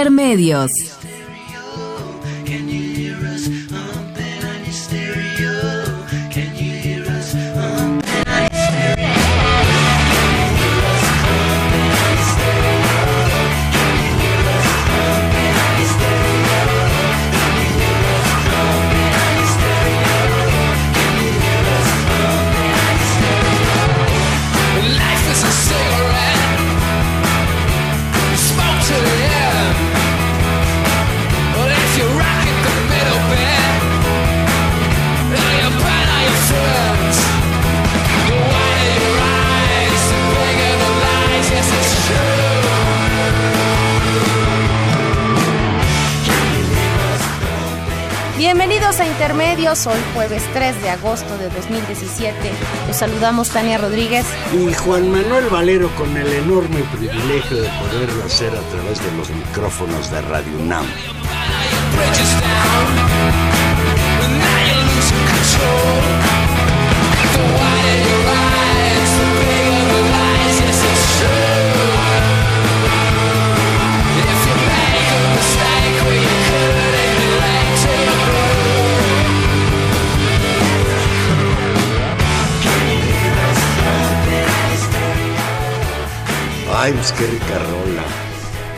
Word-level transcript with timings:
Intermedios. 0.00 0.70
Intermedios, 49.40 49.86
hoy 49.86 49.98
jueves 50.12 50.42
3 50.52 50.82
de 50.82 50.90
agosto 50.90 51.38
de 51.38 51.48
2017. 51.48 52.36
Los 52.86 52.94
saludamos 52.94 53.48
Tania 53.48 53.78
Rodríguez 53.78 54.26
y 54.52 54.70
Juan 54.74 55.10
Manuel 55.10 55.48
Valero 55.48 55.88
con 55.96 56.14
el 56.14 56.30
enorme 56.30 56.82
privilegio 56.94 57.62
de 57.62 57.70
poderlo 57.70 58.22
hacer 58.24 58.54
a 58.54 58.60
través 58.60 59.02
de 59.02 59.10
los 59.16 59.30
micrófonos 59.30 60.10
de 60.10 60.20
Radio 60.20 60.58
UNAM. 60.58 60.84
Ay, 67.62 68.49
pues 86.88 87.12
qué 87.12 87.26
rica 87.26 87.58
rola. 87.58 88.04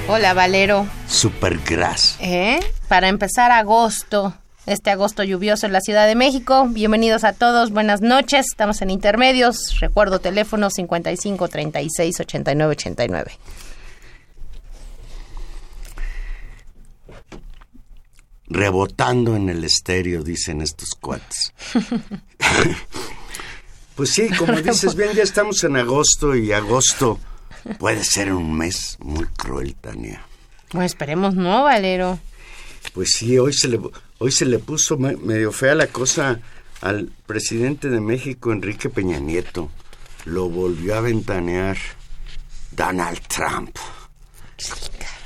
Hola 0.09 0.35
Valero. 0.35 0.87
Super 1.07 1.59
gras. 1.59 2.17
¿Eh? 2.21 2.59
Para 2.89 3.09
empezar 3.09 3.53
agosto, 3.53 4.35
este 4.67 4.91
agosto 4.91 5.23
lluvioso 5.23 5.67
en 5.67 5.73
la 5.73 5.81
Ciudad 5.81 6.07
de 6.09 6.17
México. 6.17 6.67
Bienvenidos 6.69 7.23
a 7.23 7.33
todos, 7.33 7.71
buenas 7.71 8.01
noches. 8.01 8.47
Estamos 8.51 8.83
en 8.83 8.91
intermedios. 8.91 9.79
Recuerdo 9.81 10.19
teléfono 10.19 10.69
55 10.69 11.49
36 11.49 12.21
89 12.21 12.73
89. 12.73 13.33
Rebotando 18.49 19.37
en 19.37 19.49
el 19.49 19.65
estéreo, 19.65 20.25
dicen 20.25 20.61
estos 20.61 20.91
cuates. 21.01 21.55
pues 23.95 24.11
sí, 24.11 24.29
como 24.37 24.61
dices 24.61 24.97
bien, 24.97 25.13
ya 25.13 25.23
estamos 25.23 25.63
en 25.63 25.77
agosto 25.77 26.35
y 26.35 26.53
agosto 26.53 27.21
puede 27.79 28.05
ser 28.05 28.33
un 28.33 28.57
mes 28.57 28.97
muy 29.01 29.27
cruel, 29.27 29.75
Tania. 29.75 30.25
Bueno, 30.73 30.87
esperemos 30.87 31.35
no, 31.35 31.65
Valero. 31.65 32.19
Pues 32.95 33.13
sí, 33.13 33.39
hoy 33.39 33.53
se 33.53 33.69
le, 33.69 33.81
hoy 34.19 34.33
se 34.33 34.45
le 34.45 34.59
puso 34.59 34.97
medio 34.99 35.53
fea 35.53 35.75
la 35.75 35.87
cosa 35.87 36.41
al 36.81 37.13
presidente 37.27 37.89
de 37.89 38.01
México, 38.01 38.53
Enrique 38.53 38.89
Peña 38.89 39.19
Nieto. 39.19 39.71
Lo 40.25 40.49
volvió 40.49 40.97
a 40.97 41.01
ventanear 41.01 41.77
Donald 42.71 43.21
Trump. 43.29 43.77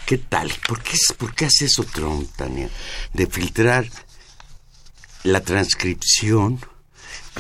¿Qué 0.07 0.19
tal? 0.19 0.53
¿Por 0.69 0.83
qué, 0.83 0.97
¿Por 1.19 1.35
qué 1.35 1.47
hace 1.47 1.65
eso 1.65 1.85
Trump, 1.85 2.31
Tania? 2.37 2.69
De 3.13 3.27
filtrar 3.27 3.87
la 5.25 5.41
transcripción 5.41 6.61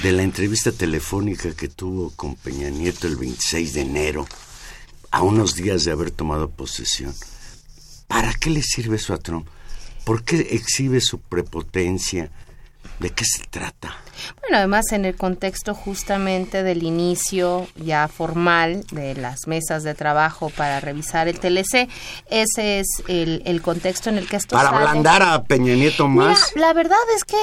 de 0.02 0.12
la 0.12 0.22
entrevista 0.22 0.72
telefónica 0.72 1.54
que 1.54 1.68
tuvo 1.68 2.10
con 2.10 2.34
Peña 2.34 2.68
Nieto 2.68 3.06
el 3.06 3.16
26 3.16 3.74
de 3.74 3.80
enero, 3.82 4.26
a 5.16 5.22
unos 5.22 5.54
días 5.54 5.86
de 5.86 5.92
haber 5.92 6.10
tomado 6.10 6.50
posesión. 6.50 7.14
¿Para 8.06 8.34
qué 8.34 8.50
le 8.50 8.60
sirve 8.60 8.96
eso 8.96 9.14
a 9.14 9.18
Trump? 9.18 9.48
¿Por 10.04 10.22
qué 10.24 10.48
exhibe 10.50 11.00
su 11.00 11.20
prepotencia? 11.20 12.30
¿De 13.00 13.08
qué 13.08 13.24
se 13.24 13.42
trata? 13.44 13.96
Bueno, 14.42 14.58
además 14.58 14.92
en 14.92 15.06
el 15.06 15.16
contexto 15.16 15.74
justamente 15.74 16.62
del 16.62 16.82
inicio 16.82 17.66
ya 17.76 18.08
formal 18.08 18.84
de 18.92 19.14
las 19.14 19.46
mesas 19.46 19.84
de 19.84 19.94
trabajo 19.94 20.50
para 20.50 20.80
revisar 20.80 21.28
el 21.28 21.40
TLC, 21.40 21.88
ese 22.28 22.80
es 22.80 22.86
el, 23.08 23.62
contexto 23.62 24.10
en 24.10 24.18
el 24.18 24.28
que 24.28 24.36
esto 24.36 24.54
Para 24.54 24.68
ablandar 24.68 25.22
a 25.22 25.44
Peña 25.44 25.74
Nieto 25.74 26.08
más. 26.08 26.52
la 26.56 26.74
verdad 26.74 26.98
es 27.16 27.24
que 27.24 27.36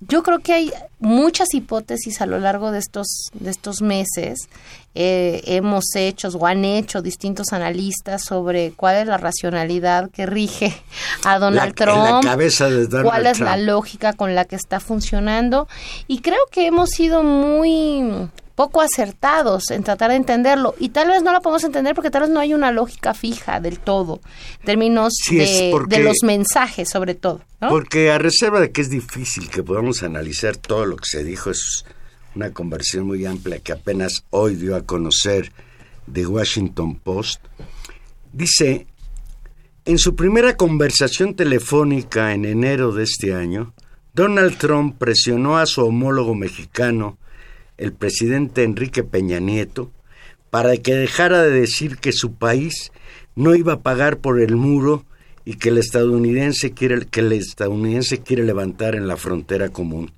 yo 0.00 0.22
creo 0.22 0.40
que 0.40 0.52
hay 0.52 0.72
muchas 0.98 1.54
hipótesis 1.54 2.20
a 2.20 2.26
lo 2.26 2.38
largo 2.38 2.70
de 2.70 2.78
estos, 2.78 3.30
de 3.32 3.50
estos 3.50 3.82
meses. 3.82 4.48
Eh, 4.94 5.42
hemos 5.46 5.84
hecho 5.94 6.28
o 6.28 6.46
han 6.46 6.64
hecho 6.64 7.02
distintos 7.02 7.52
analistas 7.52 8.24
sobre 8.24 8.72
cuál 8.72 8.96
es 8.96 9.06
la 9.06 9.18
racionalidad 9.18 10.10
que 10.10 10.24
rige 10.24 10.74
a 11.24 11.38
Donald 11.38 11.74
Trump, 11.74 12.24
cabeza 12.24 12.70
de 12.70 13.02
cuál 13.02 13.26
es 13.26 13.40
la 13.40 13.56
lógica 13.56 14.14
con 14.14 14.34
la 14.34 14.46
que 14.46 14.56
está 14.56 14.80
funcionando. 14.80 15.68
Y 16.06 16.20
creo 16.20 16.40
que 16.50 16.66
hemos 16.66 16.90
sido 16.90 17.22
muy 17.22 18.28
poco 18.56 18.80
acertados 18.80 19.70
en 19.70 19.84
tratar 19.84 20.10
de 20.10 20.16
entenderlo 20.16 20.74
y 20.80 20.88
tal 20.88 21.08
vez 21.08 21.22
no 21.22 21.32
lo 21.32 21.42
podemos 21.42 21.62
entender 21.62 21.94
porque 21.94 22.10
tal 22.10 22.22
vez 22.22 22.30
no 22.30 22.40
hay 22.40 22.54
una 22.54 22.72
lógica 22.72 23.14
fija 23.14 23.60
del 23.60 23.78
todo 23.78 24.20
en 24.60 24.66
términos 24.66 25.12
de, 25.30 25.72
de, 25.86 25.98
los 26.00 26.16
mensajes 26.24 26.88
sobre 26.88 27.14
todo. 27.14 27.42
Porque 27.60 28.10
a 28.10 28.18
reserva 28.18 28.58
de 28.58 28.72
que 28.72 28.80
es 28.80 28.90
difícil 28.90 29.50
que 29.50 29.62
podamos 29.62 30.02
analizar 30.02 30.56
todo 30.56 30.86
lo 30.86 30.96
que 30.96 31.04
se 31.04 31.22
dijo, 31.22 31.50
es 31.50 31.84
una 32.34 32.52
conversión 32.52 33.06
muy 33.06 33.26
amplia 33.26 33.58
que 33.58 33.72
apenas 33.72 34.24
hoy 34.30 34.56
dio 34.56 34.74
a 34.74 34.82
conocer 34.82 35.52
The 36.10 36.26
Washington 36.26 36.96
Post, 36.96 37.44
dice, 38.32 38.86
en 39.84 39.98
su 39.98 40.16
primera 40.16 40.56
conversación 40.56 41.34
telefónica 41.34 42.32
en 42.32 42.46
enero 42.46 42.92
de 42.92 43.04
este 43.04 43.34
año, 43.34 43.74
Donald 44.14 44.56
Trump 44.56 44.96
presionó 44.98 45.58
a 45.58 45.66
su 45.66 45.84
homólogo 45.84 46.34
mexicano 46.34 47.18
el 47.78 47.92
presidente 47.92 48.62
Enrique 48.62 49.02
Peña 49.02 49.40
Nieto 49.40 49.90
para 50.50 50.76
que 50.76 50.94
dejara 50.94 51.42
de 51.42 51.50
decir 51.50 51.98
que 51.98 52.12
su 52.12 52.34
país 52.34 52.92
no 53.34 53.54
iba 53.54 53.74
a 53.74 53.80
pagar 53.80 54.18
por 54.18 54.40
el 54.40 54.56
muro 54.56 55.04
y 55.44 55.56
que 55.56 55.68
el 55.68 55.78
estadounidense 55.78 56.72
quiere 56.72 57.06
que 57.06 57.20
el 57.20 57.32
estadounidense 57.32 58.22
quiere 58.22 58.42
levantar 58.42 58.94
en 58.94 59.06
la 59.06 59.16
frontera 59.16 59.68
común. 59.68 60.12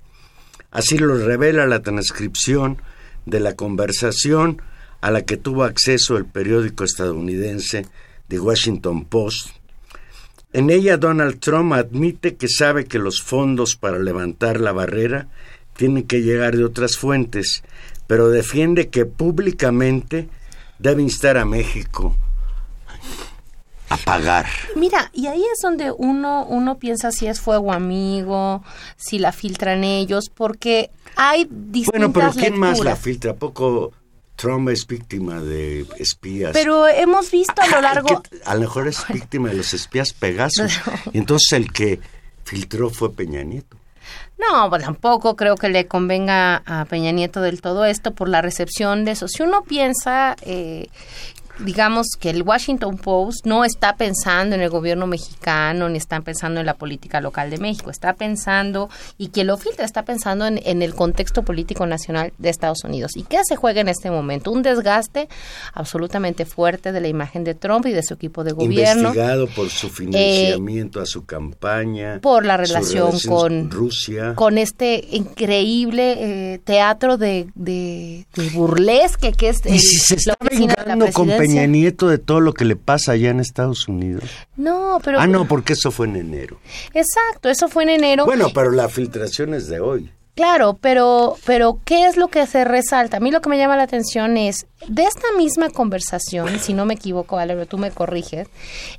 Así 0.71 0.97
lo 0.97 1.17
revela 1.17 1.67
la 1.67 1.81
transcripción 1.81 2.81
de 3.25 3.39
la 3.39 3.55
conversación 3.55 4.61
a 5.01 5.11
la 5.11 5.23
que 5.23 5.37
tuvo 5.37 5.63
acceso 5.63 6.17
el 6.17 6.25
periódico 6.25 6.83
estadounidense 6.83 7.85
The 8.27 8.39
Washington 8.39 9.05
Post. 9.05 9.49
En 10.51 10.69
ella 10.69 10.97
Donald 10.97 11.39
Trump 11.39 11.73
admite 11.73 12.35
que 12.35 12.47
sabe 12.47 12.85
que 12.85 12.97
los 12.97 13.21
fondos 13.21 13.75
para 13.75 13.99
levantar 13.99 14.59
la 14.59 14.71
barrera 14.71 15.27
tienen 15.79 16.03
que 16.03 16.21
llegar 16.21 16.57
de 16.57 16.65
otras 16.65 16.97
fuentes, 16.97 17.63
pero 18.05 18.27
defiende 18.27 18.89
que 18.89 19.05
públicamente 19.05 20.27
debe 20.77 21.01
instar 21.01 21.37
a 21.37 21.45
México 21.45 22.17
apagar. 23.87 24.45
Mira, 24.75 25.09
y 25.13 25.27
ahí 25.27 25.41
es 25.41 25.59
donde 25.63 25.91
uno, 25.91 26.45
uno 26.45 26.77
piensa 26.79 27.13
si 27.13 27.27
es 27.27 27.39
fuego 27.39 27.71
amigo, 27.71 28.61
si 28.97 29.19
la 29.19 29.31
filtran 29.31 29.85
ellos, 29.85 30.29
porque 30.29 30.91
hay 31.15 31.47
distintas 31.49 32.11
Bueno, 32.11 32.13
pero 32.13 32.31
¿quién 32.33 32.59
más 32.59 32.79
la 32.81 32.97
filtra? 32.97 33.31
¿A 33.31 33.35
poco 33.35 33.93
Trump 34.35 34.67
es 34.67 34.85
víctima 34.85 35.39
de 35.39 35.87
espías? 35.97 36.51
Pero 36.51 36.89
hemos 36.89 37.31
visto 37.31 37.61
a 37.61 37.67
lo 37.67 37.79
largo... 37.79 38.21
que 38.21 38.41
a 38.43 38.53
lo 38.55 38.59
mejor 38.59 38.89
es 38.89 39.01
víctima 39.13 39.47
de 39.47 39.55
los 39.55 39.73
espías 39.73 40.11
Pegasus. 40.11 40.77
Y 41.13 41.17
entonces 41.19 41.53
el 41.53 41.71
que 41.71 42.01
filtró 42.43 42.89
fue 42.89 43.13
Peña 43.13 43.43
Nieto. 43.43 43.78
No, 44.39 44.69
pues 44.69 44.83
tampoco 44.83 45.35
creo 45.35 45.55
que 45.55 45.67
le 45.67 45.87
convenga 45.87 46.63
a 46.65 46.85
Peña 46.85 47.11
Nieto 47.11 47.41
del 47.41 47.61
todo 47.61 47.83
esto 47.83 48.13
por 48.13 48.29
la 48.29 48.41
recepción 48.41 49.03
de 49.03 49.11
eso. 49.11 49.27
Si 49.27 49.43
uno 49.43 49.63
piensa, 49.63 50.37
eh, 50.43 50.87
digamos 51.59 52.07
que 52.19 52.29
el 52.29 52.43
Washington 52.43 52.97
Post 52.97 53.45
no 53.45 53.65
está 53.65 53.95
pensando 53.95 54.55
en 54.55 54.61
el 54.61 54.69
gobierno 54.69 55.07
mexicano 55.07 55.89
ni 55.89 55.97
está 55.97 56.19
pensando 56.21 56.59
en 56.59 56.65
la 56.65 56.75
política 56.75 57.21
local 57.21 57.49
de 57.49 57.57
México, 57.57 57.89
está 57.89 58.13
pensando, 58.13 58.89
y 59.17 59.29
quien 59.29 59.47
lo 59.47 59.57
filtra 59.57 59.85
está 59.85 60.03
pensando 60.03 60.45
en, 60.45 60.59
en 60.63 60.81
el 60.81 60.95
contexto 60.95 61.43
político 61.43 61.85
nacional 61.85 62.33
de 62.37 62.49
Estados 62.49 62.83
Unidos. 62.83 63.11
¿Y 63.15 63.23
qué 63.23 63.39
se 63.47 63.55
juega 63.55 63.81
en 63.81 63.89
este 63.89 64.11
momento? 64.11 64.51
Un 64.51 64.61
desgaste 64.61 65.29
absolutamente 65.73 66.45
fuerte 66.45 66.91
de 66.91 67.01
la 67.01 67.07
imagen 67.07 67.43
de 67.43 67.55
Trump 67.55 67.85
y 67.85 67.91
de 67.91 68.03
su 68.03 68.13
equipo 68.13 68.43
de 68.43 68.51
gobierno. 68.51 69.09
Investigado 69.09 69.47
por 69.47 69.69
su 69.69 69.89
financiamiento 69.89 71.01
a 71.01 71.05
su 71.05 71.25
campaña. 71.25 72.19
por 72.21 72.45
la 72.45 72.57
relación 72.57 73.19
con 73.27 73.69
Rusia. 73.71 74.33
con 74.35 74.57
este 74.57 75.07
increíble 75.11 76.53
eh, 76.53 76.59
teatro 76.63 77.17
de, 77.17 77.47
de, 77.55 78.27
de 78.33 78.49
burlesque 78.49 79.31
que 79.33 79.49
es 79.49 79.65
y 79.65 79.79
si 79.79 79.97
se 79.97 80.15
está 80.15 80.35
oficina 80.39 80.75
de 80.75 80.85
la 80.85 80.95
vengando 80.95 81.11
con. 81.13 81.29
Peña 81.49 81.65
Nieto 81.67 82.07
de 82.07 82.17
todo 82.17 82.39
lo 82.39 82.53
que 82.53 82.65
le 82.65 82.75
pasa 82.75 83.13
allá 83.13 83.29
en 83.29 83.39
Estados 83.39 83.87
Unidos. 83.87 84.23
No, 84.55 84.99
pero 85.03 85.19
ah, 85.19 85.27
no, 85.27 85.47
porque 85.47 85.73
eso 85.73 85.91
fue 85.91 86.07
en 86.07 86.15
enero. 86.15 86.59
exacto, 86.93 87.49
eso 87.49 87.67
fue 87.67 87.83
en 87.83 87.89
enero. 87.89 88.25
Bueno, 88.25 88.49
pero 88.53 88.71
la 88.71 88.89
filtración 88.89 89.53
es 89.53 89.67
de 89.67 89.79
hoy. 89.79 90.11
Claro, 90.39 90.77
pero, 90.79 91.35
pero 91.45 91.79
¿qué 91.83 92.05
es 92.07 92.15
lo 92.15 92.29
que 92.29 92.47
se 92.47 92.63
resalta? 92.63 93.17
A 93.17 93.19
mí 93.19 93.29
lo 93.29 93.41
que 93.41 93.49
me 93.49 93.57
llama 93.57 93.75
la 93.75 93.83
atención 93.83 94.37
es, 94.37 94.67
de 94.87 95.03
esta 95.03 95.27
misma 95.37 95.69
conversación, 95.69 96.59
si 96.61 96.73
no 96.73 96.85
me 96.85 96.93
equivoco, 96.93 97.35
Valerio, 97.35 97.65
tú 97.65 97.77
me 97.77 97.91
corriges, 97.91 98.47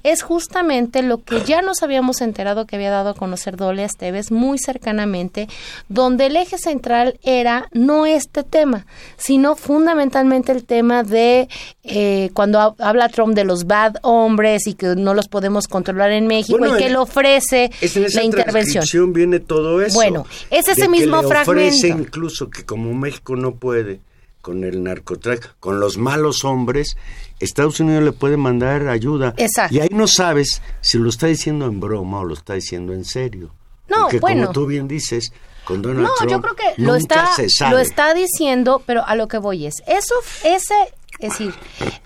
es 0.02 0.20
justamente 0.22 1.00
lo 1.02 1.24
que 1.24 1.40
ya 1.40 1.62
nos 1.62 1.82
habíamos 1.82 2.20
enterado 2.20 2.66
que 2.66 2.76
había 2.76 2.90
dado 2.90 3.08
a 3.10 3.14
conocer 3.14 3.56
Dole 3.56 3.84
Esteves 3.84 4.30
muy 4.30 4.58
cercanamente, 4.58 5.48
donde 5.88 6.26
el 6.26 6.36
eje 6.36 6.58
central 6.58 7.18
era 7.22 7.68
no 7.72 8.04
este 8.04 8.42
tema, 8.42 8.84
sino 9.16 9.56
fundamentalmente 9.56 10.52
el 10.52 10.64
tema 10.66 11.04
de 11.04 11.48
eh, 11.84 12.28
cuando 12.34 12.60
ha- 12.60 12.74
habla 12.80 13.08
Trump 13.08 13.34
de 13.34 13.44
los 13.44 13.66
bad 13.66 13.94
hombres 14.02 14.66
y 14.66 14.74
que 14.74 14.88
no 14.94 15.14
los 15.14 15.28
podemos 15.28 15.68
controlar 15.68 16.12
en 16.12 16.26
México 16.26 16.58
Bueno, 16.58 16.74
y 16.76 16.78
que 16.78 16.88
él 16.88 16.96
ofrece 16.96 17.70
Es 17.80 17.96
en 17.96 18.04
esa 18.04 18.18
la 18.20 18.24
intervención. 18.26 19.12
viene 19.14 19.40
todo 19.40 19.80
eso. 19.80 19.94
Bueno, 19.94 20.26
es 20.50 20.68
ese 20.68 20.86
mismo 20.86 21.22
ofrece 21.30 21.88
fragmento. 21.88 22.08
incluso 22.08 22.50
que 22.50 22.64
como 22.64 22.92
México 22.94 23.36
no 23.36 23.56
puede 23.56 24.00
con 24.40 24.64
el 24.64 24.82
narcotráfico, 24.82 25.50
con 25.60 25.80
los 25.80 25.98
malos 25.98 26.44
hombres, 26.44 26.96
Estados 27.40 27.80
Unidos 27.80 28.02
le 28.04 28.12
puede 28.12 28.36
mandar 28.36 28.88
ayuda. 28.88 29.34
Exacto. 29.36 29.74
Y 29.74 29.80
ahí 29.80 29.90
no 29.92 30.06
sabes 30.06 30.62
si 30.80 30.98
lo 30.98 31.10
está 31.10 31.26
diciendo 31.26 31.66
en 31.66 31.80
broma 31.80 32.20
o 32.20 32.24
lo 32.24 32.34
está 32.34 32.54
diciendo 32.54 32.92
en 32.92 33.04
serio. 33.04 33.52
No, 33.88 34.02
Porque 34.02 34.20
bueno. 34.20 34.42
como 34.42 34.52
tú 34.52 34.66
bien 34.66 34.88
dices, 34.88 35.32
con 35.64 35.82
Donald 35.82 36.06
No, 36.06 36.14
Trump 36.16 36.30
yo 36.30 36.40
creo 36.40 36.56
que 36.56 36.82
lo 36.82 36.94
está, 36.94 37.28
lo 37.70 37.78
está 37.78 38.14
diciendo, 38.14 38.82
pero 38.86 39.04
a 39.06 39.14
lo 39.14 39.28
que 39.28 39.38
voy 39.38 39.66
es, 39.66 39.82
eso, 39.86 40.14
ese, 40.44 40.74
es 41.20 41.30
decir, 41.30 41.54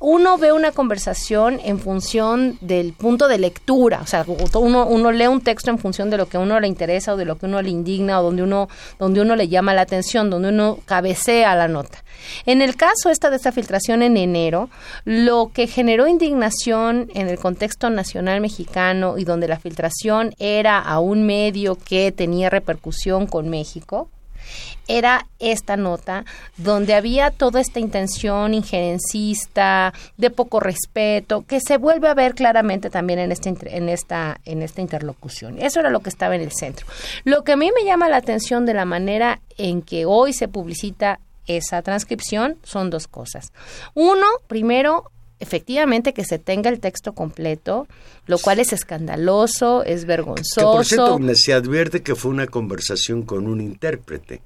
uno 0.01 0.39
ve 0.39 0.53
una 0.53 0.73
conversación 0.73 1.61
en 1.65 1.79
función 1.79 2.59
del 2.61 2.93
punto 2.93 3.29
de 3.29 3.39
lectura, 3.39 4.01
o 4.03 4.07
sea, 4.07 4.25
uno, 4.55 4.87
uno 4.87 5.13
lee 5.13 5.29
un 5.29 5.41
texto 5.41 5.71
en 5.71 5.79
función 5.79 6.11
de 6.11 6.17
lo 6.17 6.27
que 6.27 6.37
uno 6.37 6.59
le 6.59 6.67
interesa 6.67 7.15
o 7.15 7.17
de 7.17 7.25
lo 7.25 7.39
que 7.39 7.47
uno 7.47 7.63
le 7.63 7.71
indigna 7.71 8.21
o 8.21 8.25
donde 8.25 8.43
uno, 8.43 8.69
donde 8.99 9.21
uno 9.21 9.37
le 9.37 9.49
llama 9.49 9.73
la 9.73 9.83
atención, 9.83 10.31
donde 10.31 10.49
uno 10.49 10.79
cabecea 10.85 11.55
la 11.55 11.69
nota. 11.69 12.03
En 12.47 12.63
el 12.63 12.77
caso 12.77 13.11
esta 13.11 13.31
de 13.31 13.37
esta 13.37 13.53
filtración 13.53 14.03
en 14.03 14.17
enero, 14.17 14.69
lo 15.05 15.51
que 15.53 15.67
generó 15.67 16.09
indignación 16.09 17.09
en 17.15 17.29
el 17.29 17.39
contexto 17.39 17.91
nacional 17.91 18.41
mexicano 18.41 19.17
y 19.19 19.25
donde 19.25 19.49
la 19.49 19.59
filtración 19.59 20.35
era 20.39 20.79
a 20.79 20.99
un 20.99 21.25
medio 21.25 21.77
que 21.77 22.13
tenía 22.13 22.51
repercusión 22.51 23.27
con 23.27 23.49
México, 23.49 24.09
era 24.89 25.27
esta 25.39 25.77
nota 25.77 26.25
donde 26.57 26.95
había 26.95 27.31
toda 27.31 27.61
esta 27.61 27.81
intención 27.81 28.55
injerencista, 28.55 29.93
de 30.17 30.31
poco 30.31 30.61
respeto, 30.61 31.45
que 31.47 31.61
se 31.61 31.77
vuelve 31.77 32.09
a 32.09 32.15
ver 32.15 32.35
claramente 32.35 32.91
también 32.91 33.19
en 33.19 33.33
esta, 33.33 33.49
inter- 33.49 33.75
en 33.75 33.89
esta, 33.89 34.41
en 34.45 34.63
esta 34.63 34.81
interlocución. 34.81 35.59
Eso 35.59 35.81
era 35.81 35.91
lo 35.91 36.01
que 36.01 36.11
estaba 36.11 36.35
en 36.37 36.43
el 36.43 36.53
centro. 36.53 36.87
Lo 37.25 37.45
que 37.45 37.53
a 37.53 37.57
mí 37.57 37.71
me 37.75 37.85
llama 37.85 38.09
la 38.09 38.17
atención 38.17 38.67
de 38.67 38.75
la 38.75 38.85
manera 38.85 39.41
en 39.59 39.83
que 39.83 40.05
hoy 40.07 40.33
se 40.33 40.49
publicita 40.49 41.21
esa 41.47 41.83
transcripción 41.83 42.57
son 42.63 42.89
dos 42.91 43.07
cosas. 43.07 43.53
Uno, 43.95 44.27
primero, 44.47 45.11
efectivamente 45.41 46.15
que 46.15 46.25
se 46.25 46.39
tenga 46.39 46.71
el 46.71 46.81
texto 46.81 47.13
completo, 47.13 47.87
lo 48.27 48.39
cual 48.39 48.61
es 48.61 48.73
escandaloso, 48.73 49.83
es 49.85 50.03
Que 50.03 50.07
vergonzoso. 50.07 50.73
por 50.73 50.85
cierto, 50.87 51.19
se 51.35 51.53
advierte 51.53 52.03
que 52.03 52.15
fue 52.15 52.31
una 52.31 52.47
conversación 52.47 53.23
con 53.23 53.47
un 53.47 53.61
intérprete. 53.61 54.41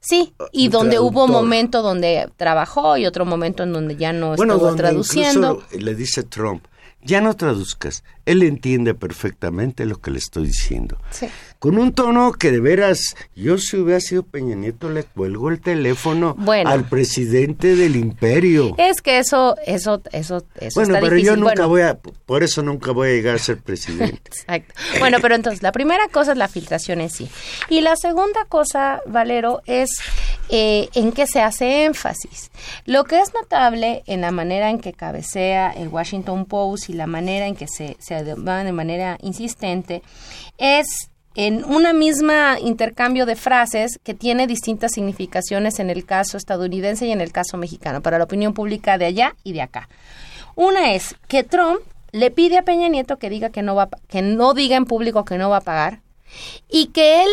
Sí, 0.00 0.34
y 0.52 0.66
un 0.66 0.72
donde 0.72 0.98
hubo 0.98 1.10
traductor. 1.26 1.42
momento 1.42 1.82
donde 1.82 2.28
trabajó 2.36 2.96
y 2.96 3.06
otro 3.06 3.24
momento 3.24 3.62
en 3.62 3.72
donde 3.72 3.96
ya 3.96 4.12
no 4.12 4.34
Bueno, 4.36 4.54
estuvo 4.54 4.66
donde 4.68 4.82
traduciendo. 4.82 5.62
le 5.72 5.94
dice 5.94 6.22
Trump, 6.22 6.64
ya 7.02 7.20
no 7.20 7.34
traduzcas, 7.34 8.02
él 8.26 8.42
entiende 8.42 8.92
perfectamente 8.94 9.86
lo 9.86 10.00
que 10.00 10.10
le 10.10 10.18
estoy 10.18 10.46
diciendo. 10.48 10.98
Sí. 11.10 11.26
Con 11.58 11.78
un 11.78 11.92
tono 11.92 12.32
que 12.32 12.52
de 12.52 12.60
veras, 12.60 13.16
yo 13.34 13.56
si 13.56 13.76
hubiera 13.78 13.98
sido 14.00 14.22
Peña 14.24 14.54
Nieto 14.54 14.90
le 14.90 15.04
cuelgo 15.04 15.48
el 15.48 15.60
teléfono 15.60 16.34
Bueno. 16.38 16.68
al 16.68 16.84
presidente 16.84 17.74
del 17.76 17.96
imperio. 17.96 18.74
Es 18.76 19.00
que 19.00 19.18
eso, 19.18 19.56
eso, 19.66 20.02
eso, 20.12 20.44
eso 20.60 20.80
bueno, 20.80 20.94
está 20.94 21.00
pero 21.00 21.16
difícil. 21.16 21.26
yo 21.26 21.36
nunca 21.36 21.66
Bueno, 21.66 21.68
voy 21.68 21.80
a, 21.82 21.98
por 22.26 22.42
eso 22.42 22.62
nunca 22.62 22.92
voy 22.92 23.08
a 23.08 23.12
llegar 23.12 23.36
a 23.36 23.38
ser 23.38 23.58
presidente. 23.58 24.20
Exacto. 24.26 24.74
Bueno, 24.98 25.18
pero 25.22 25.34
entonces, 25.34 25.62
la 25.62 25.72
primera 25.72 26.06
cosa 26.08 26.32
es 26.32 26.38
la 26.38 26.48
filtración 26.48 27.00
en 27.00 27.08
sí. 27.10 27.28
Y 27.70 27.80
la 27.80 27.96
segunda 27.96 28.44
cosa, 28.48 29.00
Valero, 29.06 29.62
es 29.66 29.88
eh, 30.50 30.88
en 30.94 31.12
qué 31.12 31.26
se 31.26 31.40
hace 31.40 31.84
énfasis. 31.84 32.50
Lo 32.84 33.04
que 33.04 33.20
es 33.20 33.32
notable 33.32 34.02
en 34.06 34.20
la 34.20 34.30
manera 34.30 34.68
en 34.70 34.78
que 34.78 34.92
cabecea 34.92 35.70
el 35.70 35.88
Washington 35.88 36.44
Post 36.44 36.90
y 36.90 36.92
la 36.92 37.06
manera 37.06 37.46
en 37.46 37.56
que 37.56 37.66
se, 37.66 37.96
se 37.98 38.14
de 38.24 38.72
manera 38.72 39.18
insistente 39.22 40.02
es 40.58 41.10
en 41.36 41.64
una 41.64 41.92
misma 41.92 42.58
intercambio 42.60 43.26
de 43.26 43.36
frases 43.36 44.00
que 44.02 44.14
tiene 44.14 44.46
distintas 44.46 44.92
significaciones 44.92 45.78
en 45.78 45.90
el 45.90 46.06
caso 46.06 46.38
estadounidense 46.38 47.06
y 47.06 47.12
en 47.12 47.20
el 47.20 47.30
caso 47.30 47.58
mexicano, 47.58 48.00
para 48.00 48.18
la 48.18 48.24
opinión 48.24 48.54
pública 48.54 48.96
de 48.96 49.04
allá 49.04 49.36
y 49.44 49.52
de 49.52 49.60
acá. 49.60 49.88
Una 50.54 50.94
es 50.94 51.14
que 51.28 51.44
Trump 51.44 51.80
le 52.12 52.30
pide 52.30 52.56
a 52.56 52.62
Peña 52.62 52.88
Nieto 52.88 53.18
que 53.18 53.28
diga 53.28 53.50
que 53.50 53.62
no 53.62 53.74
va 53.74 53.90
que 54.08 54.22
no 54.22 54.54
diga 54.54 54.76
en 54.76 54.86
público 54.86 55.26
que 55.26 55.36
no 55.36 55.50
va 55.50 55.58
a 55.58 55.60
pagar 55.60 56.00
y 56.68 56.86
que 56.86 57.22
él 57.22 57.28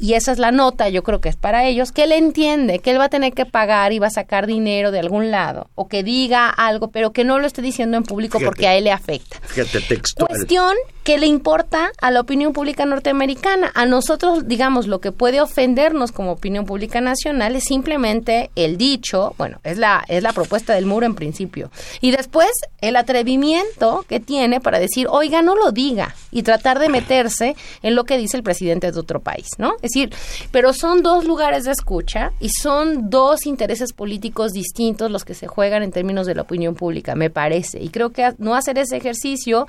y 0.00 0.14
esa 0.14 0.32
es 0.32 0.38
la 0.38 0.52
nota, 0.52 0.88
yo 0.88 1.02
creo 1.02 1.20
que 1.20 1.28
es 1.28 1.36
para 1.36 1.66
ellos, 1.66 1.92
que 1.92 2.04
él 2.04 2.12
entiende 2.12 2.78
que 2.78 2.90
él 2.90 3.00
va 3.00 3.04
a 3.04 3.08
tener 3.08 3.32
que 3.32 3.46
pagar 3.46 3.92
y 3.92 3.98
va 3.98 4.08
a 4.08 4.10
sacar 4.10 4.46
dinero 4.46 4.90
de 4.90 4.98
algún 4.98 5.30
lado 5.30 5.70
o 5.74 5.88
que 5.88 6.02
diga 6.02 6.48
algo, 6.48 6.88
pero 6.88 7.12
que 7.12 7.24
no 7.24 7.38
lo 7.38 7.46
esté 7.46 7.62
diciendo 7.62 7.96
en 7.96 8.02
público 8.02 8.38
Fíjate. 8.38 8.50
porque 8.50 8.66
a 8.66 8.74
él 8.74 8.84
le 8.84 8.92
afecta. 8.92 9.38
Fíjate, 9.42 9.80
textual. 9.80 10.28
Cuestión 10.28 10.74
que 11.06 11.18
le 11.18 11.28
importa 11.28 11.92
a 12.00 12.10
la 12.10 12.20
opinión 12.20 12.52
pública 12.52 12.84
norteamericana. 12.84 13.70
A 13.76 13.86
nosotros, 13.86 14.48
digamos, 14.48 14.88
lo 14.88 15.00
que 15.00 15.12
puede 15.12 15.40
ofendernos 15.40 16.10
como 16.10 16.32
opinión 16.32 16.66
pública 16.66 17.00
nacional 17.00 17.54
es 17.54 17.62
simplemente 17.62 18.50
el 18.56 18.76
dicho, 18.76 19.32
bueno, 19.38 19.60
es 19.62 19.78
la, 19.78 20.04
es 20.08 20.24
la 20.24 20.32
propuesta 20.32 20.74
del 20.74 20.84
muro 20.84 21.06
en 21.06 21.14
principio. 21.14 21.70
Y 22.00 22.10
después 22.10 22.50
el 22.80 22.96
atrevimiento 22.96 24.04
que 24.08 24.18
tiene 24.18 24.60
para 24.60 24.80
decir, 24.80 25.06
oiga, 25.08 25.42
no 25.42 25.54
lo 25.54 25.70
diga, 25.70 26.12
y 26.32 26.42
tratar 26.42 26.80
de 26.80 26.88
meterse 26.88 27.54
en 27.82 27.94
lo 27.94 28.02
que 28.02 28.18
dice 28.18 28.36
el 28.36 28.42
presidente 28.42 28.90
de 28.90 28.98
otro 28.98 29.20
país, 29.20 29.46
¿no? 29.58 29.74
Es 29.82 29.92
decir, 29.92 30.12
pero 30.50 30.72
son 30.72 31.04
dos 31.04 31.24
lugares 31.24 31.62
de 31.62 31.70
escucha 31.70 32.32
y 32.40 32.48
son 32.48 33.10
dos 33.10 33.46
intereses 33.46 33.92
políticos 33.92 34.52
distintos 34.52 35.12
los 35.12 35.24
que 35.24 35.34
se 35.34 35.46
juegan 35.46 35.84
en 35.84 35.92
términos 35.92 36.26
de 36.26 36.34
la 36.34 36.42
opinión 36.42 36.74
pública, 36.74 37.14
me 37.14 37.30
parece. 37.30 37.80
Y 37.80 37.90
creo 37.90 38.10
que 38.10 38.34
no 38.38 38.56
hacer 38.56 38.76
ese 38.76 38.96
ejercicio 38.96 39.68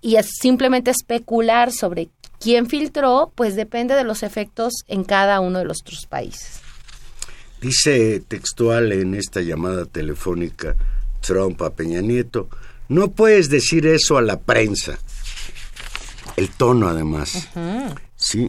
y 0.00 0.16
es 0.16 0.30
simplemente 0.40 0.61
especular 0.90 1.72
sobre 1.72 2.08
quién 2.40 2.66
filtró, 2.66 3.32
pues 3.34 3.56
depende 3.56 3.94
de 3.94 4.04
los 4.04 4.22
efectos 4.22 4.72
en 4.88 5.04
cada 5.04 5.40
uno 5.40 5.58
de 5.58 5.64
los 5.64 5.80
otros 5.82 6.06
países. 6.06 6.60
Dice 7.60 8.20
textual 8.26 8.90
en 8.92 9.14
esta 9.14 9.40
llamada 9.40 9.86
telefónica 9.86 10.74
Trump 11.20 11.62
a 11.62 11.70
Peña 11.70 12.00
Nieto, 12.00 12.48
no 12.88 13.12
puedes 13.12 13.48
decir 13.48 13.86
eso 13.86 14.18
a 14.18 14.22
la 14.22 14.40
prensa. 14.40 14.98
El 16.36 16.50
tono 16.50 16.88
además. 16.88 17.48
Sí. 18.16 18.46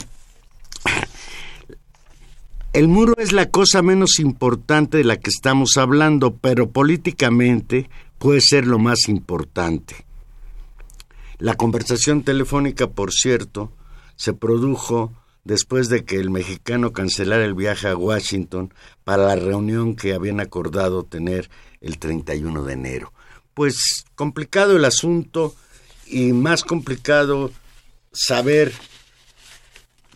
El 2.73 2.87
muro 2.87 3.13
es 3.17 3.31
la 3.31 3.49
cosa 3.49 3.83
menos 3.83 4.19
importante 4.19 4.97
de 4.97 5.03
la 5.03 5.17
que 5.17 5.29
estamos 5.29 5.77
hablando, 5.77 6.35
pero 6.35 6.71
políticamente 6.71 7.89
puede 8.17 8.41
ser 8.41 8.65
lo 8.65 8.79
más 8.79 9.07
importante. 9.07 10.05
La 11.37 11.55
conversación 11.55 12.23
telefónica, 12.23 12.87
por 12.87 13.11
cierto, 13.11 13.71
se 14.15 14.33
produjo 14.33 15.13
después 15.43 15.89
de 15.89 16.05
que 16.05 16.17
el 16.17 16.29
mexicano 16.29 16.93
cancelara 16.93 17.43
el 17.43 17.53
viaje 17.53 17.87
a 17.87 17.97
Washington 17.97 18.73
para 19.03 19.25
la 19.25 19.35
reunión 19.35 19.95
que 19.95 20.13
habían 20.13 20.39
acordado 20.39 21.03
tener 21.03 21.49
el 21.81 21.97
31 21.97 22.63
de 22.63 22.73
enero. 22.73 23.13
Pues 23.53 24.05
complicado 24.15 24.77
el 24.77 24.85
asunto 24.85 25.55
y 26.07 26.33
más 26.33 26.63
complicado 26.63 27.51
saber 28.11 28.73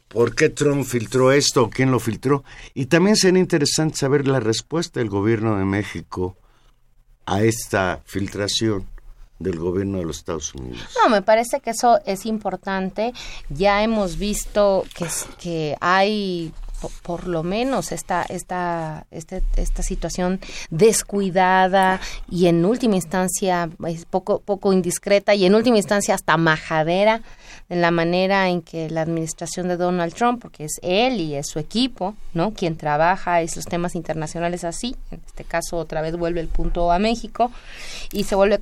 por 0.08 0.36
qué 0.36 0.50
Trump 0.50 0.86
filtró 0.86 1.32
esto 1.32 1.64
o 1.64 1.70
quién 1.70 1.92
lo 1.92 2.00
filtró. 2.00 2.44
Y 2.74 2.86
también 2.86 3.16
sería 3.16 3.42
interesante 3.42 3.98
saber 3.98 4.28
la 4.28 4.40
respuesta 4.40 5.00
del 5.00 5.10
gobierno 5.10 5.58
de 5.58 5.66
México 5.66 6.38
a 7.26 7.44
esta 7.44 8.02
filtración 8.06 8.88
del 9.40 9.60
gobierno 9.60 10.00
de 10.00 10.06
los 10.06 10.18
Estados 10.18 10.54
Unidos. 10.56 10.82
No, 11.02 11.10
me 11.10 11.22
parece 11.22 11.60
que 11.60 11.72
eso 11.72 12.00
es 12.06 12.26
importante. 12.26 13.14
Ya 13.50 13.84
hemos 13.84 14.18
visto 14.18 14.84
que, 14.96 15.08
que 15.40 15.78
hay 15.80 16.54
por 17.02 17.28
lo 17.28 17.44
menos 17.44 17.92
esta, 17.92 18.24
esta, 18.24 19.08
este, 19.12 19.44
esta 19.56 19.82
situación 19.82 20.40
descuidada 20.70 22.00
y 22.30 22.48
en 22.48 22.64
última 22.66 22.96
instancia 22.96 23.70
poco, 24.10 24.40
poco 24.42 24.74
indiscreta 24.74 25.34
y 25.34 25.46
en 25.46 25.56
última 25.56 25.78
instancia 25.78 26.14
hasta 26.14 26.38
majadera 26.38 27.22
en 27.70 27.82
la 27.82 27.92
manera 27.92 28.50
en 28.50 28.62
que 28.62 28.90
la 28.90 29.02
administración 29.02 29.68
de 29.68 29.78
Donald 29.78 30.14
Trump, 30.14 30.42
porque 30.42 30.66
es 30.66 30.80
él 30.82 31.20
y 31.20 31.36
es 31.36 31.48
su 31.48 31.60
equipo, 31.60 32.16
¿no? 32.34 32.54
Quien 32.54 32.78
trabaja 32.78 33.42
esos 33.42 33.66
temas 33.66 33.96
internacionales 33.96 34.64
así, 34.64 34.96
en 35.12 35.22
este 35.26 35.44
caso 35.44 35.78
otra 35.78 36.02
vez 36.02 36.16
vuelve 36.16 36.40
el 36.40 36.48
punto 36.48 36.92
a 36.92 37.00
México 37.00 37.52
y 38.14 38.24
se 38.24 38.36
vuelve 38.36 38.60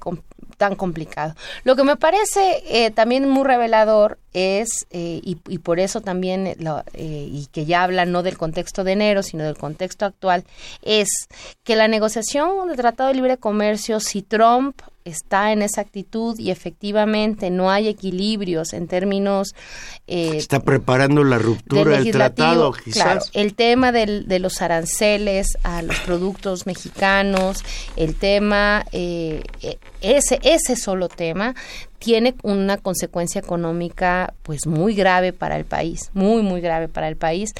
tan 0.57 0.75
complicado. 0.75 1.35
Lo 1.63 1.75
que 1.75 1.83
me 1.83 1.97
parece 1.97 2.63
eh, 2.67 2.91
también 2.91 3.29
muy 3.29 3.43
revelador 3.43 4.17
es, 4.35 4.85
eh, 4.91 5.21
y, 5.23 5.57
por 5.59 5.79
eso 5.79 6.01
también, 6.01 6.45
eh, 6.45 7.29
y 7.31 7.47
que 7.53 7.65
ya 7.65 7.83
habla 7.83 8.05
no 8.05 8.21
del 8.21 8.37
contexto 8.37 8.83
de 8.83 8.91
enero, 8.91 9.23
sino 9.23 9.45
del 9.45 9.57
contexto 9.57 10.05
actual, 10.05 10.43
es 10.81 11.07
que 11.63 11.77
la 11.77 11.87
negociación 11.87 12.67
del 12.67 12.75
Tratado 12.75 13.09
de 13.09 13.15
Libre 13.15 13.37
Comercio, 13.37 14.01
si 14.01 14.21
Trump 14.21 14.81
está 15.05 15.53
en 15.53 15.61
esa 15.61 15.81
actitud 15.81 16.37
y 16.37 16.49
efectivamente 16.49 17.49
no 17.51 17.69
hay 17.69 17.87
equilibrios 17.87 18.73
en 18.73 18.87
términos... 18.87 19.53
Eh, 20.07 20.35
está 20.35 20.59
preparando 20.59 21.23
la 21.23 21.37
ruptura 21.37 21.99
del 21.99 22.11
tratado, 22.11 22.73
quizás. 22.73 23.03
Claro, 23.03 23.21
el 23.33 23.53
tema 23.53 23.91
del, 23.91 24.27
de 24.27 24.39
los 24.39 24.61
aranceles 24.63 25.57
a 25.63 25.83
los 25.83 25.97
productos 25.99 26.65
mexicanos, 26.65 27.63
el 27.95 28.15
tema, 28.15 28.83
ese, 30.05 30.39
ese 30.43 30.75
solo 30.75 31.07
tema 31.09 31.55
tiene 32.00 32.35
una 32.43 32.77
consecuencia 32.77 33.39
económica 33.39 34.33
pues 34.43 34.67
muy 34.67 34.95
grave 34.95 35.33
para 35.33 35.57
el 35.57 35.65
país, 35.65 36.12
muy, 36.13 36.41
muy 36.41 36.62
grave 36.62 36.88
para 36.88 37.07
el 37.07 37.15
país. 37.15 37.51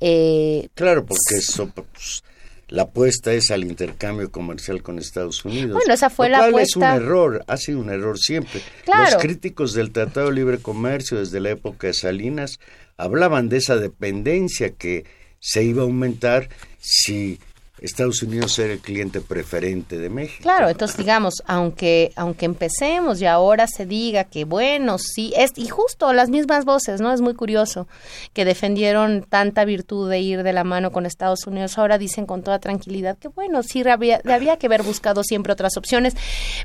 Eh, 0.00 0.68
claro, 0.74 1.04
porque 1.04 1.36
eso... 1.38 1.68
Pues, 1.68 2.22
la 2.68 2.82
apuesta 2.82 3.32
es 3.32 3.50
al 3.50 3.62
intercambio 3.62 4.30
comercial 4.32 4.82
con 4.82 4.98
Estados 4.98 5.44
Unidos. 5.44 5.74
Bueno, 5.74 5.92
esa 5.92 6.08
fue 6.10 6.28
la 6.28 6.46
apuesta. 6.46 6.62
es 6.62 6.76
un 6.76 6.82
error, 6.82 7.44
ha 7.46 7.56
sido 7.56 7.78
un 7.78 7.90
error 7.90 8.18
siempre. 8.18 8.62
Los 8.86 9.16
críticos 9.16 9.74
del 9.74 9.92
Tratado 9.92 10.28
de 10.28 10.34
Libre 10.34 10.58
Comercio 10.58 11.18
desde 11.18 11.40
la 11.40 11.50
época 11.50 11.88
de 11.88 11.92
Salinas 11.92 12.58
hablaban 12.96 13.48
de 13.48 13.58
esa 13.58 13.76
dependencia 13.76 14.70
que 14.70 15.04
se 15.38 15.62
iba 15.62 15.82
a 15.82 15.84
aumentar 15.84 16.48
si 16.80 17.38
Estados 17.84 18.22
Unidos 18.22 18.58
era 18.58 18.72
el 18.72 18.78
cliente 18.78 19.20
preferente 19.20 19.98
de 19.98 20.08
México. 20.08 20.42
Claro, 20.42 20.68
entonces 20.68 20.96
digamos, 20.96 21.34
aunque 21.46 22.12
aunque 22.16 22.46
empecemos 22.46 23.20
y 23.20 23.26
ahora 23.26 23.66
se 23.66 23.84
diga 23.84 24.24
que 24.24 24.44
bueno, 24.44 24.98
sí, 24.98 25.32
es 25.36 25.52
y 25.56 25.68
justo 25.68 26.12
las 26.12 26.30
mismas 26.30 26.64
voces, 26.64 27.00
¿no? 27.00 27.12
Es 27.12 27.20
muy 27.20 27.34
curioso 27.34 27.86
que 28.32 28.44
defendieron 28.44 29.22
tanta 29.22 29.64
virtud 29.64 30.08
de 30.08 30.20
ir 30.20 30.42
de 30.42 30.52
la 30.52 30.64
mano 30.64 30.92
con 30.92 31.04
Estados 31.04 31.46
Unidos, 31.46 31.76
ahora 31.76 31.98
dicen 31.98 32.24
con 32.24 32.42
toda 32.42 32.58
tranquilidad 32.58 33.18
que 33.18 33.28
bueno, 33.28 33.62
sí 33.62 33.86
había, 33.86 34.20
había 34.24 34.56
que 34.56 34.66
haber 34.66 34.82
buscado 34.82 35.22
siempre 35.22 35.52
otras 35.52 35.76
opciones, 35.76 36.14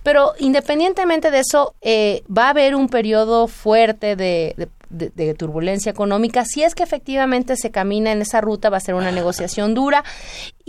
pero 0.03 0.33
independientemente 0.39 1.31
de 1.31 1.39
eso, 1.39 1.75
eh, 1.81 2.23
va 2.35 2.45
a 2.45 2.49
haber 2.51 2.75
un 2.75 2.88
periodo 2.88 3.47
fuerte 3.47 4.15
de, 4.15 4.53
de 4.55 4.67
de, 4.89 5.33
turbulencia 5.35 5.91
económica, 5.91 6.45
si 6.45 6.63
es 6.63 6.73
que 6.73 6.83
efectivamente 6.83 7.55
se 7.55 7.71
camina 7.71 8.11
en 8.11 8.21
esa 8.21 8.41
ruta, 8.41 8.69
va 8.69 8.77
a 8.77 8.81
ser 8.81 8.95
una 8.95 9.11
negociación 9.11 9.73
dura. 9.73 10.03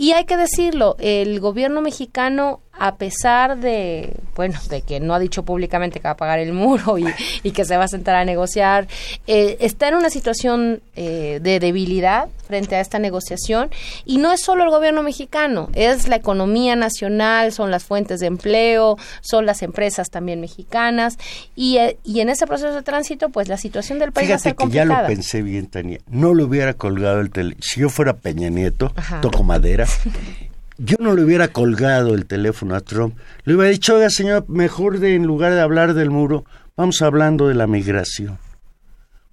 Y 0.01 0.13
hay 0.13 0.25
que 0.25 0.35
decirlo, 0.35 0.95
el 0.97 1.39
gobierno 1.39 1.79
mexicano 1.79 2.61
a 2.73 2.95
pesar 2.95 3.59
de, 3.59 4.15
bueno, 4.35 4.59
de 4.69 4.81
que 4.81 4.99
no 4.99 5.13
ha 5.13 5.19
dicho 5.19 5.43
públicamente 5.43 5.99
que 5.99 6.07
va 6.07 6.11
a 6.11 6.17
pagar 6.17 6.39
el 6.39 6.53
muro 6.53 6.97
y, 6.97 7.51
que 7.51 7.65
se 7.65 7.77
va 7.77 7.83
a 7.83 7.87
sentar 7.87 8.15
a 8.15 8.25
negociar, 8.25 8.87
eh, 9.27 9.57
está 9.59 9.89
en 9.89 9.95
una 9.95 10.09
situación 10.09 10.81
eh, 10.95 11.39
de 11.41 11.59
debilidad 11.59 12.29
frente 12.47 12.75
a 12.75 12.81
esta 12.81 12.97
negociación 12.99 13.69
y 14.05 14.17
no 14.17 14.31
es 14.31 14.41
solo 14.41 14.63
el 14.63 14.69
gobierno 14.69 15.03
mexicano, 15.03 15.69
es 15.73 16.07
la 16.07 16.15
economía 16.15 16.75
nacional, 16.75 17.51
son 17.51 17.71
las 17.71 17.83
fuentes 17.83 18.19
de 18.19 18.27
empleo, 18.27 18.97
son 19.21 19.45
las 19.45 19.61
empresas 19.61 20.09
también 20.09 20.41
mexicanas 20.41 21.17
y, 21.55 21.77
eh, 21.77 21.97
y 22.03 22.21
en 22.21 22.29
ese 22.29 22.47
proceso 22.47 22.73
de 22.73 22.81
tránsito, 22.81 23.29
pues 23.29 23.47
la 23.47 23.57
situación 23.57 23.99
del 23.99 24.11
país 24.11 24.29
va 24.31 24.35
a 24.35 24.39
ser 24.39 24.55
complicada. 24.55 24.87
que 24.87 24.95
ya 24.95 25.01
lo 25.01 25.07
pensé 25.07 25.41
bien, 25.41 25.67
Tania, 25.67 25.99
no 26.09 26.33
le 26.33 26.43
hubiera 26.43 26.73
colgado 26.73 27.19
el 27.19 27.29
teléfono, 27.29 27.61
si 27.61 27.81
yo 27.81 27.89
fuera 27.89 28.13
Peña 28.13 28.49
Nieto, 28.49 28.93
toco 29.21 29.43
madera, 29.43 29.85
yo 30.83 30.97
no 30.99 31.13
le 31.13 31.23
hubiera 31.23 31.49
colgado 31.49 32.15
el 32.15 32.25
teléfono 32.25 32.75
a 32.75 32.81
Trump. 32.81 33.17
Le 33.43 33.55
hubiera 33.55 33.71
dicho, 33.71 33.95
oiga, 33.95 34.09
señor, 34.09 34.49
mejor 34.49 34.99
de, 34.99 35.15
en 35.15 35.27
lugar 35.27 35.53
de 35.53 35.61
hablar 35.61 35.93
del 35.93 36.09
muro, 36.09 36.43
vamos 36.75 37.01
hablando 37.01 37.47
de 37.47 37.53
la 37.53 37.67
migración. 37.67 38.39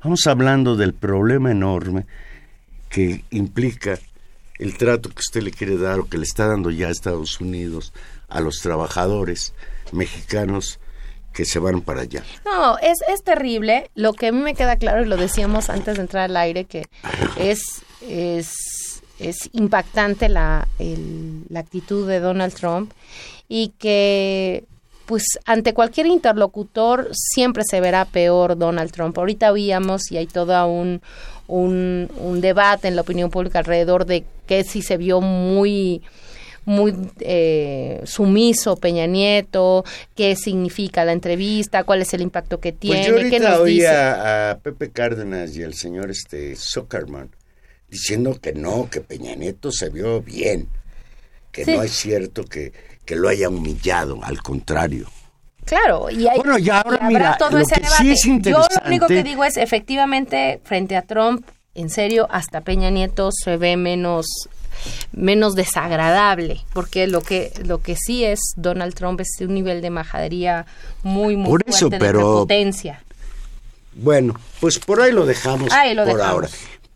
Vamos 0.03 0.27
hablando 0.27 0.77
del 0.77 0.93
problema 0.93 1.51
enorme 1.51 2.07
que 2.91 3.25
implica 3.31 3.99
el 4.59 4.77
trato 4.77 5.09
que 5.09 5.21
usted 5.21 5.43
le 5.43 5.51
quiere 5.51 5.79
dar 5.79 6.01
o 6.01 6.09
que 6.09 6.19
le 6.19 6.25
está 6.25 6.47
dando 6.47 6.71
ya 6.71 6.89
a 6.89 6.91
Estados 6.91 7.41
Unidos 7.41 7.93
a 8.29 8.41
los 8.41 8.61
trabajadores 8.61 9.55
mexicanos 9.93 10.81
que 11.33 11.45
se 11.45 11.59
van 11.59 11.81
para 11.81 12.03
allá. 12.03 12.25
No, 12.45 12.79
es, 12.79 12.99
es 13.09 13.23
terrible. 13.23 13.91
Lo 13.95 14.13
que 14.13 14.29
a 14.29 14.33
mí 14.33 14.41
me 14.41 14.55
queda 14.55 14.77
claro, 14.77 15.03
y 15.03 15.07
lo 15.07 15.17
decíamos 15.17 15.71
antes 15.71 15.97
de 15.97 16.03
entrar 16.03 16.25
al 16.25 16.37
aire, 16.37 16.65
que 16.65 16.87
es, 17.39 17.63
es 18.03 18.78
es 19.19 19.51
impactante 19.53 20.29
la, 20.29 20.69
la 21.49 21.61
actitud 21.61 22.09
de 22.09 22.21
Donald 22.21 22.55
Trump 22.55 22.93
y 23.49 23.73
que 23.79 24.65
pues 25.07 25.25
ante 25.47 25.73
cualquier 25.73 26.07
interlocutor 26.07 27.09
siempre 27.13 27.63
se 27.69 27.81
verá 27.81 28.05
peor 28.05 28.59
Donald 28.59 28.93
Trump. 28.93 29.17
Ahorita 29.17 29.51
oíamos 29.51 30.13
y 30.13 30.19
hay 30.19 30.27
todo 30.27 30.67
un, 30.67 31.01
un, 31.47 32.11
un 32.19 32.41
debate 32.43 32.89
en 32.89 32.97
la 32.97 33.01
opinión 33.01 33.31
pública 33.31 33.61
alrededor 33.61 34.05
de 34.05 34.25
que 34.47 34.65
si 34.65 34.83
se 34.83 34.99
vio 34.99 35.21
muy 35.21 36.03
muy 36.67 36.95
eh, 37.21 38.03
sumiso 38.05 38.77
Peña 38.77 39.07
Nieto, 39.07 39.87
qué 40.15 40.37
significa 40.37 41.03
la 41.07 41.13
entrevista, 41.13 41.85
cuál 41.85 42.03
es 42.03 42.13
el 42.13 42.21
impacto 42.21 42.61
que 42.61 42.73
tiene, 42.73 42.99
pues 42.99 43.07
yo 43.09 43.15
ahorita 43.15 43.39
qué 43.39 43.43
nos 43.43 43.59
oía 43.61 44.51
a 44.51 44.59
Pepe 44.59 44.91
Cárdenas 44.91 45.57
y 45.57 45.63
al 45.63 45.73
señor 45.73 46.11
este 46.11 46.55
Zuckerman 46.57 47.31
diciendo 47.89 48.39
que 48.41 48.53
no, 48.53 48.89
que 48.91 49.01
Peña 49.01 49.35
Nieto 49.35 49.73
se 49.73 49.91
vio 49.91 50.21
bien, 50.21 50.69
que 51.53 51.65
no 51.67 51.83
es 51.83 51.93
cierto 51.93 52.45
que, 52.45 52.73
que 53.05 53.17
lo 53.17 53.29
haya 53.29 53.49
humillado, 53.49 54.23
al 54.23 54.43
contrario. 54.43 55.09
Claro, 55.65 56.09
y, 56.11 56.27
hay, 56.27 56.39
bueno, 56.39 56.59
ya 56.59 56.81
ahora 56.81 57.09
mira, 57.09 57.37
todo 57.37 57.59
ese 57.59 57.81
debate. 57.81 58.15
Yo 58.51 58.59
lo 58.59 58.87
único 58.87 59.07
que 59.07 59.23
digo 59.23 59.45
es, 59.45 59.59
efectivamente, 59.59 60.61
frente 60.65 60.97
a 60.97 61.03
Trump, 61.03 61.47
en 61.75 61.91
serio, 61.91 62.27
hasta 62.31 62.63
Peña 62.63 62.91
Nieto 62.91 63.31
se 63.33 63.57
ve 63.57 63.77
menos 63.77 64.27
menos 65.13 65.55
desagradable, 65.55 66.61
porque 66.73 67.07
lo 67.07 67.21
que 67.21 67.53
lo 67.65 67.83
que 67.83 67.97
sí 67.97 68.25
es 68.25 68.39
Donald 68.57 68.95
Trump 68.95 69.21
es 69.21 69.29
un 69.41 69.55
nivel 69.55 69.83
de 69.83 69.91
majadería 69.91 70.67
muy 71.03 71.37
muy 71.37 71.51
por 71.51 71.65
eso, 71.67 71.89
fuerte 71.89 71.99
pero, 71.99 72.19
de 72.19 72.25
potencia. 72.25 73.03
Bueno, 73.95 74.41
pues 74.61 74.79
por 74.79 75.01
ahí 75.01 75.13
lo 75.13 75.27
dejamos 75.27 75.73
ahí 75.73 75.95
lo 75.95 76.05
por 76.07 76.21
ahora. 76.21 76.49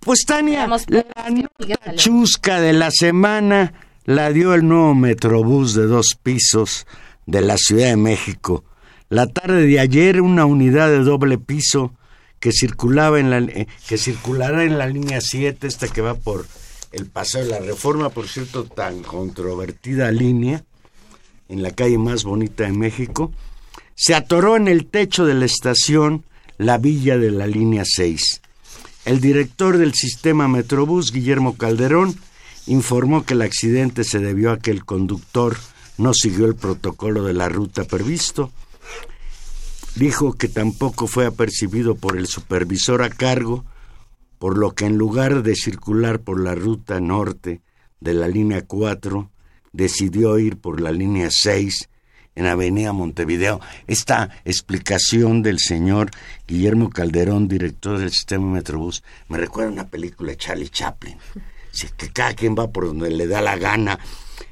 Pues 0.05 0.25
Tania, 0.27 0.67
la 0.67 1.95
chusca 1.95 2.61
de 2.61 2.73
la 2.73 2.91
semana 2.91 3.73
la 4.05 4.33
dio 4.33 4.53
el 4.53 4.67
nuevo 4.67 4.97
Metrobús 4.97 5.75
de 5.75 5.87
dos 5.87 6.19
pisos 6.21 6.89
de 7.27 7.41
la 7.41 7.57
Ciudad 7.57 7.87
de 7.87 7.97
México. 7.97 8.65
La 9.09 9.29
tarde 9.29 9.65
de 9.65 9.79
ayer 9.79 10.21
una 10.21 10.45
unidad 10.45 10.89
de 10.89 11.05
doble 11.05 11.39
piso 11.39 11.95
que 12.41 12.51
circulaba 12.51 13.21
en 13.21 13.31
la 13.31 13.39
eh, 13.39 13.69
que 13.87 13.97
circulará 13.97 14.65
en 14.65 14.77
la 14.77 14.89
línea 14.89 15.21
7, 15.21 15.69
esta 15.69 15.87
que 15.87 16.01
va 16.01 16.15
por 16.15 16.47
el 16.91 17.07
Paseo 17.07 17.45
de 17.45 17.51
la 17.51 17.61
Reforma, 17.61 18.09
por 18.09 18.27
cierto, 18.27 18.65
tan 18.65 19.05
controvertida 19.05 20.11
línea 20.11 20.65
en 21.49 21.63
la 21.63 21.71
calle 21.71 21.99
más 21.99 22.25
bonita 22.25 22.65
de 22.65 22.73
México, 22.73 23.31
se 23.95 24.17
atoró 24.17 24.57
en 24.57 24.67
el 24.67 24.87
techo 24.87 25.25
de 25.25 25.35
la 25.35 25.45
estación 25.45 26.25
La 26.59 26.79
Villa 26.79 27.19
de 27.19 27.31
la 27.31 27.47
línea 27.47 27.85
6. 27.87 28.43
El 29.05 29.21
director 29.21 29.79
del 29.79 29.95
sistema 29.95 30.47
Metrobús, 30.47 31.13
Guillermo 31.13 31.57
Calderón, 31.57 32.15
informó 32.67 33.25
que 33.25 33.35
el 33.35 33.43
accidente 33.43 34.05
se 34.05 34.21
debió 34.21 34.53
a 34.53 34.61
que 34.61 34.71
el 34.71 34.85
conductor 34.85 35.57
no 35.99 36.15
siguió 36.15 36.47
el 36.47 36.55
protocolo 36.55 37.25
de 37.25 37.35
la 37.35 37.49
ruta 37.49 37.85
previsto. 37.85 38.53
dijo 39.97 40.35
que 40.35 40.49
tampoco 40.49 41.07
fue 41.07 41.27
apercibido 41.27 41.97
por 41.97 42.17
el 42.17 42.27
supervisor 42.27 43.03
a 43.03 43.11
cargo, 43.11 43.65
por 44.39 44.57
lo 44.57 44.73
que 44.75 44.87
en 44.87 44.97
lugar 44.97 45.43
de 45.43 45.57
circular 45.57 46.21
por 46.21 46.41
la 46.41 46.55
ruta 46.55 47.01
norte 47.01 47.61
de 48.01 48.15
la 48.15 48.29
línea 48.29 48.63
4, 48.65 49.31
decidió 49.73 50.39
ir 50.39 50.59
por 50.59 50.81
la 50.81 50.93
línea 50.93 51.29
6 51.31 51.89
en 52.35 52.47
Avenida 52.47 52.93
Montevideo. 52.93 53.61
Esta 53.87 54.31
explicación 54.45 55.43
del 55.43 55.59
señor 55.59 56.11
Guillermo 56.47 56.91
Calderón, 56.91 57.49
director 57.49 57.99
del 57.99 58.11
sistema 58.11 58.47
Metrobús, 58.47 59.03
me 59.29 59.39
recuerda 59.39 59.71
a 59.71 59.73
una 59.73 59.89
película 59.89 60.33
de 60.33 60.37
Charlie 60.37 60.69
Chaplin. 60.69 61.19
que 61.97 62.11
cada 62.11 62.35
quien 62.35 62.55
va 62.55 62.71
por 62.71 62.87
donde 62.87 63.11
le 63.11 63.27
da 63.27 63.41
la 63.41 63.57
gana. 63.57 63.99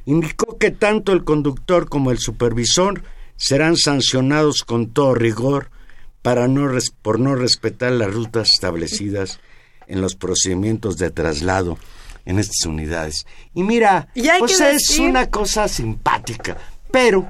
Indicó 0.06 0.58
que 0.58 0.70
tanto 0.70 1.12
el 1.12 1.24
conductor 1.24 1.88
como 1.88 2.10
el 2.10 2.18
supervisor 2.18 3.02
serán 3.36 3.76
sancionados 3.76 4.64
con 4.64 4.90
todo 4.90 5.14
rigor 5.14 5.70
para 6.22 6.48
no 6.48 6.68
por 7.02 7.18
no 7.18 7.34
respetar 7.34 7.92
las 7.92 8.12
rutas 8.12 8.50
establecidas 8.50 9.40
en 9.86 10.00
los 10.00 10.14
procedimientos 10.14 10.98
de 10.98 11.10
traslado 11.10 11.78
en 12.24 12.38
estas 12.38 12.66
unidades. 12.66 13.26
Y 13.54 13.62
mira, 13.62 14.08
pues 14.38 14.60
es 14.60 14.98
una 14.98 15.30
cosa 15.30 15.68
simpática, 15.68 16.56
pero 16.90 17.26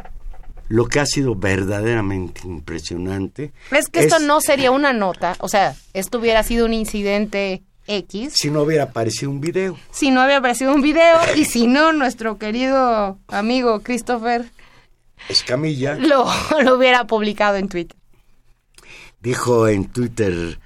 lo 0.70 0.86
que 0.86 1.00
ha 1.00 1.06
sido 1.06 1.34
verdaderamente 1.34 2.42
impresionante 2.44 3.52
es 3.72 3.88
que 3.88 3.98
esto 3.98 4.20
no 4.20 4.40
sería 4.40 4.70
una 4.70 4.92
nota, 4.92 5.34
o 5.40 5.48
sea, 5.48 5.74
esto 5.94 6.18
hubiera 6.20 6.44
sido 6.44 6.64
un 6.64 6.72
incidente 6.72 7.64
X. 7.88 8.34
Si 8.36 8.50
no 8.50 8.62
hubiera 8.62 8.84
aparecido 8.84 9.32
un 9.32 9.40
video. 9.40 9.76
Si 9.90 10.12
no 10.12 10.20
hubiera 10.20 10.38
aparecido 10.38 10.72
un 10.72 10.80
video 10.80 11.18
y 11.34 11.44
si 11.44 11.66
no, 11.66 11.92
nuestro 11.92 12.38
querido 12.38 13.18
amigo 13.26 13.80
Christopher 13.80 14.48
Escamilla 15.28 15.96
lo, 15.96 16.26
lo 16.62 16.76
hubiera 16.76 17.04
publicado 17.04 17.56
en 17.56 17.68
Twitter. 17.68 17.96
Dijo 19.20 19.66
en 19.66 19.86
Twitter 19.86 20.60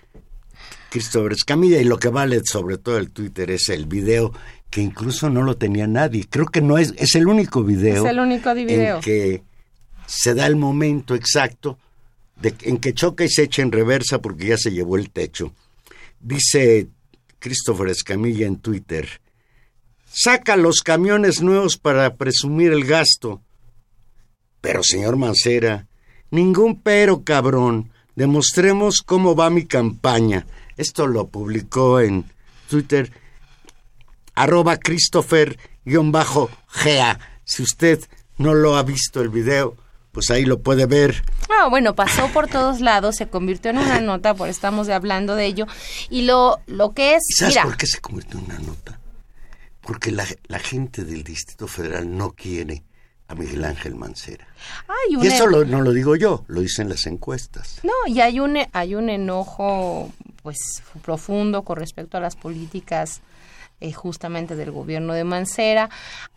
Christopher 0.91 1.33
Escamilla 1.33 1.81
y 1.81 1.85
lo 1.85 1.99
que 1.99 2.09
vale 2.11 2.43
sobre 2.45 2.77
todo 2.77 2.99
el 2.99 3.11
Twitter 3.11 3.51
es 3.51 3.71
el 3.71 3.87
video 3.87 4.35
que 4.69 4.83
incluso 4.83 5.31
no 5.31 5.43
lo 5.43 5.57
tenía 5.57 5.87
nadie. 5.87 6.27
Creo 6.29 6.45
que 6.45 6.61
no 6.61 6.77
es, 6.77 6.93
es 6.99 7.15
el 7.15 7.27
único 7.27 7.65
video. 7.65 8.05
Es 8.05 8.11
el 8.11 8.21
único 8.21 8.55
video. 8.55 8.97
En 8.97 9.01
que 9.01 9.54
se 10.07 10.35
da 10.35 10.47
el 10.47 10.57
momento 10.57 11.15
exacto 11.15 11.79
en 12.43 12.79
que 12.79 12.95
choca 12.95 13.25
y 13.25 13.29
se 13.29 13.43
echa 13.45 13.63
en 13.63 13.71
reversa 13.73 14.21
porque 14.21 14.49
ya 14.49 14.59
se 14.59 14.73
llevó 14.73 14.97
el 14.97 15.11
techo. 15.11 15.55
Dice 16.21 16.89
Christopher 17.39 17.89
Escamilla 17.89 18.47
en 18.47 18.59
Twitter, 18.59 19.21
saca 20.07 20.57
los 20.57 20.81
camiones 20.81 21.43
nuevos 21.43 21.77
para 21.77 22.17
presumir 22.17 22.73
el 22.73 22.85
gasto. 22.85 23.43
Pero, 24.61 24.83
señor 24.83 25.17
Mancera, 25.17 25.87
ningún 26.31 26.81
pero, 26.81 27.23
cabrón. 27.23 27.93
Demostremos 28.17 29.03
cómo 29.03 29.35
va 29.35 29.51
mi 29.51 29.67
campaña. 29.67 30.47
Esto 30.77 31.09
lo 31.09 31.27
publicó 31.29 32.01
en 32.01 32.25
Twitter, 32.69 33.11
arroba 34.35 34.77
Christopher-Gea. 34.77 37.19
Si 37.45 37.63
usted 37.63 38.05
no 38.39 38.55
lo 38.55 38.77
ha 38.77 38.85
visto 38.85 39.21
el 39.21 39.31
video, 39.31 39.77
pues 40.15 40.31
ahí 40.31 40.45
lo 40.47 40.61
puede 40.61 40.87
ver. 40.87 41.23
Ah, 41.51 41.69
bueno, 41.69 41.95
pasó 41.95 42.29
por 42.29 42.49
todos 42.49 42.81
lados, 42.81 43.17
se 43.17 43.29
convirtió 43.29 43.71
en 43.73 43.79
una 43.79 44.01
nota, 44.01 44.33
por 44.33 44.49
estamos 44.49 44.89
hablando 44.89 45.35
de 45.35 45.45
ello. 45.45 45.67
Y 46.09 46.23
lo, 46.23 46.61
lo 46.67 46.93
que 46.93 47.17
es... 47.17 47.23
¿Sabes 47.37 47.59
por 47.59 47.77
qué 47.77 47.87
se 47.87 48.01
convirtió 48.01 48.39
en 48.39 48.47
una 48.47 48.59
nota? 48.61 48.99
Porque 49.83 50.13
la, 50.13 50.25
la 50.47 50.61
gente 50.61 51.05
del 51.05 51.25
Distrito 51.25 51.67
Federal 51.67 52.17
no 52.17 52.31
quiere 52.31 52.85
a 53.27 53.35
Miguel 53.35 53.65
Ángel 53.65 53.97
Mancera. 53.97 54.47
y 55.11 55.27
eso 55.27 55.49
no 55.49 55.81
lo 55.83 55.93
digo 55.93 56.15
yo, 56.15 56.45
lo 56.47 56.61
dicen 56.61 56.89
las 56.89 57.07
encuestas. 57.07 57.81
No, 57.83 57.93
y 58.07 58.21
hay 58.21 58.39
un, 58.39 58.57
hay 58.73 58.95
un 58.95 59.11
enojo 59.11 60.13
pues 60.43 60.83
profundo 61.03 61.63
con 61.63 61.77
respecto 61.77 62.19
a 62.19 62.21
las 62.21 62.37
políticas 62.37 63.21
eh, 63.85 63.93
justamente 63.93 64.57
del 64.57 64.71
gobierno 64.71 65.13
de 65.13 65.25
Mancera. 65.25 65.91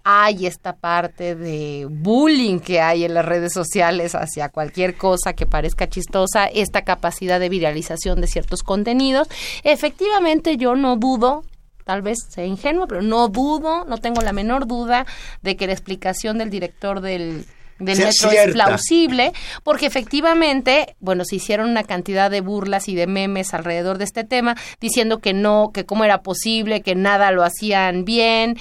Hay 0.04 0.48
esta 0.48 0.76
parte 0.76 1.34
de 1.34 1.88
bullying 1.90 2.60
que 2.60 2.82
hay 2.82 3.06
en 3.06 3.14
las 3.14 3.26
redes 3.26 3.54
sociales 3.54 4.16
hacia 4.16 4.50
cualquier 4.50 4.98
cosa 4.98 5.32
que 5.32 5.46
parezca 5.46 5.88
chistosa, 5.88 6.48
esta 6.48 6.82
capacidad 6.82 7.40
de 7.40 7.48
viralización 7.48 8.20
de 8.20 8.28
ciertos 8.28 8.64
contenidos. 8.64 9.30
Efectivamente, 9.64 10.58
yo 10.58 10.76
no 10.76 10.98
dudo 10.98 11.46
tal 11.86 12.02
vez 12.02 12.18
sea 12.28 12.46
ingenuo, 12.46 12.86
pero 12.86 13.02
no 13.02 13.30
dudo, 13.30 13.86
no 13.86 13.98
tengo 13.98 14.20
la 14.20 14.34
menor 14.34 14.68
duda 14.68 15.06
de 15.42 15.56
que 15.56 15.68
la 15.68 15.74
explicación 15.74 16.38
del 16.38 16.50
director 16.50 17.00
del 17.00 17.46
del 17.80 18.00
metro 18.00 18.32
es 18.32 18.54
plausible, 18.54 19.34
porque 19.64 19.86
efectivamente, 19.86 20.96
bueno, 21.00 21.26
se 21.26 21.38
hicieron 21.38 21.70
una 21.70 21.84
cantidad 21.84 22.32
de 22.32 22.42
burlas 22.42 22.88
y 22.88 22.96
de 22.96 23.08
memes 23.08 23.54
alrededor 23.54 23.98
de 23.98 24.06
este 24.06 24.24
tema, 24.24 24.56
diciendo 24.80 25.20
que 25.20 25.34
no, 25.34 25.72
que 25.74 25.86
cómo 25.86 26.04
era 26.04 26.22
posible, 26.22 26.82
que 26.82 26.96
nada 26.96 27.32
lo 27.32 27.44
hacían 27.44 28.06
bien, 28.06 28.58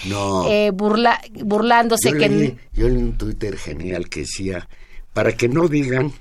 eh, 0.48 0.70
burla, 0.74 1.20
burlándose 1.33 2.11
yo 2.11 2.18
que... 2.18 2.29
Leí, 2.29 2.57
yo 2.72 2.88
leí 2.88 2.96
un 2.96 3.16
Twitter 3.16 3.57
genial 3.57 4.09
que 4.09 4.20
decía, 4.20 4.68
para 5.12 5.33
que 5.33 5.48
no 5.48 5.68
digan 5.68 6.12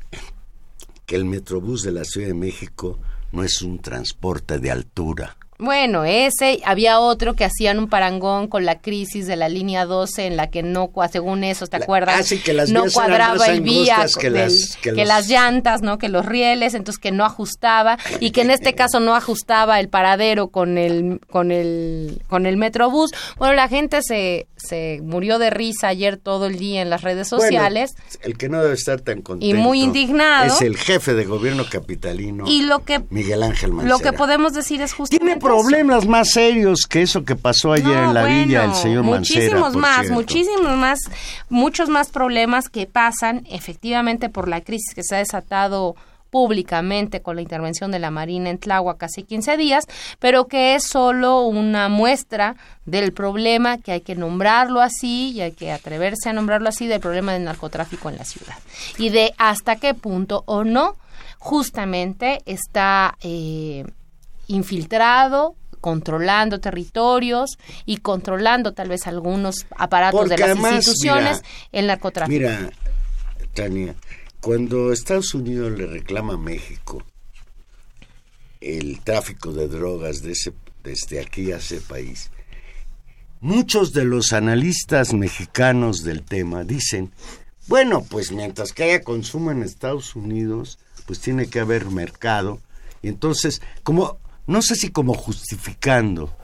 que 1.06 1.16
el 1.16 1.26
Metrobús 1.26 1.84
de 1.84 1.92
la 1.92 2.04
Ciudad 2.04 2.28
de 2.28 2.34
México 2.34 3.00
no 3.32 3.44
es 3.44 3.62
un 3.62 3.80
transporte 3.80 4.60
de 4.60 4.72
altura. 4.72 5.38
Bueno, 5.58 6.04
ese, 6.04 6.62
había 6.66 7.00
otro 7.00 7.34
que 7.34 7.46
hacían 7.46 7.80
un 7.80 7.88
parangón 7.88 8.48
con 8.48 8.66
la 8.66 8.80
crisis 8.80 9.26
de 9.26 9.38
la 9.38 9.48
línea 9.48 9.86
12 9.86 10.26
en 10.26 10.36
la 10.36 10.50
que 10.50 10.64
no, 10.64 10.92
según 11.10 11.46
eso, 11.46 11.68
¿te 11.68 11.78
acuerdas? 11.78 12.30
Ah, 12.30 12.36
que 12.44 12.52
las 12.52 12.70
no 12.70 12.84
cuadraba 12.92 13.46
el 13.48 13.62
vía, 13.62 14.06
que, 14.20 14.30
las, 14.30 14.78
que, 14.82 14.92
las 15.06 15.30
llantas, 15.30 15.82
¿no? 15.82 15.98
Que 15.98 16.10
los 16.10 16.26
rieles, 16.26 16.74
entonces 16.74 17.00
que 17.00 17.14
no 17.14 17.24
ajustaba 17.24 17.98
y 18.20 18.32
que 18.32 18.42
en 18.42 18.52
este 18.52 18.74
caso 18.76 19.00
no 19.00 19.16
ajustaba 19.16 19.80
el 19.80 19.88
paradero 19.88 20.50
con 20.50 20.78
el 20.78 21.22
con 21.30 21.52
el 21.52 22.22
con 22.28 22.46
el 22.46 22.58
Metrobús. 22.58 23.12
Bueno, 23.38 23.54
la 23.54 23.70
gente 23.70 24.02
se 24.02 24.48
se 24.58 25.00
murió 25.04 25.40
de 25.40 25.52
risa 25.52 25.88
ayer 25.88 26.18
todo 26.18 26.48
el 26.48 26.58
día 26.58 26.82
en 26.82 26.90
las 26.90 27.02
redes 27.02 27.30
sociales. 27.30 27.96
el 28.22 28.38
que 28.38 28.50
no 28.50 28.62
debe 28.62 28.74
estar 28.74 29.00
tan 29.00 29.22
contento 29.22 29.56
y 29.56 29.58
muy 29.58 29.82
indignado 29.82 30.54
es 30.54 30.62
el 30.62 30.76
jefe 30.76 31.14
de 31.14 31.26
gobierno 31.26 31.66
capitalino 31.70 32.46
y 32.48 32.64
lo 32.64 32.84
que 32.84 33.04
Miguel 33.10 33.44
Ángel 33.44 33.72
Mancera. 33.72 33.98
Lo 33.98 34.00
que 34.00 34.12
podemos 34.12 34.54
decir 34.54 34.82
es 34.82 34.94
justamente 34.94 35.45
problemas 35.46 36.08
más 36.08 36.32
serios 36.32 36.86
que 36.88 37.02
eso 37.02 37.24
que 37.24 37.36
pasó 37.36 37.72
ayer 37.72 37.98
en 37.98 38.14
la 38.14 38.26
villa 38.26 38.66
el 38.66 38.74
señor 38.74 39.04
muchísimos 39.04 39.76
más, 39.76 40.10
muchísimos 40.10 40.78
más, 40.78 41.00
muchos 41.50 41.90
más 41.90 42.10
problemas 42.10 42.70
que 42.70 42.88
pasan 42.88 43.46
efectivamente 43.50 44.30
por 44.30 44.48
la 44.48 44.62
crisis 44.62 44.94
que 44.94 45.04
se 45.04 45.16
ha 45.16 45.20
desatado 45.20 45.96
públicamente 46.36 47.22
con 47.22 47.38
la 47.38 47.42
intervención 47.42 47.92
de 47.92 48.00
la 48.00 48.12
Marina 48.12 48.50
en 48.50 48.58
Tláhuac 48.58 49.02
hace 49.04 49.24
15 49.24 49.56
días, 49.56 49.86
pero 50.20 50.48
que 50.48 50.76
es 50.76 50.84
solo 50.84 51.44
una 51.44 51.88
muestra 51.88 52.58
del 52.86 53.14
problema 53.14 53.78
que 53.78 53.94
hay 53.94 54.02
que 54.02 54.16
nombrarlo 54.16 54.82
así 54.82 55.32
y 55.32 55.40
hay 55.40 55.54
que 55.54 55.72
atreverse 55.72 56.28
a 56.28 56.34
nombrarlo 56.34 56.68
así 56.68 56.88
del 56.88 57.00
problema 57.00 57.32
del 57.32 57.46
narcotráfico 57.46 58.10
en 58.10 58.18
la 58.18 58.26
ciudad. 58.26 58.56
Y 58.98 59.12
de 59.12 59.34
hasta 59.38 59.78
qué 59.78 59.94
punto 59.94 60.44
o 60.46 60.66
no 60.66 60.98
justamente 61.40 62.42
está 62.46 63.16
eh, 63.22 63.86
infiltrado 64.48 65.56
controlando 65.86 66.60
territorios 66.60 67.60
y 67.86 67.98
controlando 67.98 68.74
tal 68.74 68.90
vez 68.90 69.06
algunos 69.06 69.68
aparatos 69.78 70.30
de 70.30 70.38
las 70.40 70.58
instituciones 70.58 71.44
el 71.72 71.86
narcotráfico. 71.86 72.40
Mira, 72.40 72.72
Tania, 73.54 73.94
cuando 74.42 74.92
Estados 74.92 75.36
Unidos 75.36 75.78
le 75.78 75.86
reclama 75.86 76.34
a 76.34 76.38
México 76.38 77.04
el 78.62 79.00
tráfico 79.02 79.54
de 79.54 79.68
drogas 79.68 80.24
de 80.24 80.32
ese, 80.32 80.54
desde 80.84 81.20
aquí 81.20 81.52
a 81.52 81.58
ese 81.58 81.82
país, 81.82 82.32
muchos 83.40 83.94
de 83.94 84.06
los 84.06 84.34
analistas 84.34 85.14
mexicanos 85.14 86.04
del 86.04 86.24
tema 86.24 86.64
dicen, 86.64 87.12
bueno, 87.68 88.04
pues 88.04 88.32
mientras 88.32 88.74
que 88.74 88.86
haya 88.86 89.04
consumo 89.04 89.52
en 89.52 89.62
Estados 89.62 90.16
Unidos, 90.16 90.80
pues 91.06 91.20
tiene 91.20 91.48
que 91.48 91.60
haber 91.60 91.86
mercado. 91.92 92.60
Y 93.04 93.08
entonces, 93.08 93.62
como 93.84 94.18
no 94.48 94.62
sé 94.62 94.76
si 94.76 94.90
como 94.90 95.14
justificando 95.14 96.36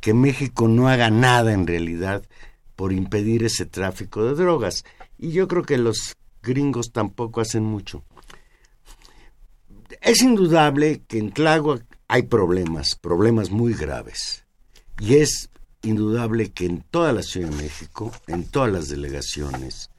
que 0.00 0.14
México 0.14 0.68
no 0.68 0.88
haga 0.88 1.10
nada 1.10 1.52
en 1.52 1.66
realidad 1.66 2.22
por 2.76 2.92
impedir 2.92 3.44
ese 3.44 3.64
tráfico 3.64 4.24
de 4.24 4.34
drogas. 4.34 4.84
Y 5.18 5.32
yo 5.32 5.48
creo 5.48 5.62
que 5.62 5.78
los 5.78 6.14
gringos 6.42 6.92
tampoco 6.92 7.40
hacen 7.40 7.64
mucho. 7.64 8.04
Es 10.02 10.20
indudable 10.20 11.02
que 11.06 11.18
en 11.18 11.32
Tláhuac 11.32 11.84
hay 12.08 12.24
problemas, 12.24 12.96
problemas 12.96 13.50
muy 13.50 13.72
graves. 13.72 14.44
Y 14.98 15.14
es 15.14 15.48
indudable 15.82 16.52
que 16.52 16.66
en 16.66 16.82
toda 16.82 17.14
la 17.14 17.22
Ciudad 17.22 17.48
de 17.48 17.56
México, 17.56 18.12
en 18.26 18.44
todas 18.44 18.70
las 18.70 18.88
delegaciones, 18.88 19.90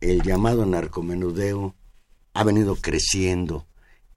el 0.00 0.22
llamado 0.22 0.66
narcomenudeo 0.66 1.76
ha 2.34 2.44
venido 2.44 2.74
creciendo 2.74 3.67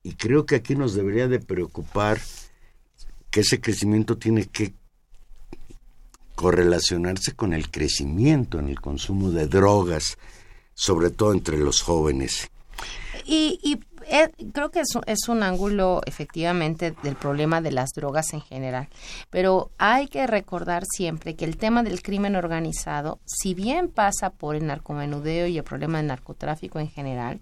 y 0.03 0.13
creo 0.13 0.45
que 0.45 0.55
aquí 0.55 0.75
nos 0.75 0.93
debería 0.93 1.27
de 1.27 1.39
preocupar 1.39 2.19
que 3.29 3.41
ese 3.41 3.61
crecimiento 3.61 4.17
tiene 4.17 4.45
que 4.45 4.73
correlacionarse 6.35 7.33
con 7.33 7.53
el 7.53 7.69
crecimiento 7.69 8.59
en 8.59 8.69
el 8.69 8.81
consumo 8.81 9.29
de 9.29 9.47
drogas, 9.47 10.17
sobre 10.73 11.11
todo 11.11 11.33
entre 11.33 11.57
los 11.57 11.81
jóvenes. 11.81 12.49
Y, 13.25 13.79
eh, 14.07 14.31
creo 14.51 14.71
que 14.71 14.79
es, 14.79 14.97
es 15.05 15.29
un 15.29 15.43
ángulo 15.43 16.01
efectivamente 16.05 16.95
del 17.03 17.15
problema 17.15 17.61
de 17.61 17.71
las 17.71 17.91
drogas 17.91 18.33
en 18.33 18.41
general, 18.41 18.89
pero 19.29 19.69
hay 19.77 20.07
que 20.07 20.25
recordar 20.25 20.83
siempre 20.91 21.35
que 21.35 21.45
el 21.45 21.57
tema 21.57 21.83
del 21.83 22.01
crimen 22.01 22.35
organizado, 22.35 23.19
si 23.25 23.53
bien 23.53 23.89
pasa 23.89 24.31
por 24.31 24.55
el 24.55 24.65
narcomenudeo 24.65 25.45
y 25.45 25.59
el 25.59 25.63
problema 25.63 25.99
del 25.99 26.07
narcotráfico 26.07 26.79
en 26.79 26.89
general, 26.89 27.39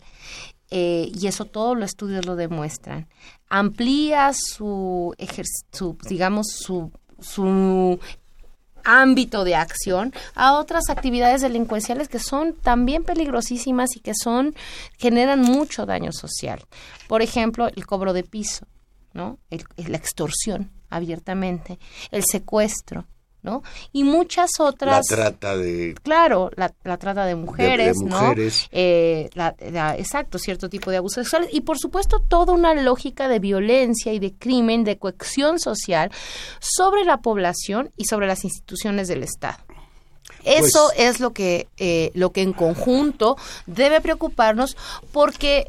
eh, 0.71 1.11
y 1.13 1.27
eso 1.27 1.45
todos 1.45 1.77
los 1.77 1.89
estudios 1.89 2.25
lo 2.25 2.35
demuestran, 2.35 3.07
amplía 3.49 4.31
su, 4.33 5.15
su 5.71 5.97
digamos, 6.07 6.47
su, 6.47 6.91
su 7.19 7.99
ámbito 8.83 9.43
de 9.43 9.55
acción 9.55 10.13
a 10.35 10.57
otras 10.57 10.89
actividades 10.89 11.41
delincuenciales 11.41 12.07
que 12.07 12.19
son 12.19 12.53
también 12.53 13.03
peligrosísimas 13.03 13.95
y 13.95 13.99
que 13.99 14.13
son 14.15 14.55
generan 14.97 15.41
mucho 15.41 15.85
daño 15.85 16.11
social. 16.11 16.63
Por 17.07 17.21
ejemplo, 17.21 17.67
el 17.67 17.85
cobro 17.85 18.13
de 18.13 18.23
piso, 18.23 18.65
¿no? 19.13 19.39
la 19.49 19.97
extorsión 19.97 20.71
abiertamente, 20.89 21.79
el 22.11 22.23
secuestro, 22.25 23.05
¿no? 23.41 23.63
Y 23.91 24.03
muchas 24.03 24.59
otras... 24.59 25.09
La 25.09 25.15
trata 25.15 25.57
de... 25.57 25.95
Claro, 26.03 26.51
la, 26.55 26.69
trata 26.97 27.25
de 27.25 27.35
mujeres, 27.35 27.97
¿no? 28.03 28.33
Eh, 28.71 29.29
exacto, 29.97 30.37
cierto 30.37 30.69
tipo 30.69 30.91
de 30.91 30.97
abusos 30.97 31.23
sexuales. 31.23 31.49
Y 31.53 31.61
por 31.61 31.77
supuesto 31.77 32.19
toda 32.19 32.53
una 32.53 32.73
lógica 32.73 33.27
de 33.27 33.39
violencia 33.39 34.13
y 34.13 34.19
de 34.19 34.33
crimen, 34.33 34.83
de 34.83 34.97
cohesión 34.97 35.59
social 35.59 36.11
sobre 36.59 37.05
la 37.05 37.17
población 37.17 37.91
y 37.95 38.05
sobre 38.05 38.27
las 38.27 38.43
instituciones 38.43 39.07
del 39.07 39.23
Estado. 39.23 39.57
Eso 40.43 40.89
pues 40.95 40.99
es 40.99 41.19
lo 41.19 41.31
que, 41.31 41.67
eh, 41.77 42.11
lo 42.13 42.31
que 42.31 42.41
en 42.41 42.53
conjunto 42.53 43.37
debe 43.65 44.01
preocuparnos 44.01 44.77
porque 45.11 45.67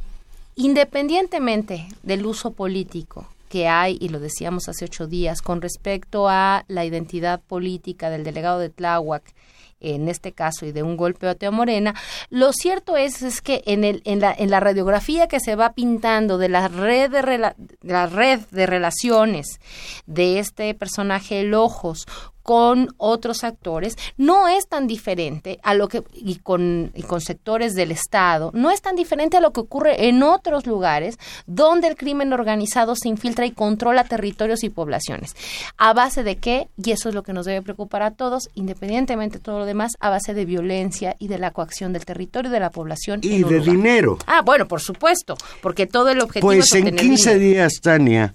independientemente 0.55 1.89
del 2.03 2.27
uso 2.27 2.53
político 2.53 3.27
que 3.51 3.67
hay, 3.67 3.99
y 4.01 4.09
lo 4.11 4.21
decíamos 4.21 4.69
hace 4.69 4.85
ocho 4.85 5.09
días, 5.09 5.43
con 5.43 5.61
respecto 5.61 6.29
a 6.29 6.65
la 6.69 6.85
identidad 6.85 7.41
política 7.41 8.09
del 8.09 8.23
delegado 8.23 8.61
de 8.61 8.71
Tláhuac, 8.71 9.35
en 9.81 10.09
este 10.09 10.33
caso, 10.33 10.67
y 10.67 10.73
de 10.73 10.85
un 10.85 10.97
golpe 10.97 11.27
a 11.27 11.35
Teo 11.35 11.51
Morena, 11.51 11.95
lo 12.29 12.53
cierto 12.53 12.97
es, 12.97 13.23
es 13.23 13.41
que 13.41 13.63
en, 13.67 13.83
el, 13.83 14.03
en, 14.05 14.21
la, 14.21 14.33
en 14.33 14.51
la 14.51 14.61
radiografía 14.61 15.27
que 15.27 15.41
se 15.41 15.57
va 15.57 15.73
pintando 15.73 16.39
de 16.39 16.49
la 16.49 16.69
red 16.69 17.11
de, 17.11 17.55
la 17.83 18.07
red 18.07 18.41
de 18.51 18.67
relaciones 18.67 19.59
de 20.07 20.39
este 20.39 20.73
personaje, 20.75 21.41
el 21.41 21.55
Ojos, 21.55 22.07
con 22.51 22.89
otros 22.97 23.45
actores 23.45 23.97
no 24.17 24.49
es 24.49 24.67
tan 24.67 24.89
diferente 24.89 25.61
a 25.63 25.73
lo 25.73 25.87
que 25.87 26.03
y 26.13 26.41
con, 26.41 26.91
y 26.97 27.05
con 27.05 27.21
sectores 27.21 27.77
del 27.77 27.93
Estado, 27.93 28.51
no 28.55 28.73
es 28.73 28.83
tan 28.83 28.97
diferente 28.97 29.37
a 29.37 29.41
lo 29.41 29.53
que 29.53 29.61
ocurre 29.61 30.09
en 30.09 30.25
otros 30.25 30.67
lugares 30.67 31.17
donde 31.47 31.87
el 31.87 31.95
crimen 31.95 32.33
organizado 32.33 32.97
se 32.97 33.09
infiltra 33.09 33.47
y 33.47 33.53
controla 33.53 34.03
territorios 34.03 34.65
y 34.65 34.69
poblaciones. 34.69 35.37
¿A 35.79 35.93
base 35.93 36.25
de 36.25 36.39
qué? 36.39 36.67
Y 36.77 36.91
eso 36.91 37.09
es 37.09 37.15
lo 37.15 37.23
que 37.23 37.33
nos 37.33 37.47
debe 37.47 37.63
preocupar 37.63 38.03
a 38.03 38.11
todos, 38.11 38.51
independientemente 38.55 39.39
de 39.39 39.45
todo 39.45 39.61
lo 39.61 39.65
demás, 39.65 39.93
a 40.01 40.11
base 40.11 40.35
de 40.35 40.45
violencia 40.45 41.15
y 41.21 41.29
de 41.29 41.39
la 41.39 41.53
coacción 41.53 41.93
del 41.93 42.05
territorio 42.05 42.51
y 42.51 42.53
de 42.53 42.59
la 42.59 42.71
población. 42.71 43.21
Y 43.23 43.45
de 43.45 43.61
dinero. 43.61 44.19
Ah, 44.27 44.43
bueno, 44.45 44.67
por 44.67 44.81
supuesto, 44.81 45.37
porque 45.63 45.87
todo 45.87 46.09
el 46.09 46.21
objetivo 46.21 46.49
pues 46.49 46.65
es 46.65 46.75
en 46.75 46.97
15 46.97 47.39
días, 47.39 47.75
Tania, 47.81 48.35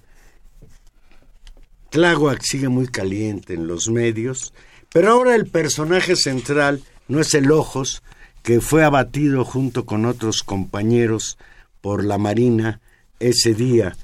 Tláhuac 1.95 2.41
sigue 2.43 2.67
muy 2.67 2.87
caliente 2.87 3.53
en 3.53 3.67
los 3.67 3.87
medios, 3.87 4.53
pero 4.91 5.13
ahora 5.13 5.33
el 5.33 5.45
personaje 5.45 6.17
central 6.17 6.83
no 7.07 7.21
es 7.21 7.33
el 7.35 7.49
Ojos, 7.53 8.03
que 8.43 8.59
fue 8.59 8.83
abatido 8.83 9.45
junto 9.45 9.85
con 9.85 10.03
otros 10.03 10.43
compañeros 10.43 11.37
por 11.79 12.03
la 12.03 12.17
Marina 12.17 12.81
ese 13.21 13.53
día. 13.53 13.95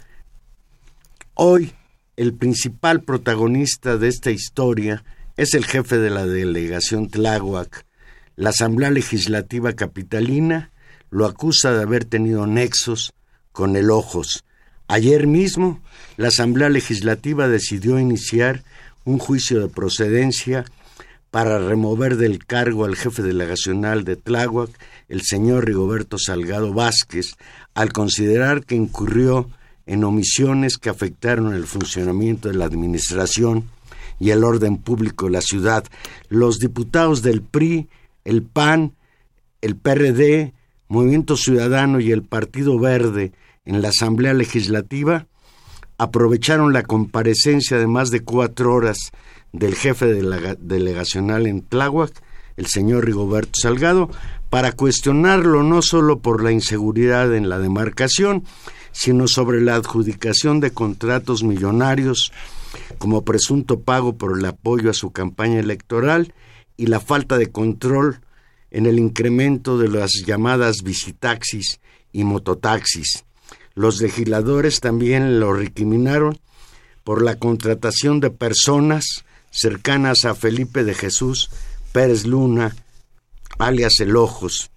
Hoy, 1.34 1.74
el 2.16 2.34
principal 2.34 3.02
protagonista 3.02 3.98
de 3.98 4.08
esta 4.08 4.32
historia 4.32 5.04
es 5.36 5.54
el 5.54 5.66
jefe 5.66 5.98
de 5.98 6.12
la 6.12 6.26
delegación 6.26 7.10
Tláhuac. 7.10 7.86
La 8.38 8.52
Asamblea 8.52 8.90
Legislativa 8.90 9.74
Capitalina 9.74 10.72
lo 11.10 11.26
acusa 11.26 11.74
de 11.74 11.84
haber 11.84 12.06
tenido 12.06 12.48
nexos 12.48 13.12
con 13.52 13.76
el 13.76 13.92
Ojos, 13.92 14.46
Ayer 14.92 15.26
mismo, 15.26 15.80
la 16.18 16.28
Asamblea 16.28 16.68
Legislativa 16.68 17.48
decidió 17.48 17.98
iniciar 17.98 18.66
un 19.06 19.20
juicio 19.20 19.62
de 19.62 19.70
procedencia 19.70 20.66
para 21.30 21.60
remover 21.60 22.18
del 22.18 22.46
cargo 22.46 22.84
al 22.84 22.98
jefe 22.98 23.22
delegacional 23.22 24.04
de 24.04 24.18
Tláhuac, 24.18 24.70
el 25.08 25.22
señor 25.22 25.66
Rigoberto 25.66 26.18
Salgado 26.18 26.74
Vázquez, 26.74 27.38
al 27.74 27.94
considerar 27.94 28.66
que 28.66 28.76
incurrió 28.76 29.50
en 29.86 30.04
omisiones 30.04 30.78
que 30.78 30.90
afectaron 30.90 31.54
el 31.54 31.68
funcionamiento 31.68 32.50
de 32.50 32.56
la 32.56 32.66
administración 32.66 33.70
y 34.20 34.32
el 34.32 34.44
orden 34.44 34.76
público 34.76 35.28
de 35.28 35.32
la 35.32 35.42
ciudad. 35.42 35.86
Los 36.28 36.60
diputados 36.60 37.22
del 37.22 37.42
PRI, 37.44 37.88
el 38.26 38.44
PAN, 38.44 38.92
el 39.62 39.78
PRD, 39.78 40.54
Movimiento 40.90 41.38
Ciudadano 41.38 42.02
y 42.02 42.12
el 42.12 42.24
Partido 42.24 42.78
Verde 42.78 43.32
en 43.65 43.82
la 43.82 43.89
Asamblea 43.89 44.34
Legislativa 44.34 45.28
aprovecharon 45.97 46.74
la 46.74 46.84
comparecencia 46.84 47.78
de 47.78 47.88
más 47.88 48.10
de 48.10 48.21
cuatro 48.21 48.74
horas 48.74 49.12
del 49.52 49.76
jefe 49.76 50.08
delegacional 50.60 51.45
en 51.45 51.62
Tláhuac, 51.62 52.12
el 52.58 52.65
señor 52.65 53.06
Rigoberto 53.06 53.52
Salgado, 53.62 54.10
para 54.50 54.71
cuestionarlo 54.71 55.63
no 55.63 55.82
solo 55.82 56.19
por 56.19 56.43
la 56.43 56.52
inseguridad 56.52 57.36
en 57.36 57.50
la 57.50 57.60
demarcación, 57.60 58.43
sino 58.91 59.28
sobre 59.28 59.62
la 59.62 59.76
adjudicación 59.76 60.60
de 60.60 60.71
contratos 60.71 61.43
millonarios 61.43 62.32
como 62.97 63.24
presunto 63.24 63.82
pago 63.82 64.17
por 64.17 64.38
el 64.38 64.45
apoyo 64.45 64.89
a 64.89 64.95
su 64.95 65.12
campaña 65.12 65.60
electoral 65.60 66.34
y 66.78 66.88
la 66.88 67.00
falta 67.00 67.38
de 67.38 67.52
control 67.52 68.21
en 68.71 68.86
el 68.86 68.97
incremento 68.97 69.78
de 69.78 69.89
las 69.89 70.24
llamadas 70.26 70.78
visitaxis 70.84 71.80
y 72.12 72.24
mototaxis. 72.24 73.24
Los 73.74 74.02
legisladores 74.02 74.80
también 74.80 75.40
lo 75.40 75.54
recriminaron 75.54 76.40
por 77.04 77.22
la 77.22 77.38
contratación 77.38 78.20
de 78.20 78.30
personas 78.30 79.24
cercanas 79.50 80.26
a 80.26 80.36
Felipe 80.36 80.84
de 80.84 80.94
Jesús 80.94 81.50
Pérez 81.92 82.26
Luna, 82.26 82.76
alias 83.60 84.00
El 84.00 84.16
Ojos. 84.16 84.72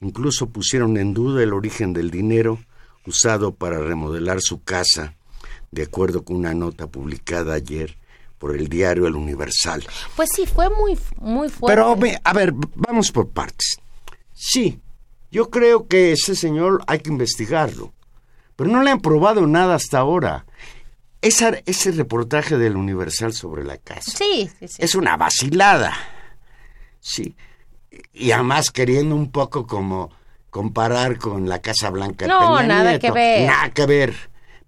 Incluso 0.00 0.50
pusieron 0.50 0.96
en 0.96 1.14
duda 1.14 1.42
el 1.42 1.52
origen 1.52 1.92
del 1.92 2.10
dinero 2.10 2.58
usado 3.06 3.54
para 3.54 3.78
remodelar 3.78 4.40
su 4.40 4.62
casa, 4.62 5.14
de 5.70 5.82
acuerdo 5.82 6.24
con 6.24 6.36
una 6.36 6.54
nota 6.54 6.86
publicada 6.86 7.54
ayer 7.54 7.96
por 8.38 8.54
el 8.54 8.68
diario 8.68 9.06
El 9.06 9.16
Universal. 9.16 9.84
Pues 10.14 10.30
sí, 10.34 10.46
fue 10.46 10.68
muy, 10.70 10.96
muy 11.20 11.48
fuerte. 11.48 11.74
Pero, 11.74 11.96
a 12.22 12.32
ver, 12.32 12.52
vamos 12.74 13.10
por 13.10 13.28
partes. 13.30 13.76
Sí, 14.32 14.80
yo 15.30 15.50
creo 15.50 15.88
que 15.88 16.12
ese 16.12 16.36
señor 16.36 16.82
hay 16.86 17.00
que 17.00 17.10
investigarlo 17.10 17.92
pero 18.58 18.70
no 18.70 18.82
le 18.82 18.90
han 18.90 19.00
probado 19.00 19.46
nada 19.46 19.76
hasta 19.76 20.00
ahora. 20.00 20.44
ese 21.22 21.92
reportaje 21.92 22.58
del 22.58 22.76
Universal 22.76 23.32
sobre 23.32 23.62
la 23.62 23.76
casa 23.76 24.10
sí, 24.10 24.50
es 24.60 24.94
una 24.96 25.16
vacilada. 25.16 25.96
Sí. 26.98 27.36
Y 28.12 28.32
además 28.32 28.72
queriendo 28.72 29.14
un 29.14 29.30
poco 29.30 29.64
como 29.64 30.10
comparar 30.50 31.18
con 31.18 31.48
la 31.48 31.60
Casa 31.60 31.88
Blanca. 31.90 32.26
No, 32.26 32.60
nada 32.64 32.98
que 32.98 33.12
ver. 33.12 33.46
Nada 33.46 33.70
que 33.70 33.86
ver. 33.86 34.16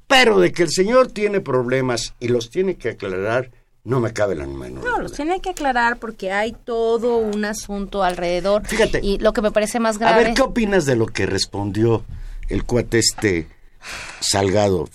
Pero 0.06 0.38
de 0.38 0.52
que 0.52 0.62
el 0.62 0.70
señor 0.70 1.08
tiene 1.08 1.40
problemas 1.40 2.14
y 2.20 2.28
los 2.28 2.48
tiene 2.48 2.76
que 2.76 2.90
aclarar, 2.90 3.50
no 3.82 3.98
me 3.98 4.12
cabe 4.12 4.36
la 4.36 4.46
menor. 4.46 4.84
No, 4.84 5.00
los 5.00 5.14
tiene 5.14 5.40
que 5.40 5.50
aclarar 5.50 5.98
porque 5.98 6.30
hay 6.30 6.52
todo 6.52 7.16
un 7.16 7.44
asunto 7.44 8.04
alrededor. 8.04 8.64
Fíjate. 8.64 9.00
Y 9.02 9.18
lo 9.18 9.32
que 9.32 9.42
me 9.42 9.50
parece 9.50 9.80
más 9.80 9.98
grave. 9.98 10.14
A 10.14 10.24
ver, 10.26 10.34
¿qué 10.34 10.42
opinas 10.42 10.86
de 10.86 10.94
lo 10.94 11.06
que 11.06 11.26
respondió 11.26 12.04
el 12.48 12.62
cuate 12.62 13.00
este 13.00 13.48
Salgado. 14.20 14.88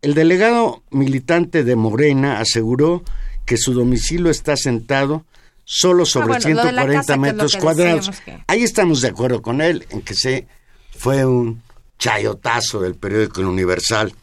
El 0.00 0.14
delegado 0.14 0.82
militante 0.90 1.64
de 1.64 1.76
Morena 1.76 2.40
aseguró 2.40 3.04
que 3.44 3.56
su 3.56 3.74
domicilio 3.74 4.30
está 4.30 4.56
sentado 4.56 5.24
solo 5.64 6.04
ah, 6.04 6.06
sobre 6.06 6.40
140 6.40 7.16
metros 7.16 7.56
cuadrados. 7.56 8.10
Ahí 8.46 8.62
estamos 8.62 9.00
de 9.00 9.08
acuerdo 9.08 9.42
con 9.42 9.60
él 9.60 9.86
en 9.90 10.02
que 10.02 10.14
se 10.14 10.46
fue 10.96 11.26
un 11.26 11.62
chayotazo 11.98 12.80
del 12.80 12.94
periódico 12.94 13.40
El 13.40 13.48
Universal. 13.48 14.14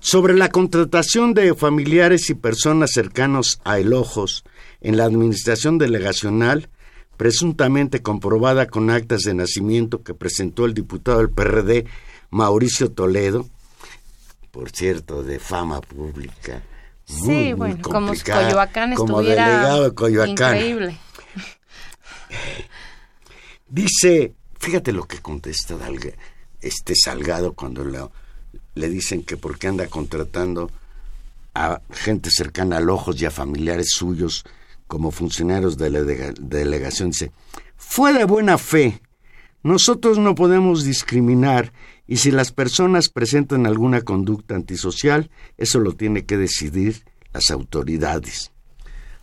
Sobre 0.00 0.34
la 0.34 0.50
contratación 0.50 1.34
de 1.34 1.54
familiares 1.54 2.30
y 2.30 2.34
personas 2.34 2.92
cercanos 2.92 3.60
a 3.64 3.78
El 3.78 3.92
Ojos 3.92 4.44
en 4.80 4.96
la 4.96 5.04
administración 5.04 5.78
delegacional, 5.78 6.68
presuntamente 7.16 8.02
comprobada 8.02 8.66
con 8.66 8.90
actas 8.90 9.22
de 9.22 9.34
nacimiento 9.34 10.02
que 10.02 10.14
presentó 10.14 10.64
el 10.64 10.74
diputado 10.74 11.18
del 11.18 11.30
PRD 11.30 11.86
Mauricio 12.30 12.90
Toledo, 12.90 13.46
por 14.50 14.70
cierto, 14.70 15.22
de 15.22 15.38
fama 15.38 15.80
pública. 15.80 16.62
sí, 17.04 17.52
bueno, 17.52 17.78
como 17.82 18.14
si 18.14 18.24
Coyoacán 18.24 18.94
como 18.94 19.22
delegado 19.22 19.84
de 19.84 19.94
Coyoacán. 19.94 20.56
Increíble. 20.56 20.98
Dice 23.68 24.34
Fíjate 24.66 24.92
lo 24.92 25.04
que 25.04 25.20
contesta 25.20 25.76
este 26.60 26.94
Salgado 26.96 27.52
cuando 27.52 27.84
le, 27.84 28.00
le 28.74 28.88
dicen 28.88 29.22
que 29.22 29.36
por 29.36 29.58
qué 29.58 29.68
anda 29.68 29.86
contratando 29.86 30.72
a 31.54 31.80
gente 31.92 32.30
cercana 32.32 32.78
al 32.78 32.90
Ojos 32.90 33.22
y 33.22 33.26
a 33.26 33.30
familiares 33.30 33.90
suyos 33.90 34.44
como 34.86 35.10
funcionarios 35.10 35.76
de 35.76 35.90
la 35.90 36.02
delegación. 36.02 37.10
Dice, 37.10 37.32
fue 37.76 38.12
de 38.12 38.24
buena 38.24 38.58
fe. 38.58 39.00
Nosotros 39.62 40.18
no 40.18 40.34
podemos 40.34 40.84
discriminar 40.84 41.72
y 42.06 42.18
si 42.18 42.30
las 42.30 42.52
personas 42.52 43.08
presentan 43.08 43.66
alguna 43.66 44.02
conducta 44.02 44.54
antisocial, 44.54 45.30
eso 45.56 45.80
lo 45.80 45.92
tiene 45.92 46.24
que 46.24 46.36
decidir 46.36 47.04
las 47.32 47.50
autoridades. 47.50 48.52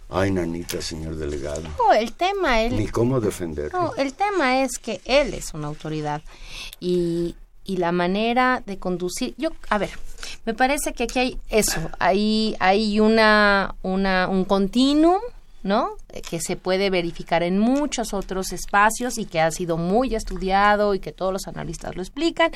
Ay, 0.09 0.31
nanita, 0.31 0.81
señor 0.81 1.15
delegado. 1.15 1.63
No, 1.77 1.93
el 1.93 2.11
tema 2.13 2.61
es... 2.61 2.73
Ni 2.73 2.87
cómo 2.87 3.19
defenderlo. 3.19 3.81
No, 3.81 3.95
el 3.95 4.13
tema 4.13 4.61
es 4.61 4.77
que 4.77 5.01
él 5.05 5.33
es 5.33 5.53
una 5.53 5.67
autoridad 5.67 6.21
y, 6.79 7.35
y 7.63 7.77
la 7.77 7.91
manera 7.91 8.61
de 8.65 8.77
conducir... 8.77 9.33
Yo, 9.37 9.49
a 9.69 9.77
ver, 9.77 9.91
me 10.45 10.53
parece 10.53 10.93
que 10.93 11.05
aquí 11.05 11.19
hay 11.19 11.39
eso, 11.49 11.89
hay, 11.99 12.55
hay 12.59 12.99
una, 12.99 13.75
una, 13.81 14.27
un 14.27 14.45
continuum 14.45 15.21
¿no? 15.63 15.97
Que 16.21 16.39
se 16.39 16.55
puede 16.55 16.89
verificar 16.89 17.43
en 17.43 17.59
muchos 17.59 18.13
otros 18.13 18.51
espacios 18.51 19.17
y 19.17 19.25
que 19.25 19.41
ha 19.41 19.51
sido 19.51 19.77
muy 19.77 20.15
estudiado 20.15 20.93
y 20.93 20.99
que 20.99 21.11
todos 21.11 21.33
los 21.33 21.47
analistas 21.47 21.95
lo 21.95 22.01
explican 22.01 22.51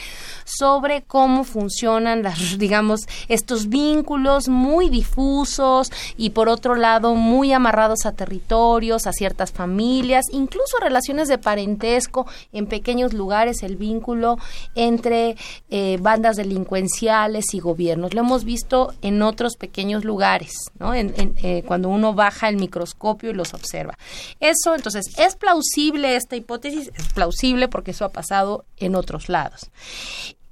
sobre 0.45 1.03
cómo 1.03 1.43
funcionan 1.43 2.23
las, 2.23 2.57
digamos, 2.57 3.01
estos 3.27 3.69
vínculos 3.69 4.47
muy 4.47 4.89
difusos 4.89 5.91
y 6.17 6.31
por 6.31 6.49
otro 6.49 6.75
lado 6.75 7.15
muy 7.15 7.53
amarrados 7.53 8.05
a 8.05 8.11
territorios, 8.11 9.07
a 9.07 9.13
ciertas 9.13 9.51
familias, 9.51 10.25
incluso 10.31 10.77
relaciones 10.79 11.27
de 11.27 11.37
parentesco 11.37 12.27
en 12.51 12.67
pequeños 12.67 13.13
lugares, 13.13 13.63
el 13.63 13.75
vínculo 13.75 14.37
entre 14.75 15.35
eh, 15.69 15.97
bandas 16.01 16.35
delincuenciales 16.35 17.53
y 17.53 17.59
gobiernos. 17.59 18.13
Lo 18.13 18.21
hemos 18.21 18.43
visto 18.43 18.93
en 19.01 19.21
otros 19.21 19.55
pequeños 19.57 20.03
lugares, 20.03 20.53
¿no? 20.79 20.93
En, 20.93 21.13
eh, 21.17 21.63
cuando 21.65 21.89
uno 21.89 22.13
baja 22.13 22.49
el 22.49 22.57
microscopio 22.57 23.29
y 23.29 23.33
los 23.33 23.46
observa. 23.53 23.97
Eso, 24.39 24.75
entonces, 24.75 25.05
¿es 25.17 25.35
plausible 25.35 26.15
esta 26.15 26.35
hipótesis? 26.35 26.91
Es 26.95 27.13
plausible 27.13 27.67
porque 27.67 27.91
eso 27.91 28.05
ha 28.05 28.09
pasado 28.09 28.65
en 28.77 28.95
otros 28.95 29.29
lados. 29.29 29.69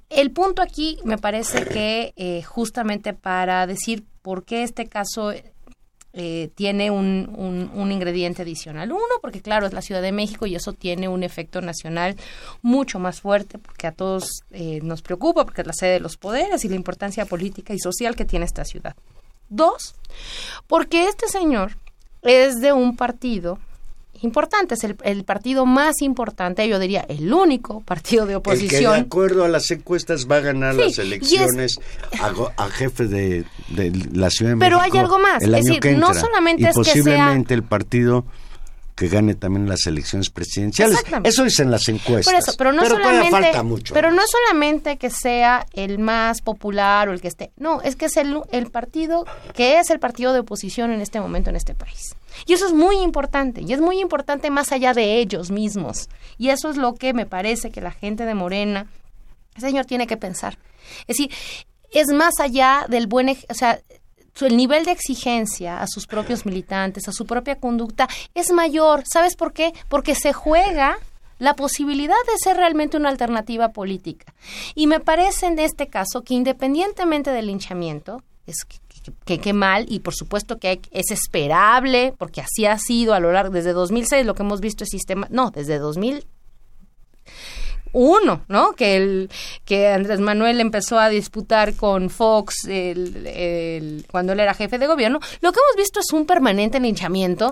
El 0.08 0.30
punto 0.30 0.62
aquí 0.62 0.98
me 1.04 1.18
parece 1.18 1.64
que 1.64 2.12
eh, 2.16 2.42
justamente 2.42 3.12
para 3.12 3.66
decir 3.66 4.04
por 4.22 4.44
qué 4.44 4.62
este 4.62 4.86
caso 4.86 5.32
eh, 6.18 6.48
tiene 6.54 6.90
un, 6.90 7.70
un, 7.74 7.92
ingrediente 7.92 8.40
adicional. 8.40 8.90
Uno, 8.90 9.02
porque 9.20 9.42
claro, 9.42 9.66
es 9.66 9.74
la 9.74 9.82
Ciudad 9.82 10.00
de 10.00 10.12
México 10.12 10.46
y 10.46 10.54
eso 10.54 10.72
tiene 10.72 11.08
un 11.08 11.22
efecto 11.22 11.60
nacional 11.60 12.16
mucho 12.62 12.98
más 12.98 13.20
fuerte 13.20 13.58
porque 13.58 13.86
a 13.86 13.92
todos 13.92 14.40
eh, 14.50 14.80
nos 14.82 15.02
preocupa, 15.02 15.44
porque 15.44 15.60
es 15.60 15.66
la 15.66 15.74
sede 15.74 15.92
de 15.92 16.00
los 16.00 16.16
poderes 16.16 16.64
y 16.64 16.70
la 16.70 16.76
importancia 16.76 17.26
política 17.26 17.74
y 17.74 17.78
social 17.78 18.16
que 18.16 18.24
tiene 18.24 18.46
esta 18.46 18.64
ciudad. 18.64 18.96
Dos, 19.50 19.94
porque 20.66 21.06
este 21.06 21.28
señor 21.28 21.76
es 22.26 22.60
de 22.60 22.72
un 22.72 22.96
partido 22.96 23.58
importante, 24.22 24.74
es 24.74 24.84
el, 24.84 25.24
partido 25.24 25.66
más 25.66 26.00
importante, 26.00 26.66
yo 26.68 26.78
diría 26.78 27.04
el 27.08 27.32
único 27.32 27.80
partido 27.80 28.26
de 28.26 28.36
oposición. 28.36 28.94
El 28.94 28.98
que 28.98 29.00
de 29.00 29.06
acuerdo 29.06 29.44
a 29.44 29.48
las 29.48 29.70
encuestas 29.70 30.26
va 30.30 30.36
a 30.36 30.40
ganar 30.40 30.74
las 30.74 30.98
elecciones 30.98 31.78
a, 32.56 32.68
jefe 32.68 33.06
de, 33.06 33.44
la 34.12 34.30
Ciudad 34.30 34.52
de 34.52 34.58
Pero 34.58 34.78
México. 34.78 34.96
Hay 34.96 35.00
algo 35.00 35.18
más, 35.18 35.42
es 35.42 35.50
decir, 35.50 35.98
no 35.98 36.14
solamente 36.14 36.68
es 36.68 36.74
posiblemente 36.74 37.54
el 37.54 37.62
partido 37.62 38.24
que 38.96 39.08
gane 39.08 39.34
también 39.34 39.68
las 39.68 39.86
elecciones 39.86 40.30
presidenciales. 40.30 41.04
Eso 41.22 41.44
dicen 41.44 41.70
las 41.70 41.86
encuestas. 41.88 42.32
Por 42.32 42.42
eso, 42.42 42.54
pero 42.56 42.72
no 42.72 42.84
solamente, 42.84 43.52
pero 43.92 44.10
no 44.10 44.22
solamente 44.26 44.96
que 44.96 45.10
sea 45.10 45.66
el 45.74 45.98
más 45.98 46.40
popular 46.40 47.10
o 47.10 47.12
el 47.12 47.20
que 47.20 47.28
esté, 47.28 47.52
no, 47.58 47.82
es 47.82 47.94
que 47.94 48.06
es 48.06 48.16
el, 48.16 48.40
el 48.50 48.70
partido 48.70 49.26
que 49.54 49.78
es 49.78 49.90
el 49.90 50.00
partido 50.00 50.32
de 50.32 50.40
oposición 50.40 50.92
en 50.92 51.02
este 51.02 51.20
momento 51.20 51.50
en 51.50 51.56
este 51.56 51.74
país. 51.74 52.16
Y 52.46 52.54
eso 52.54 52.66
es 52.66 52.72
muy 52.72 52.96
importante, 52.96 53.60
y 53.60 53.72
es 53.74 53.80
muy 53.80 54.00
importante 54.00 54.50
más 54.50 54.72
allá 54.72 54.94
de 54.94 55.18
ellos 55.18 55.50
mismos. 55.50 56.08
Y 56.38 56.48
eso 56.48 56.70
es 56.70 56.78
lo 56.78 56.94
que 56.94 57.12
me 57.12 57.26
parece 57.26 57.70
que 57.70 57.82
la 57.82 57.92
gente 57.92 58.24
de 58.24 58.34
Morena, 58.34 58.86
el 59.56 59.60
señor 59.60 59.84
tiene 59.84 60.06
que 60.06 60.16
pensar. 60.16 60.58
Es 61.06 61.18
decir, 61.18 61.30
es 61.92 62.08
más 62.08 62.40
allá 62.40 62.86
del 62.88 63.06
buen, 63.06 63.28
o 63.28 63.54
sea, 63.54 63.80
el 64.44 64.56
nivel 64.56 64.84
de 64.84 64.92
exigencia 64.92 65.80
a 65.80 65.86
sus 65.86 66.06
propios 66.06 66.44
militantes, 66.44 67.08
a 67.08 67.12
su 67.12 67.24
propia 67.24 67.58
conducta, 67.58 68.08
es 68.34 68.52
mayor. 68.52 69.04
¿Sabes 69.10 69.36
por 69.36 69.52
qué? 69.52 69.72
Porque 69.88 70.14
se 70.14 70.32
juega 70.32 70.98
la 71.38 71.54
posibilidad 71.54 72.14
de 72.26 72.38
ser 72.38 72.56
realmente 72.56 72.96
una 72.96 73.08
alternativa 73.08 73.70
política. 73.70 74.34
Y 74.74 74.86
me 74.86 75.00
parece 75.00 75.46
en 75.46 75.58
este 75.58 75.88
caso 75.88 76.22
que 76.22 76.34
independientemente 76.34 77.30
del 77.30 77.46
linchamiento, 77.46 78.22
es 78.46 78.64
que, 79.24 79.38
que, 79.38 79.52
mal 79.52 79.86
y 79.88 80.00
por 80.00 80.14
supuesto 80.14 80.58
que 80.58 80.80
es 80.90 81.10
esperable 81.10 82.14
porque 82.16 82.40
así 82.40 82.64
ha 82.64 82.78
sido 82.78 83.14
a 83.14 83.20
lo 83.20 83.32
largo 83.32 83.52
desde 83.52 83.72
2006 83.72 84.24
lo 84.24 84.34
que 84.34 84.42
hemos 84.42 84.60
visto 84.60 84.84
es 84.84 84.90
sistema 84.90 85.26
no 85.30 85.50
desde 85.50 85.78
2000 85.78 86.26
uno, 87.92 88.44
¿no? 88.48 88.72
Que 88.72 88.96
el 88.96 89.30
que 89.64 89.88
Andrés 89.88 90.20
Manuel 90.20 90.60
empezó 90.60 90.98
a 90.98 91.08
disputar 91.08 91.74
con 91.74 92.10
Fox 92.10 92.64
el, 92.68 94.04
cuando 94.10 94.32
él 94.32 94.40
era 94.40 94.54
jefe 94.54 94.78
de 94.78 94.86
gobierno, 94.86 95.20
lo 95.40 95.52
que 95.52 95.60
hemos 95.60 95.76
visto 95.76 96.00
es 96.00 96.12
un 96.12 96.26
permanente 96.26 96.80
linchamiento. 96.80 97.50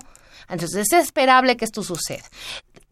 Entonces 0.49 0.93
es 0.93 0.93
esperable 0.93 1.57
que 1.57 1.65
esto 1.65 1.83
suceda. 1.83 2.25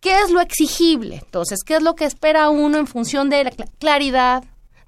¿Qué 0.00 0.18
es 0.20 0.30
lo 0.30 0.40
exigible? 0.40 1.20
Entonces, 1.22 1.60
¿qué 1.64 1.76
es 1.76 1.82
lo 1.82 1.94
que 1.94 2.06
espera 2.06 2.48
uno 2.48 2.78
en 2.78 2.86
función 2.86 3.30
de 3.30 3.44
la 3.44 3.52
claridad, 3.78 4.42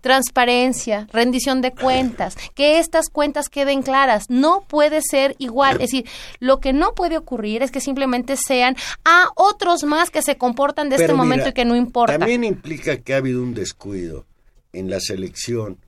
transparencia, 0.04 1.08
rendición 1.14 1.62
de 1.62 1.72
cuentas, 1.72 2.36
que 2.54 2.78
estas 2.78 3.08
cuentas 3.08 3.48
queden 3.48 3.80
claras. 3.80 4.28
No 4.28 4.62
puede 4.68 5.00
ser 5.00 5.34
igual. 5.38 5.76
Es 5.76 5.90
decir, 5.90 6.04
lo 6.40 6.60
que 6.60 6.74
no 6.74 6.94
puede 6.94 7.16
ocurrir 7.16 7.62
es 7.62 7.70
que 7.70 7.80
simplemente 7.80 8.36
sean 8.36 8.76
a 9.06 9.30
otros 9.34 9.82
más 9.82 10.10
que 10.10 10.20
se 10.20 10.36
comportan 10.36 10.90
de 10.90 10.96
este 10.96 11.14
momento 11.14 11.48
y 11.48 11.52
que 11.54 11.64
no 11.64 11.74
importa. 11.74 12.18
También 12.18 12.44
implica 12.44 12.98
que 12.98 13.14
ha 13.14 13.16
habido 13.16 13.42
un 13.42 13.54
descuido 13.54 14.26
en 14.74 14.90
la 14.90 15.00
selección 15.00 15.78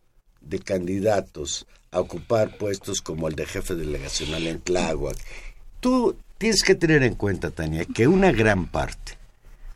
de 0.40 0.60
candidatos 0.60 1.66
a 1.90 2.00
ocupar 2.00 2.56
puestos 2.56 3.02
como 3.02 3.28
el 3.28 3.34
de 3.34 3.44
jefe 3.44 3.74
delegacional 3.74 4.46
en 4.46 4.62
Tláhuac. 4.62 5.18
Tú 5.80 6.16
tienes 6.38 6.62
que 6.62 6.74
tener 6.74 7.02
en 7.02 7.16
cuenta, 7.16 7.50
Tania, 7.50 7.84
que 7.84 8.08
una 8.08 8.32
gran 8.32 8.66
parte 8.66 9.18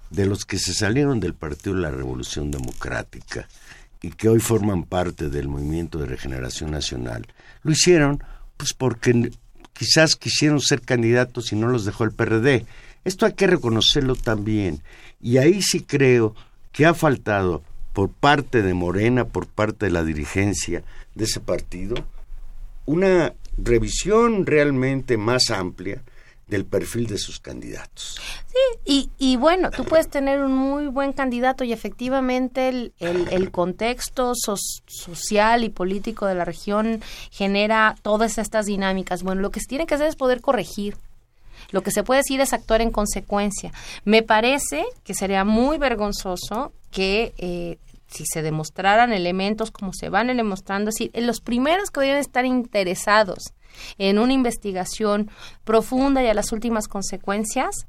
de 0.09 0.25
los 0.25 0.47
que 0.47 0.59
se 0.59 0.73
salieron 0.73 1.21
del 1.21 1.35
Partido 1.35 1.77
de 1.77 1.83
la 1.83 1.91
Revolución 1.91 2.51
Democrática 2.51 3.47
y 4.03 4.11
que 4.11 4.29
hoy 4.29 4.41
forman 4.41 4.85
parte 4.85 5.29
del 5.29 5.49
movimiento 5.49 5.99
de 5.99 6.07
regeneración 6.07 6.71
nacional, 6.71 7.27
lo 7.63 7.73
hicieron 7.73 8.23
pues 8.57 8.75
porque 8.75 9.31
quizás 9.73 10.17
quisieron 10.17 10.61
ser 10.61 10.83
candidatos 10.83 11.53
y 11.53 11.57
no 11.57 11.69
los 11.69 11.85
dejó 11.85 12.05
el 12.05 12.13
PRD. 12.13 12.67
Esto 13.05 13.25
hay 13.25 13.33
que 13.33 13.47
reconocerlo 13.47 14.15
también. 14.15 14.83
Y 15.21 15.39
ahí 15.39 15.63
sí 15.63 15.81
creo 15.81 16.35
que 16.73 16.85
ha 16.85 16.93
faltado 16.93 17.63
por 17.95 18.11
parte 18.11 18.63
de 18.63 18.75
Morena, 18.75 19.25
por 19.25 19.47
parte 19.47 19.87
de 19.87 19.93
la 19.93 20.05
dirigencia 20.05 20.85
de 21.15 21.25
ese 21.25 21.41
partido, 21.41 21.97
una 22.87 23.33
revisión 23.57 24.47
realmente 24.47 25.17
más 25.17 25.51
amplia 25.51 26.03
del 26.51 26.67
perfil 26.67 27.07
de 27.07 27.17
sus 27.17 27.41
candidatos. 27.41 28.21
Sí, 28.85 29.11
y, 29.17 29.37
bueno, 29.37 29.71
tú 29.71 29.85
puedes 29.85 30.09
tener 30.09 30.41
un 30.41 30.53
muy 30.53 30.89
buen 30.89 31.13
candidato 31.13 31.65
y 31.65 31.73
efectivamente 31.73 32.69
el, 32.69 32.93
el, 32.99 33.51
contexto 33.51 34.33
social 34.35 35.65
y 35.65 35.69
político 35.69 36.27
de 36.27 36.35
la 36.35 36.45
región 36.45 37.01
genera 37.31 37.95
todas 38.03 38.39
estas 38.39 38.67
dinámicas. 38.67 39.23
Bueno, 39.23 39.41
lo 39.41 39.51
que 39.51 39.61
se 39.61 39.67
tiene 39.67 39.87
que 39.87 39.95
hacer 39.95 40.09
es 40.09 40.17
poder 40.17 40.41
corregir. 40.41 40.97
Lo 41.71 41.83
que 41.83 41.93
se 41.93 42.03
puede 42.03 42.21
decir 42.21 42.41
es 42.41 42.53
actuar 42.53 42.83
en 42.83 42.91
consecuencia. 42.91 43.73
Me 44.05 44.23
parece 44.23 44.85
que 45.05 45.15
sería 45.15 45.45
muy 45.45 45.79
vergonzoso 45.79 46.73
que 46.91 47.33
eh, 47.39 47.79
si 48.09 48.25
se 48.27 48.43
demostraran 48.43 49.13
elementos 49.13 49.71
como 49.71 49.93
se 49.93 50.09
van 50.09 50.27
demostrando, 50.37 50.91
decir, 50.91 51.13
los 51.15 51.41
primeros 51.41 51.91
que 51.91 52.01
deberían 52.01 52.21
estar 52.21 52.45
interesados 52.45 53.53
en 53.99 54.19
una 54.19 54.33
investigación 54.33 55.31
profunda 55.65 56.23
y 56.23 56.27
a 56.27 56.35
las 56.35 56.53
últimas 56.53 56.89
consecuencias, 56.89 57.87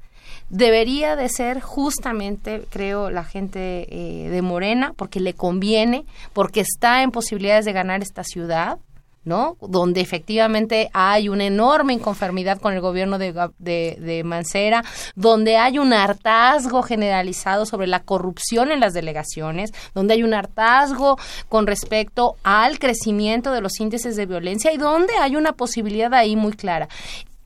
debería 0.48 1.16
de 1.16 1.28
ser 1.28 1.60
justamente, 1.60 2.64
creo, 2.70 3.10
la 3.10 3.24
gente 3.24 3.86
eh, 3.90 4.28
de 4.28 4.42
Morena, 4.42 4.92
porque 4.96 5.20
le 5.20 5.34
conviene, 5.34 6.04
porque 6.32 6.60
está 6.60 7.02
en 7.02 7.10
posibilidades 7.10 7.64
de 7.64 7.72
ganar 7.72 8.02
esta 8.02 8.24
ciudad, 8.24 8.78
¿no? 9.24 9.56
Donde 9.60 10.00
efectivamente 10.00 10.90
hay 10.92 11.28
una 11.28 11.44
enorme 11.44 11.92
inconformidad 11.92 12.60
con 12.60 12.74
el 12.74 12.80
gobierno 12.80 13.18
de, 13.18 14.22
Mancera, 14.24 14.84
donde 15.14 15.56
hay 15.56 15.78
un 15.78 15.92
hartazgo 15.92 16.82
generalizado 16.82 17.66
sobre 17.66 17.86
la 17.86 18.00
corrupción 18.00 18.72
en 18.72 18.80
las 18.80 18.94
delegaciones, 18.94 19.72
donde 19.94 20.14
hay 20.14 20.22
un 20.22 20.34
hartazgo 20.34 21.18
con 21.48 21.66
respecto 21.66 22.36
al 22.42 22.78
crecimiento 22.78 23.52
de 23.52 23.60
los 23.60 23.78
índices 23.80 24.16
de 24.16 24.26
violencia 24.26 24.72
y 24.72 24.76
donde 24.76 25.14
hay 25.16 25.36
una 25.36 25.52
posibilidad 25.52 26.12
ahí 26.14 26.36
muy 26.36 26.52
clara. 26.52 26.88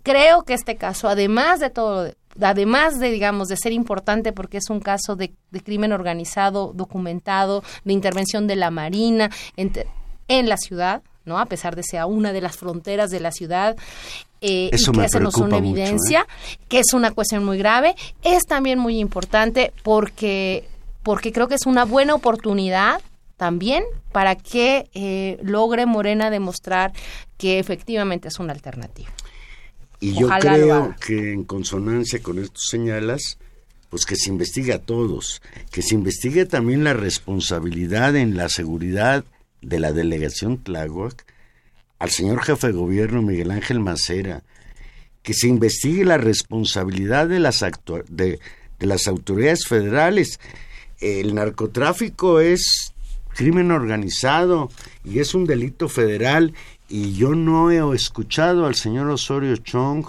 Creo 0.02 0.44
que 0.44 0.54
este 0.54 0.76
caso, 0.76 1.08
además 1.08 1.60
de 1.60 1.70
todo 1.70 2.10
además 2.40 2.98
de, 2.98 3.10
digamos, 3.10 3.48
de 3.48 3.56
ser 3.56 3.72
importante 3.72 4.32
porque 4.32 4.58
es 4.58 4.68
un 4.68 4.78
caso 4.78 5.16
de, 5.16 5.32
de 5.50 5.60
crimen 5.62 5.92
organizado, 5.92 6.72
documentado, 6.74 7.62
de 7.84 7.94
intervención 7.94 8.46
de 8.46 8.56
la 8.56 8.70
Marina 8.70 9.30
en 9.56 10.48
la 10.48 10.58
ciudad, 10.58 11.02
¿no? 11.26 11.38
A 11.38 11.46
pesar 11.46 11.76
de 11.76 11.82
ser 11.82 12.04
una 12.04 12.32
de 12.32 12.40
las 12.40 12.56
fronteras 12.56 13.10
de 13.10 13.20
la 13.20 13.32
ciudad, 13.32 13.76
eh, 14.40 14.70
Eso 14.72 14.92
y 14.92 14.96
me 14.96 15.02
que 15.02 15.06
esa 15.06 15.20
no 15.20 15.28
es 15.28 15.36
una 15.36 15.58
mucho, 15.58 15.58
evidencia, 15.58 16.26
que 16.68 16.78
es 16.78 16.94
una 16.94 17.10
cuestión 17.10 17.44
muy 17.44 17.58
grave, 17.58 17.94
es 18.22 18.46
también 18.46 18.78
muy 18.78 18.98
importante 18.98 19.72
porque, 19.82 20.68
porque 21.02 21.32
creo 21.32 21.48
que 21.48 21.56
es 21.56 21.66
una 21.66 21.84
buena 21.84 22.14
oportunidad 22.14 23.02
también 23.36 23.84
para 24.12 24.36
que 24.36 24.88
eh, 24.94 25.38
logre 25.42 25.84
Morena 25.84 26.30
demostrar 26.30 26.92
que 27.36 27.58
efectivamente 27.58 28.28
es 28.28 28.38
una 28.38 28.52
alternativa. 28.52 29.10
Y 30.00 30.14
yo 30.14 30.26
Ojalá 30.26 30.54
creo 30.54 30.94
que 31.04 31.32
en 31.32 31.44
consonancia 31.44 32.22
con 32.22 32.38
esto 32.38 32.60
señalas, 32.60 33.38
pues 33.90 34.04
que 34.04 34.16
se 34.16 34.30
investigue 34.30 34.72
a 34.72 34.78
todos, 34.78 35.42
que 35.70 35.82
se 35.82 35.94
investigue 35.94 36.44
también 36.44 36.84
la 36.84 36.92
responsabilidad 36.92 38.14
en 38.16 38.36
la 38.36 38.48
seguridad 38.48 39.24
de 39.62 39.80
la 39.80 39.92
delegación 39.92 40.62
Tláhuac 40.62 41.24
al 41.98 42.10
señor 42.10 42.42
jefe 42.42 42.68
de 42.68 42.72
gobierno 42.74 43.22
Miguel 43.22 43.50
Ángel 43.50 43.80
Macera, 43.80 44.42
que 45.22 45.34
se 45.34 45.48
investigue 45.48 46.04
la 46.04 46.18
responsabilidad 46.18 47.28
de 47.28 47.40
las, 47.40 47.64
de, 48.08 48.38
de 48.78 48.86
las 48.86 49.06
autoridades 49.06 49.66
federales. 49.66 50.38
El 51.00 51.34
narcotráfico 51.34 52.40
es 52.40 52.92
crimen 53.34 53.70
organizado 53.70 54.70
y 55.04 55.18
es 55.18 55.34
un 55.34 55.46
delito 55.46 55.88
federal 55.88 56.54
y 56.88 57.14
yo 57.14 57.34
no 57.34 57.70
he 57.70 57.94
escuchado 57.94 58.66
al 58.66 58.74
señor 58.74 59.10
Osorio 59.10 59.56
Chong 59.56 60.06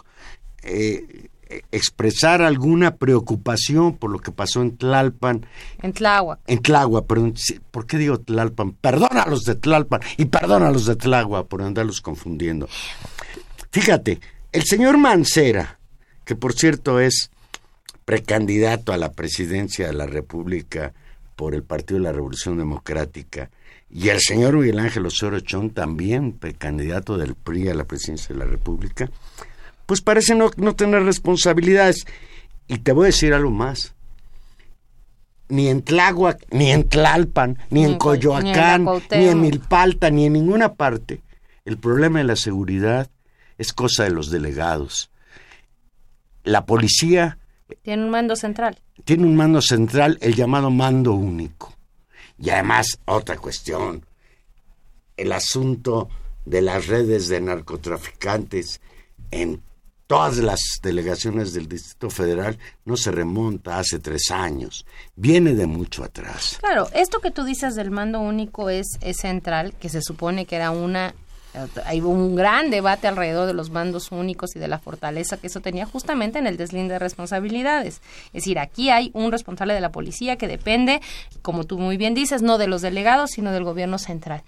eh, 0.63 1.27
expresar 1.71 2.41
alguna 2.41 2.95
preocupación 2.95 3.95
por 3.97 4.12
lo 4.12 4.19
que 4.19 4.31
pasó 4.31 4.62
en 4.62 4.77
Tlalpan, 4.77 5.45
En 5.81 5.93
Tláhuac. 5.93 6.39
en 6.47 6.62
Tláhuac, 6.62 7.05
perdón, 7.05 7.33
¿por 7.71 7.86
qué 7.86 7.97
digo 7.97 8.19
Tlalpan? 8.19 8.73
Perdona 8.73 9.23
a 9.23 9.29
los 9.29 9.43
de 9.43 9.55
Tlalpan 9.55 10.01
y 10.17 10.25
perdona 10.25 10.67
a 10.67 10.71
los 10.71 10.86
de 10.86 10.95
Tláhuac 10.95 11.47
por 11.47 11.62
andarlos 11.62 12.01
confundiendo. 12.01 12.67
Fíjate, 13.71 14.19
el 14.51 14.63
señor 14.63 14.97
Mancera, 14.97 15.79
que 16.25 16.36
por 16.36 16.53
cierto 16.53 16.99
es 16.99 17.29
precandidato 18.05 18.93
a 18.93 18.97
la 18.97 19.12
presidencia 19.12 19.88
de 19.88 19.93
la 19.93 20.05
República 20.07 20.93
por 21.36 21.53
el 21.53 21.63
Partido 21.63 21.99
de 21.99 22.05
la 22.05 22.13
Revolución 22.13 22.57
Democrática, 22.57 23.49
y 23.89 24.10
el 24.10 24.19
señor 24.19 24.55
Miguel 24.57 24.79
Ángel 24.79 25.05
Osorio 25.05 25.39
Chong, 25.39 25.73
también 25.73 26.33
precandidato 26.33 27.17
del 27.17 27.36
PRI 27.36 27.69
a 27.69 27.73
la 27.73 27.86
presidencia 27.86 28.33
de 28.33 28.39
la 28.39 28.45
República, 28.45 29.10
pues 29.88 30.02
parece 30.02 30.36
no, 30.36 30.52
no 30.58 30.76
tener 30.76 31.02
responsabilidades. 31.04 32.06
Y 32.67 32.78
te 32.80 32.91
voy 32.91 33.06
a 33.06 33.08
decir 33.08 33.34
algo 33.34 33.50
más. 33.50 33.95
Ni 35.50 35.69
en 35.69 35.82
Tláhuac, 35.82 36.45
ni 36.52 36.71
en 36.71 36.88
Tlalpan, 36.88 37.58
ni, 37.69 37.80
Ni 37.80 37.86
en 37.86 37.91
ni 37.93 37.97
Coyoacán, 37.97 38.43
ni 38.43 38.50
en 38.76 38.84
Cuauhtémoc. 38.86 39.36
Milpalta, 39.38 40.10
ni 40.12 40.26
en 40.26 40.34
ninguna 40.34 40.73
parte, 40.73 41.21
el 41.63 41.78
problema 41.78 42.19
de 42.19 42.26
la 42.26 42.36
seguridad 42.36 43.10
es 43.58 43.71
cosa 43.71 44.04
de 44.04 44.12
los 44.12 44.30
delegados. 44.30 45.10
La 46.43 46.65
policía 46.65 47.38
Tiene 47.82 48.04
un 48.04 48.10
mando 48.12 48.36
central. 48.36 48.78
tiene 49.06 49.23
un 49.26 49.36
mando 49.38 49.62
central, 49.62 50.17
el 50.21 50.36
llamado 50.36 50.69
mando 50.69 51.13
único. 51.13 51.73
Y 52.38 52.50
además, 52.50 53.00
otra 53.06 53.38
cuestión, 53.38 54.06
el 55.15 55.32
asunto 55.32 56.10
de 56.45 56.62
las 56.62 56.88
redes 56.88 57.30
de 57.30 57.39
narcotraficantes 57.41 58.82
en 59.32 59.62
todas 60.08 60.38
las 60.38 60.62
delegaciones 60.82 61.54
del 61.54 61.67
Distrito 61.67 62.10
Federal 62.10 62.58
no 62.86 62.98
se 62.98 63.12
remonta 63.12 63.78
hace 63.78 64.00
tres 64.00 64.32
años, 64.32 64.86
viene 65.15 65.54
de 65.54 65.67
mucho 65.67 66.04
atrás. 66.04 66.58
Claro, 66.62 66.88
esto 66.93 67.20
que 67.20 67.32
tú 67.32 67.43
dices 67.43 67.76
del 67.76 67.91
mando 67.91 68.20
único 68.22 68.70
es, 68.70 68.98
es 69.02 69.17
central, 69.17 69.74
que 69.80 69.89
se 69.89 70.02
supone 70.02 70.46
que 70.46 70.56
era 70.56 70.72
una... 70.72 71.13
Hay 71.86 72.02
un 72.02 72.36
gran 72.36 72.70
debate 72.70 73.08
alrededor 73.08 73.48
de 73.48 73.54
los 73.54 73.72
mandos 73.72 74.12
únicos 74.12 74.56
y 74.56 74.60
de 74.60 74.67
la 74.67 74.78
fortaleza 74.78 75.38
que 75.38 75.48
eso 75.48 75.60
tenía 75.60 75.88
justamente 75.88 76.38
en 76.38 76.46
el 76.46 76.56
deslinde 76.56 76.93
de 76.93 77.00
responsabilidades. 77.00 78.02
Es 78.28 78.43
decir, 78.43 78.60
aquí 78.60 78.91
hay 78.91 79.10
un 79.13 79.32
responsable 79.32 79.74
de 79.74 79.82
la 79.82 79.91
policía 79.91 80.36
que 80.36 80.48
depende, 80.48 81.02
como 81.41 81.63
tú 81.63 81.80
muy 81.80 81.98
bien 81.98 82.13
dices, 82.13 82.43
no 82.43 82.60
de 82.60 82.67
los 82.67 82.84
delegados, 82.84 83.32
sino 83.32 83.52
del 83.52 83.63
gobierno 83.63 83.98
central. 83.98 84.43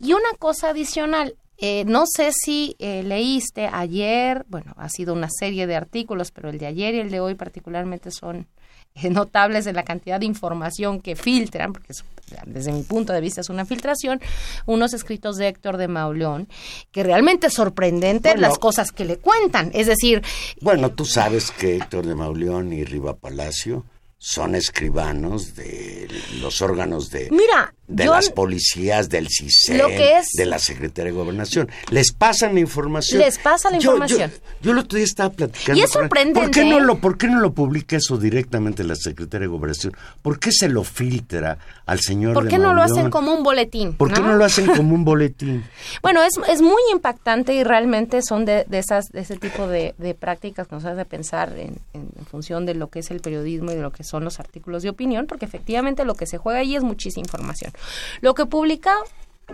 Y 0.00 0.14
una 0.14 0.30
cosa 0.36 0.70
adicional, 0.70 1.36
eh, 1.58 1.84
no 1.86 2.04
sé 2.06 2.30
si 2.32 2.76
eh, 2.78 3.02
leíste 3.02 3.66
ayer, 3.66 4.44
bueno, 4.48 4.72
ha 4.76 4.88
sido 4.88 5.12
una 5.14 5.28
serie 5.30 5.66
de 5.66 5.76
artículos, 5.76 6.30
pero 6.30 6.48
el 6.50 6.58
de 6.58 6.66
ayer 6.66 6.94
y 6.94 7.00
el 7.00 7.10
de 7.10 7.20
hoy 7.20 7.34
particularmente 7.34 8.10
son 8.10 8.46
eh, 8.94 9.10
notables 9.10 9.66
en 9.66 9.76
la 9.76 9.82
cantidad 9.84 10.18
de 10.20 10.26
información 10.26 11.00
que 11.00 11.14
filtran, 11.16 11.72
porque 11.72 11.92
es- 11.92 12.04
desde 12.46 12.72
mi 12.72 12.82
punto 12.82 13.12
de 13.14 13.20
vista 13.22 13.40
es 13.40 13.48
una 13.48 13.64
filtración, 13.64 14.20
unos 14.66 14.92
escritos 14.92 15.36
de 15.36 15.48
Héctor 15.48 15.78
de 15.78 15.88
Mauleón, 15.88 16.46
que 16.92 17.02
realmente 17.02 17.46
es 17.46 17.54
sorprendente 17.54 18.28
Bueno. 18.30 18.42
las 18.42 18.58
cosas 18.58 18.92
que 18.92 19.04
le 19.06 19.16
cuentan. 19.16 19.70
Es 19.72 19.86
decir, 19.86 20.22
Bueno, 20.60 20.90
tú 20.90 21.04
sabes 21.06 21.50
que 21.50 21.76
Héctor 21.76 22.06
de 22.06 22.14
Mauleón 22.14 22.72
y 22.72 22.84
Riva 22.84 23.16
Palacio 23.16 23.84
son 24.20 24.54
escribanos 24.56 25.54
de 25.54 26.08
los 26.40 26.60
órganos 26.60 27.10
de, 27.10 27.28
Mira, 27.30 27.72
de 27.86 28.06
yo- 28.06 28.12
las 28.14 28.30
policías, 28.30 29.08
del 29.08 29.28
CISEN, 29.28 29.80
es- 29.90 30.30
de 30.34 30.44
la 30.44 30.58
Secretaría 30.58 31.12
de 31.12 31.16
Gobernación. 31.18 31.68
Les 31.90 32.12
pasan 32.12 32.54
la 32.54 32.60
información. 32.60 33.20
Les 33.20 33.38
pasa 33.38 33.70
la 33.70 33.78
Yo- 33.78 33.92
información. 33.92 34.32
Yo, 34.60 34.72
el 34.72 34.78
otro 34.78 34.96
día 34.96 35.04
estaba 35.04 35.30
platicando. 35.30 35.80
Y 35.80 35.84
es 35.84 35.90
sorprendente, 35.90 36.40
¿Por 36.40 36.50
qué, 36.50 36.64
no 36.64 36.78
¿eh? 36.78 36.82
lo, 36.82 36.98
¿Por 36.98 37.16
qué 37.16 37.28
no 37.28 37.38
lo 37.40 37.52
publica 37.54 37.96
eso 37.96 38.18
directamente 38.18 38.82
la 38.82 38.96
Secretaría 38.96 39.46
de 39.46 39.52
Gobernación? 39.52 39.96
¿Por 40.20 40.40
qué 40.40 40.50
se 40.50 40.68
lo 40.68 40.82
filtra 40.82 41.58
al 41.86 42.00
señor 42.00 42.34
¿por 42.34 42.44
de 42.44 42.50
qué 42.50 42.58
no 42.58 42.74
lo 42.74 42.82
hacen 42.82 43.10
como 43.10 43.32
un 43.32 43.44
boletín? 43.44 43.94
¿Por 43.94 44.12
qué 44.12 44.20
no 44.20 44.34
lo 44.34 44.44
hacen 44.44 44.66
como 44.66 44.94
un 44.94 45.04
boletín? 45.04 45.64
Bueno, 46.02 46.22
es, 46.24 46.34
es 46.48 46.60
muy 46.60 46.80
impactante 46.92 47.54
y 47.54 47.62
realmente 47.64 48.20
son 48.22 48.44
de, 48.44 48.64
de 48.68 48.78
esas 48.78 49.06
de 49.12 49.20
ese 49.20 49.36
tipo 49.36 49.66
de, 49.68 49.94
de 49.98 50.14
prácticas 50.14 50.66
que 50.68 50.74
nos 50.74 50.84
hace 50.84 51.04
pensar 51.04 51.52
en, 51.58 51.76
en- 51.92 52.08
en 52.18 52.26
función 52.26 52.66
de 52.66 52.74
lo 52.74 52.88
que 52.88 52.98
es 53.00 53.10
el 53.10 53.20
periodismo 53.20 53.70
y 53.72 53.74
de 53.76 53.82
lo 53.82 53.90
que 53.92 54.04
son 54.08 54.24
los 54.24 54.40
artículos 54.40 54.82
de 54.82 54.90
opinión, 54.90 55.26
porque 55.26 55.44
efectivamente 55.44 56.04
lo 56.04 56.14
que 56.14 56.26
se 56.26 56.38
juega 56.38 56.60
ahí 56.60 56.76
es 56.76 56.82
muchísima 56.82 57.24
información. 57.24 57.72
Lo 58.20 58.34
que 58.34 58.46
publica 58.46 58.94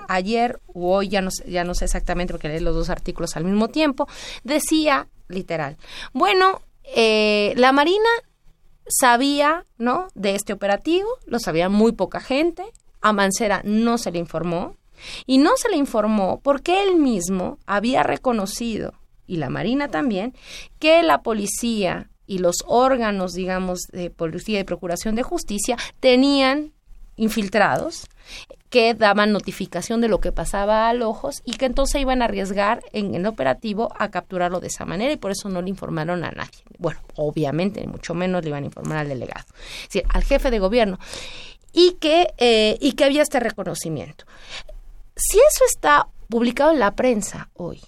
ayer 0.08 0.60
o 0.66 0.96
hoy, 0.96 1.08
ya 1.08 1.20
no, 1.20 1.30
ya 1.46 1.64
no 1.64 1.74
sé 1.74 1.84
exactamente 1.84 2.32
porque 2.32 2.48
leí 2.48 2.60
los 2.60 2.74
dos 2.74 2.90
artículos 2.90 3.36
al 3.36 3.44
mismo 3.44 3.68
tiempo, 3.68 4.08
decía 4.42 5.06
literal, 5.28 5.76
bueno, 6.12 6.60
eh, 6.84 7.54
la 7.56 7.72
Marina 7.72 8.08
sabía, 8.86 9.64
¿no? 9.78 10.08
De 10.14 10.34
este 10.34 10.52
operativo, 10.52 11.08
lo 11.26 11.38
sabía 11.38 11.68
muy 11.68 11.92
poca 11.92 12.20
gente. 12.20 12.64
A 13.00 13.12
Mancera 13.12 13.62
no 13.64 13.98
se 13.98 14.10
le 14.10 14.18
informó. 14.18 14.76
Y 15.26 15.38
no 15.38 15.56
se 15.56 15.68
le 15.68 15.76
informó 15.76 16.40
porque 16.42 16.82
él 16.82 16.96
mismo 16.96 17.58
había 17.66 18.02
reconocido, 18.02 18.94
y 19.26 19.36
la 19.36 19.50
Marina 19.50 19.88
también, 19.88 20.34
que 20.78 21.02
la 21.02 21.22
policía 21.22 22.10
y 22.26 22.38
los 22.38 22.56
órganos, 22.66 23.32
digamos, 23.32 23.80
de 23.92 24.10
policía 24.10 24.60
y 24.60 24.64
procuración 24.64 25.14
de 25.14 25.22
justicia 25.22 25.76
tenían 26.00 26.72
infiltrados 27.16 28.08
que 28.70 28.94
daban 28.94 29.30
notificación 29.30 30.00
de 30.00 30.08
lo 30.08 30.20
que 30.20 30.32
pasaba 30.32 30.90
a 30.90 31.06
ojos 31.06 31.42
y 31.44 31.52
que 31.52 31.66
entonces 31.66 32.00
iban 32.00 32.22
a 32.22 32.24
arriesgar 32.24 32.82
en 32.92 33.14
el 33.14 33.24
operativo 33.26 33.92
a 33.96 34.10
capturarlo 34.10 34.58
de 34.58 34.66
esa 34.66 34.84
manera 34.84 35.12
y 35.12 35.16
por 35.16 35.30
eso 35.30 35.48
no 35.48 35.62
le 35.62 35.70
informaron 35.70 36.24
a 36.24 36.32
nadie. 36.32 36.64
Bueno, 36.78 36.98
obviamente, 37.14 37.86
mucho 37.86 38.14
menos 38.14 38.42
le 38.42 38.48
iban 38.48 38.64
a 38.64 38.66
informar 38.66 38.98
al 38.98 39.08
delegado, 39.08 39.46
es 39.82 39.88
decir, 39.88 40.04
al 40.08 40.24
jefe 40.24 40.50
de 40.50 40.58
gobierno 40.58 40.98
y 41.72 41.92
que, 42.00 42.34
eh, 42.38 42.76
y 42.80 42.92
que 42.92 43.04
había 43.04 43.22
este 43.22 43.38
reconocimiento. 43.38 44.24
Si 45.14 45.38
eso 45.38 45.64
está 45.68 46.08
publicado 46.28 46.72
en 46.72 46.80
la 46.80 46.96
prensa 46.96 47.50
hoy, 47.54 47.80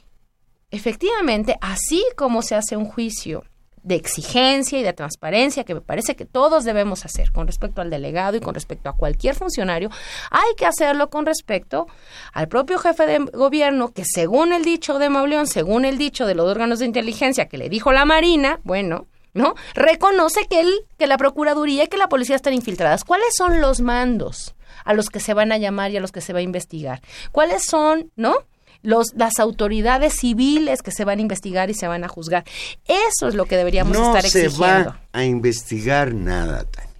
efectivamente, 0.71 1.57
así 1.61 2.05
como 2.17 2.43
se 2.43 2.55
hace 2.55 2.77
un 2.77 2.85
juicio 2.85 3.45
de 3.87 3.95
exigencia 3.95 4.81
y 4.81 4.83
de 4.83 4.93
transparencia 4.93 5.63
que 5.63 5.73
me 5.73 5.81
parece 5.81 6.17
que 6.17 6.25
todos 6.25 6.65
debemos 6.65 7.05
hacer 7.05 7.31
con 7.31 7.47
respecto 7.47 7.81
al 7.81 7.89
delegado 7.89 8.37
y 8.37 8.41
con 8.41 8.53
respecto 8.53 8.89
a 8.89 8.97
cualquier 8.97 9.37
funcionario, 9.37 9.91
hay 10.33 10.57
que 10.57 10.67
hacerlo 10.67 11.09
con 11.09 11.25
respecto 11.25 11.87
al 12.33 12.49
propio 12.49 12.79
jefe 12.79 13.07
de 13.07 13.19
gobierno 13.19 13.93
que 13.93 14.05
según 14.05 14.53
el 14.53 14.65
dicho 14.65 14.99
de 14.99 15.09
Mauleón, 15.09 15.47
según 15.47 15.85
el 15.85 15.99
dicho 15.99 16.27
de 16.27 16.35
los 16.35 16.51
órganos 16.51 16.81
de 16.81 16.87
inteligencia 16.87 17.47
que 17.47 17.59
le 17.59 17.69
dijo 17.69 17.93
la 17.93 18.05
Marina, 18.05 18.59
bueno, 18.65 19.07
¿no? 19.35 19.55
Reconoce 19.75 20.49
que 20.51 20.61
él, 20.61 20.75
que 20.99 21.07
la 21.07 21.17
Procuraduría 21.17 21.85
y 21.85 21.87
que 21.87 21.97
la 21.97 22.09
policía 22.09 22.35
están 22.35 22.55
infiltradas. 22.55 23.05
¿Cuáles 23.05 23.37
son 23.39 23.61
los 23.61 23.81
mandos 23.81 24.57
a 24.85 24.95
los 24.95 25.11
que 25.11 25.21
se 25.21 25.33
van 25.33 25.53
a 25.53 25.59
llamar 25.59 25.93
y 25.93 25.97
a 25.97 26.01
los 26.01 26.11
que 26.11 26.21
se 26.21 26.33
va 26.33 26.41
a 26.41 26.43
investigar? 26.43 27.03
¿Cuáles 27.31 27.65
son, 27.65 28.11
no? 28.17 28.35
Los, 28.83 29.15
las 29.15 29.39
autoridades 29.39 30.15
civiles 30.15 30.83
que 30.83 30.91
se 30.91 31.05
van 31.05 31.19
a 31.19 31.23
investigar 31.23 31.71
y 31.71 31.75
se 31.75 31.89
van 31.89 32.05
a 32.05 32.09
juzgar. 32.09 32.45
Eso 32.87 33.29
es 33.29 33.35
lo 33.35 33.47
que 33.47 33.57
deberíamos 33.57 33.97
no 33.97 34.09
estar 34.09 34.31
se 34.31 34.47
exigiendo. 34.47 34.91
va 34.91 35.01
a 35.13 35.25
investigar 35.25 36.15
nada, 36.15 36.65
Tania. 36.65 36.91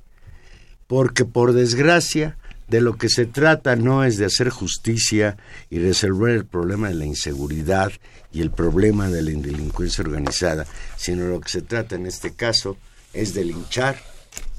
Porque 0.87 1.25
por 1.25 1.53
desgracia, 1.53 2.37
de 2.69 2.81
lo 2.81 2.97
que 2.97 3.09
se 3.09 3.27
trata 3.27 3.77
no 3.77 4.05
es 4.05 4.17
de 4.17 4.27
hacer 4.27 4.51
justicia 4.51 5.37
y 5.71 5.79
resolver 5.79 6.35
el 6.35 6.47
problema 6.47 6.89
de 6.89 6.95
la 6.95 7.05
inseguridad 7.05 7.93
y 8.33 8.41
el 8.41 8.51
problema 8.51 9.09
de 9.09 9.23
la 9.23 9.31
delincuencia 9.31 10.03
organizada, 10.03 10.67
sino 10.97 11.27
lo 11.27 11.41
que 11.41 11.49
se 11.49 11.63
trata 11.63 11.95
en 11.95 12.07
este 12.07 12.35
caso 12.35 12.77
es 13.13 13.35
de 13.35 13.45
linchar 13.45 13.97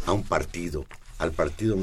a 0.06 0.14
un 0.14 0.24
partido, 0.24 0.86
al 1.20 1.32
partido 1.32 1.78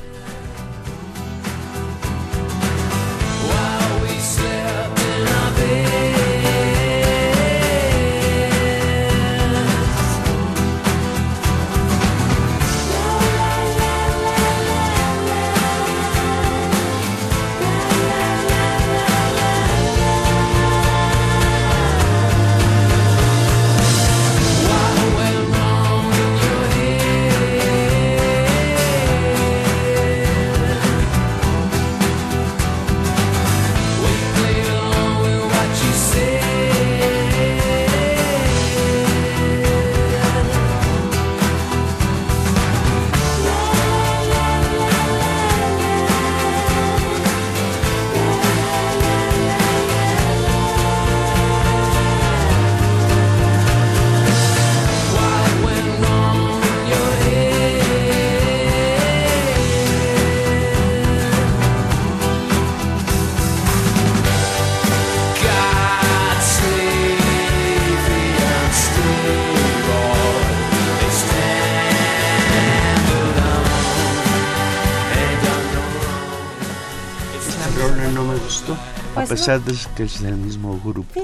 Que 79.96 80.04
es 80.04 80.24
del 80.24 80.38
mismo 80.38 80.80
grupo. 80.84 81.24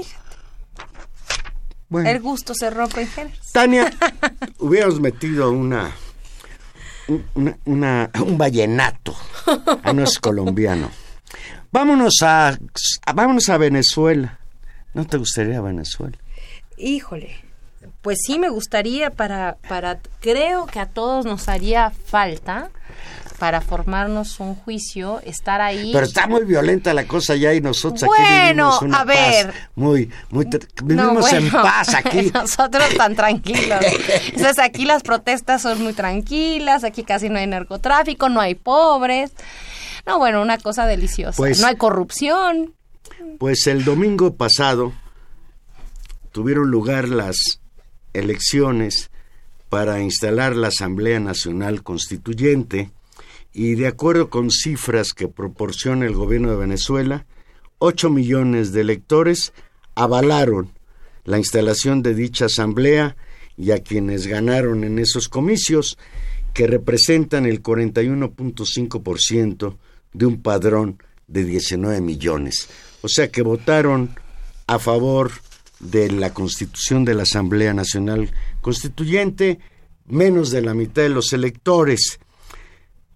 Bueno. 1.88 2.08
El 2.08 2.20
gusto 2.20 2.54
se 2.54 2.70
rompe 2.70 3.02
en 3.02 3.08
géneros. 3.08 3.52
Tania, 3.52 3.92
hubiéramos 4.60 5.00
metido 5.00 5.50
una, 5.50 5.90
una, 7.64 8.10
un 8.24 8.38
vallenato. 8.38 9.14
No 9.92 10.04
es 10.04 10.20
colombiano. 10.20 10.88
Vámonos 11.72 12.14
a, 12.22 12.56
vámonos 13.12 13.48
a 13.48 13.58
Venezuela. 13.58 14.38
¿No 14.94 15.04
te 15.04 15.16
gustaría 15.16 15.60
Venezuela? 15.60 16.16
Híjole, 16.76 17.44
pues 18.02 18.18
sí 18.24 18.38
me 18.38 18.50
gustaría 18.50 19.10
para, 19.10 19.56
para, 19.68 19.98
creo 20.20 20.66
que 20.66 20.78
a 20.78 20.86
todos 20.86 21.26
nos 21.26 21.48
haría 21.48 21.90
falta 21.90 22.70
para 23.42 23.60
formarnos 23.60 24.38
un 24.38 24.54
juicio, 24.54 25.20
estar 25.24 25.60
ahí. 25.60 25.90
Pero 25.92 26.06
está 26.06 26.28
muy 26.28 26.44
violenta 26.44 26.94
la 26.94 27.08
cosa 27.08 27.34
ya 27.34 27.52
y 27.52 27.60
nosotros 27.60 28.04
aquí 28.04 28.22
vivimos 28.22 28.80
una 28.82 29.00
a 29.00 29.04
ver. 29.04 29.52
muy, 29.74 30.08
muy, 30.30 30.46
vivimos 30.84 31.32
en 31.32 31.50
paz 31.50 31.92
aquí. 31.92 32.30
Nosotros 32.34 32.94
tan 32.96 33.16
tranquilos. 33.16 33.80
Entonces 34.26 34.60
aquí 34.60 34.84
las 34.84 35.02
protestas 35.02 35.60
son 35.60 35.82
muy 35.82 35.92
tranquilas, 35.92 36.84
aquí 36.84 37.02
casi 37.02 37.30
no 37.30 37.40
hay 37.40 37.48
narcotráfico, 37.48 38.28
no 38.28 38.40
hay 38.40 38.54
pobres. 38.54 39.32
No, 40.06 40.18
bueno, 40.18 40.40
una 40.40 40.58
cosa 40.58 40.86
deliciosa. 40.86 41.36
Pues 41.36 41.58
no 41.58 41.66
hay 41.66 41.74
corrupción. 41.74 42.76
Pues 43.40 43.66
el 43.66 43.84
domingo 43.84 44.36
pasado 44.36 44.92
tuvieron 46.30 46.70
lugar 46.70 47.08
las 47.08 47.58
elecciones 48.12 49.10
para 49.68 50.00
instalar 50.00 50.54
la 50.54 50.68
Asamblea 50.68 51.18
Nacional 51.18 51.82
Constituyente 51.82 52.92
y 53.52 53.74
de 53.74 53.86
acuerdo 53.86 54.30
con 54.30 54.50
cifras 54.50 55.12
que 55.12 55.28
proporciona 55.28 56.06
el 56.06 56.14
gobierno 56.14 56.50
de 56.50 56.56
Venezuela, 56.56 57.26
8 57.78 58.10
millones 58.10 58.72
de 58.72 58.80
electores 58.80 59.52
avalaron 59.94 60.72
la 61.24 61.38
instalación 61.38 62.02
de 62.02 62.14
dicha 62.14 62.46
asamblea 62.46 63.16
y 63.56 63.70
a 63.72 63.82
quienes 63.82 64.26
ganaron 64.26 64.84
en 64.84 64.98
esos 64.98 65.28
comicios, 65.28 65.98
que 66.54 66.66
representan 66.66 67.44
el 67.46 67.62
41.5% 67.62 69.76
de 70.12 70.26
un 70.26 70.42
padrón 70.42 71.00
de 71.26 71.44
19 71.44 72.00
millones. 72.00 72.68
O 73.00 73.08
sea 73.08 73.30
que 73.30 73.42
votaron 73.42 74.10
a 74.66 74.78
favor 74.78 75.32
de 75.80 76.10
la 76.10 76.34
constitución 76.34 77.04
de 77.04 77.14
la 77.14 77.24
Asamblea 77.24 77.74
Nacional 77.74 78.32
Constituyente 78.60 79.58
menos 80.06 80.50
de 80.50 80.62
la 80.62 80.74
mitad 80.74 81.02
de 81.02 81.08
los 81.08 81.32
electores. 81.32 82.20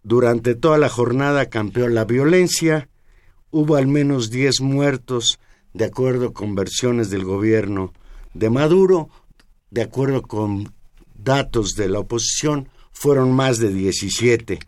Durante 0.09 0.55
toda 0.55 0.79
la 0.79 0.89
jornada 0.89 1.47
campeó 1.47 1.89
la 1.89 2.05
violencia, 2.05 2.89
hubo 3.51 3.75
al 3.75 3.89
menos 3.89 4.31
10 4.31 4.61
muertos, 4.61 5.41
de 5.75 5.87
acuerdo 5.87 6.33
con 6.33 6.55
versiones 6.55 7.11
del 7.11 7.25
gobierno 7.25 7.93
de 8.33 8.49
Maduro, 8.49 9.11
de 9.73 9.83
acuerdo 9.83 10.23
con 10.23 10.73
datos 11.17 11.75
de 11.75 11.89
la 11.89 11.99
oposición, 11.99 12.69
fueron 12.93 13.33
más 13.33 13.59
de 13.59 13.73
17. 13.73 14.61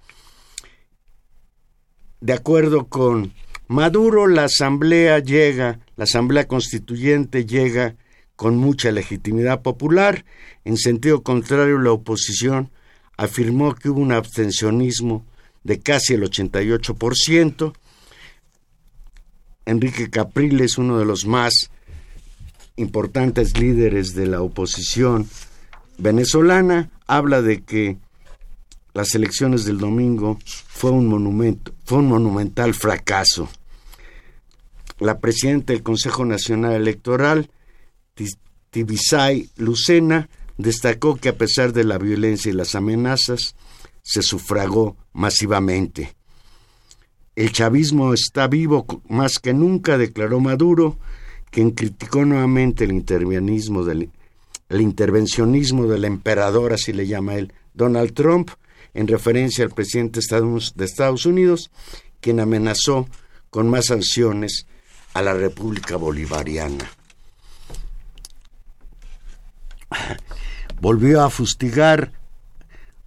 De 2.20 2.32
acuerdo 2.32 2.88
con 2.88 3.32
Maduro, 3.68 4.26
la 4.26 4.42
asamblea 4.42 5.20
llega, 5.20 5.78
la 5.94 6.02
asamblea 6.02 6.48
constituyente 6.48 7.46
llega 7.46 7.94
con 8.34 8.56
mucha 8.56 8.90
legitimidad 8.90 9.62
popular. 9.62 10.24
En 10.64 10.76
sentido 10.76 11.22
contrario, 11.22 11.78
la 11.78 11.92
oposición 11.92 12.72
afirmó 13.16 13.76
que 13.76 13.88
hubo 13.88 14.00
un 14.00 14.10
abstencionismo 14.10 15.27
de 15.64 15.80
casi 15.80 16.14
el 16.14 16.22
88%. 16.22 17.72
Enrique 19.66 20.10
Capriles, 20.10 20.78
uno 20.78 20.98
de 20.98 21.04
los 21.04 21.26
más 21.26 21.70
importantes 22.76 23.58
líderes 23.58 24.14
de 24.14 24.26
la 24.26 24.40
oposición 24.40 25.28
venezolana, 25.98 26.90
habla 27.06 27.42
de 27.42 27.62
que 27.62 27.98
las 28.94 29.14
elecciones 29.14 29.64
del 29.64 29.78
domingo 29.78 30.38
fue 30.44 30.90
un 30.90 31.06
monumento, 31.06 31.74
fue 31.84 31.98
un 31.98 32.08
monumental 32.08 32.74
fracaso. 32.74 33.48
La 34.98 35.20
presidenta 35.20 35.72
del 35.72 35.82
Consejo 35.82 36.24
Nacional 36.24 36.72
Electoral, 36.72 37.50
Tibisay 38.70 39.50
Lucena, 39.56 40.28
destacó 40.56 41.16
que 41.16 41.28
a 41.28 41.36
pesar 41.36 41.72
de 41.72 41.84
la 41.84 41.98
violencia 41.98 42.50
y 42.50 42.54
las 42.54 42.74
amenazas, 42.74 43.54
se 44.08 44.22
sufragó 44.22 44.96
masivamente. 45.12 46.16
El 47.36 47.52
chavismo 47.52 48.14
está 48.14 48.48
vivo 48.48 48.86
más 49.06 49.38
que 49.38 49.52
nunca, 49.52 49.98
declaró 49.98 50.40
Maduro, 50.40 50.98
quien 51.50 51.72
criticó 51.72 52.24
nuevamente 52.24 52.84
el 52.84 52.92
intervencionismo 52.92 53.84
del, 53.84 54.10
emperador, 56.06 56.72
así 56.72 56.94
le 56.94 57.06
llama 57.06 57.34
él, 57.34 57.52
Donald 57.74 58.14
Trump, 58.14 58.48
en 58.94 59.08
referencia 59.08 59.62
al 59.62 59.72
presidente 59.72 60.20
de 60.20 60.84
Estados 60.86 61.26
Unidos, 61.26 61.70
quien 62.22 62.40
amenazó 62.40 63.06
con 63.50 63.68
más 63.68 63.88
sanciones 63.88 64.66
a 65.12 65.20
la 65.20 65.34
República 65.34 65.96
Bolivariana. 65.96 66.90
Volvió 70.80 71.22
a 71.22 71.28
fustigar 71.28 72.17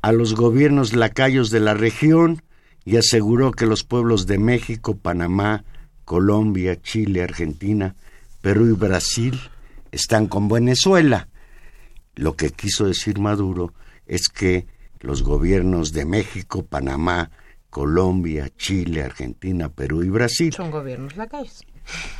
a 0.02 0.12
los 0.12 0.36
gobiernos 0.36 0.94
lacayos 0.94 1.50
de 1.50 1.60
la 1.60 1.74
región 1.74 2.42
y 2.86 2.98
aseguró 2.98 3.52
que 3.52 3.66
los 3.66 3.84
pueblos 3.84 4.26
de 4.26 4.40
México, 4.40 4.98
Panamá, 4.98 5.64
Colombia, 6.06 6.82
Chile, 6.82 7.24
Argentina 7.24 7.96
Perú 8.42 8.68
y 8.68 8.72
Brasil 8.74 9.40
están 9.92 10.28
con 10.28 10.50
Venezuela. 10.50 11.30
Lo 12.16 12.36
que 12.36 12.50
quiso 12.50 12.88
decir 12.88 13.20
Maduro 13.20 13.74
es 14.08 14.28
que 14.28 14.66
los 15.00 15.24
gobiernos 15.24 15.94
de 15.94 16.06
México, 16.06 16.66
Panamá, 16.66 17.32
Colombia, 17.70 18.50
Chile, 18.58 19.04
Argentina, 19.04 19.70
Perú 19.70 20.04
y 20.04 20.10
Brasil 20.10 20.54
Son 20.54 20.72
gobiernos 20.72 21.16
lacayos. 21.16 21.64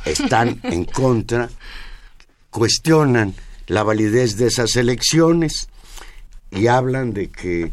están 0.04 0.60
en 0.62 0.84
contra, 0.84 1.50
cuestionan 2.50 3.34
la 3.66 3.82
validez 3.82 4.36
de 4.36 4.46
esas 4.46 4.76
elecciones 4.76 5.68
y 6.52 6.66
hablan 6.66 7.12
de 7.12 7.28
que 7.28 7.72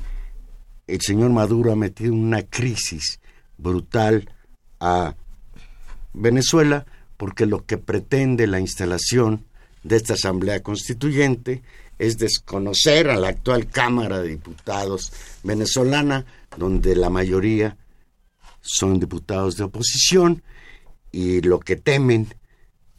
el 0.87 1.01
señor 1.01 1.29
Maduro 1.31 1.71
ha 1.71 1.75
metido 1.75 2.13
una 2.13 2.43
crisis 2.43 3.19
brutal 3.57 4.31
a 4.79 5.15
Venezuela 6.13 6.85
porque 7.17 7.45
lo 7.45 7.65
que 7.65 7.77
pretende 7.77 8.47
la 8.47 8.59
instalación 8.59 9.45
de 9.83 9.97
esta 9.97 10.13
Asamblea 10.13 10.63
Constituyente 10.63 11.61
es 11.99 12.17
desconocer 12.17 13.09
a 13.09 13.17
la 13.17 13.27
actual 13.27 13.67
Cámara 13.67 14.21
de 14.21 14.29
Diputados 14.29 15.11
venezolana, 15.43 16.25
donde 16.57 16.95
la 16.95 17.09
mayoría 17.09 17.77
son 18.61 18.99
diputados 18.99 19.57
de 19.57 19.65
oposición, 19.65 20.41
y 21.11 21.41
lo 21.41 21.59
que 21.59 21.75
temen 21.75 22.33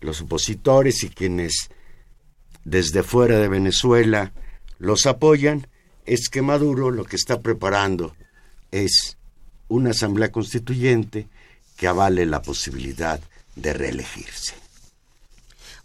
los 0.01 0.21
opositores 0.21 1.03
y 1.03 1.09
quienes 1.09 1.71
desde 2.65 3.03
fuera 3.03 3.39
de 3.39 3.49
Venezuela 3.49 4.33
los 4.79 5.07
apoyan 5.07 5.67
es 6.11 6.29
que 6.29 6.43
Maduro 6.43 6.91
lo 6.91 7.05
que 7.05 7.15
está 7.15 7.41
preparando 7.41 8.17
es 8.73 9.17
una 9.69 9.91
asamblea 9.91 10.33
constituyente 10.33 11.29
que 11.77 11.87
avale 11.87 12.27
la 12.27 12.43
posibilidad 12.43 13.21
de 13.55 13.73
reelegirse. 13.73 14.55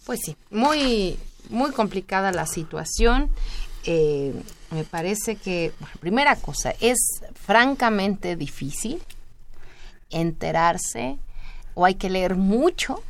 Pues 0.03 0.21
sí, 0.25 0.35
muy, 0.49 1.19
muy 1.49 1.71
complicada 1.73 2.31
la 2.31 2.47
situación. 2.47 3.29
Eh, 3.83 4.33
me 4.71 4.83
parece 4.83 5.35
que, 5.35 5.73
bueno, 5.79 5.93
primera 5.99 6.35
cosa, 6.37 6.73
es 6.79 6.97
francamente 7.35 8.35
difícil 8.35 9.03
enterarse 10.09 11.19
o 11.75 11.85
hay 11.85 11.95
que 11.95 12.09
leer 12.09 12.35
mucho 12.35 13.03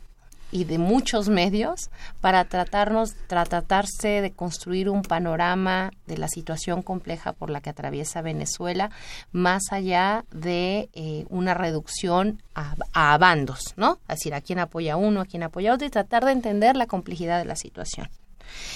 y 0.51 0.63
de 0.63 0.77
muchos 0.77 1.27
medios 1.27 1.89
para 2.21 2.45
tratarnos, 2.45 3.15
tra- 3.27 3.47
tratarse 3.47 4.21
de 4.21 4.31
construir 4.31 4.89
un 4.89 5.01
panorama 5.01 5.91
de 6.07 6.17
la 6.17 6.27
situación 6.27 6.81
compleja 6.81 7.33
por 7.33 7.49
la 7.49 7.61
que 7.61 7.71
atraviesa 7.71 8.21
Venezuela, 8.21 8.89
más 9.31 9.63
allá 9.71 10.23
de 10.31 10.89
eh, 10.93 11.25
una 11.29 11.53
reducción 11.53 12.41
a, 12.53 12.75
a 12.93 13.17
bandos, 13.17 13.73
¿no? 13.75 13.99
Es 14.07 14.19
decir, 14.19 14.33
a 14.33 14.41
quién 14.41 14.59
apoya 14.59 14.97
uno, 14.97 15.21
a 15.21 15.25
quién 15.25 15.43
apoya 15.43 15.73
otro, 15.73 15.87
y 15.87 15.89
tratar 15.89 16.23
de 16.25 16.31
entender 16.31 16.75
la 16.75 16.87
complejidad 16.87 17.39
de 17.39 17.45
la 17.45 17.55
situación. 17.55 18.09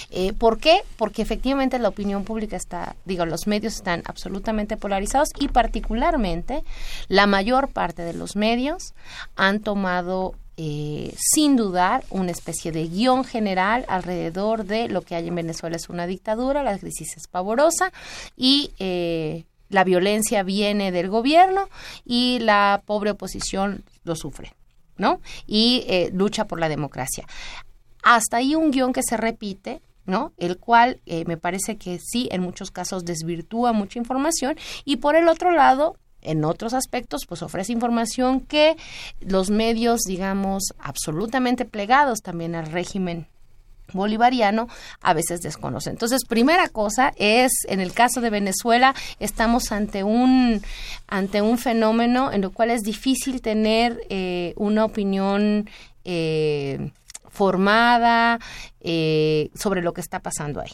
Eh, 0.10 0.34
¿Por 0.34 0.58
qué? 0.60 0.82
Porque 0.98 1.22
efectivamente 1.22 1.80
la 1.80 1.90
opinión 1.90 2.24
pública 2.26 2.58
está, 2.58 2.96
digo, 3.06 3.26
los 3.26 3.46
medios 3.48 3.76
están 3.76 4.02
absolutamente 4.06 4.76
polarizados 4.76 5.30
y 5.40 5.48
particularmente 5.48 6.64
la 7.08 7.28
mayor 7.28 7.70
parte 7.70 8.02
de 8.02 8.14
los 8.14 8.36
medios 8.36 8.94
han 9.36 9.60
tomado 9.60 10.34
eh, 10.62 11.16
sin 11.18 11.56
dudar 11.56 12.04
una 12.10 12.32
especie 12.32 12.74
de 12.74 12.88
guion 12.88 13.24
general 13.24 13.86
alrededor 13.88 14.66
de 14.66 14.90
lo 14.90 15.04
que 15.04 15.16
hay 15.16 15.30
en 15.30 15.36
Venezuela 15.36 15.78
es 15.78 15.88
una 15.88 16.06
dictadura, 16.06 16.64
la 16.64 16.78
crisis 16.78 17.16
es 17.16 17.28
pavorosa 17.28 17.94
y 18.36 18.72
eh, 18.78 19.46
la 19.70 19.86
violencia 19.86 20.44
viene 20.44 20.92
del 20.92 21.08
gobierno 21.08 21.70
y 22.04 22.40
la 22.40 22.82
pobre 22.86 23.12
oposición 23.12 23.86
lo 24.04 24.18
sufre, 24.18 24.54
¿no? 24.98 25.22
Y 25.48 25.86
eh, 25.88 26.10
lucha 26.14 26.46
por 26.46 26.60
la 26.60 26.68
democracia 26.68 27.26
hasta 28.04 28.38
ahí 28.38 28.56
un 28.56 28.72
guion 28.72 28.94
que 28.94 29.04
se 29.04 29.18
repite, 29.18 29.82
¿no? 30.06 30.34
El 30.38 30.58
cual 30.58 31.00
eh, 31.06 31.24
me 31.26 31.38
parece 31.38 31.78
que 31.78 32.00
sí, 32.00 32.28
en 32.32 32.42
muchos 32.42 32.72
casos 32.72 33.06
desvirtúa 33.06 33.74
mucha 33.74 34.00
información 34.00 34.58
y 34.86 34.98
por 34.98 35.16
el 35.16 35.28
otro 35.28 35.52
lado, 35.52 35.96
en 36.22 36.44
otros 36.46 36.74
aspectos, 36.74 37.26
pues 37.28 37.42
ofrece 37.42 37.72
información 37.74 38.42
que 38.42 38.76
los 39.20 39.50
medios, 39.50 40.02
digamos, 40.02 40.74
absolutamente 40.80 41.66
plegados 41.66 42.20
también 42.22 42.56
al 42.56 42.72
régimen 42.72 43.28
bolivariano 43.94 44.68
a 45.02 45.14
veces 45.14 45.42
desconocen. 45.42 45.94
Entonces, 45.94 46.26
primera 46.26 46.70
cosa 46.70 47.12
es, 47.18 47.52
en 47.68 47.80
el 47.80 47.94
caso 47.94 48.22
de 48.22 48.30
Venezuela, 48.30 48.94
estamos 49.20 49.72
ante 49.72 50.04
un, 50.04 50.62
ante 51.08 51.42
un 51.42 51.58
fenómeno 51.58 52.32
en 52.32 52.44
el 52.44 52.52
cual 52.52 52.72
es 52.72 52.82
difícil 52.82 53.42
tener 53.42 54.00
eh, 54.10 54.54
una 54.58 54.86
opinión 54.86 55.70
eh, 56.06 56.92
formada 57.30 58.40
eh, 58.82 59.50
sobre 59.56 59.82
lo 59.82 59.94
que 59.94 60.02
está 60.02 60.20
pasando 60.20 60.62
ahí. 60.62 60.72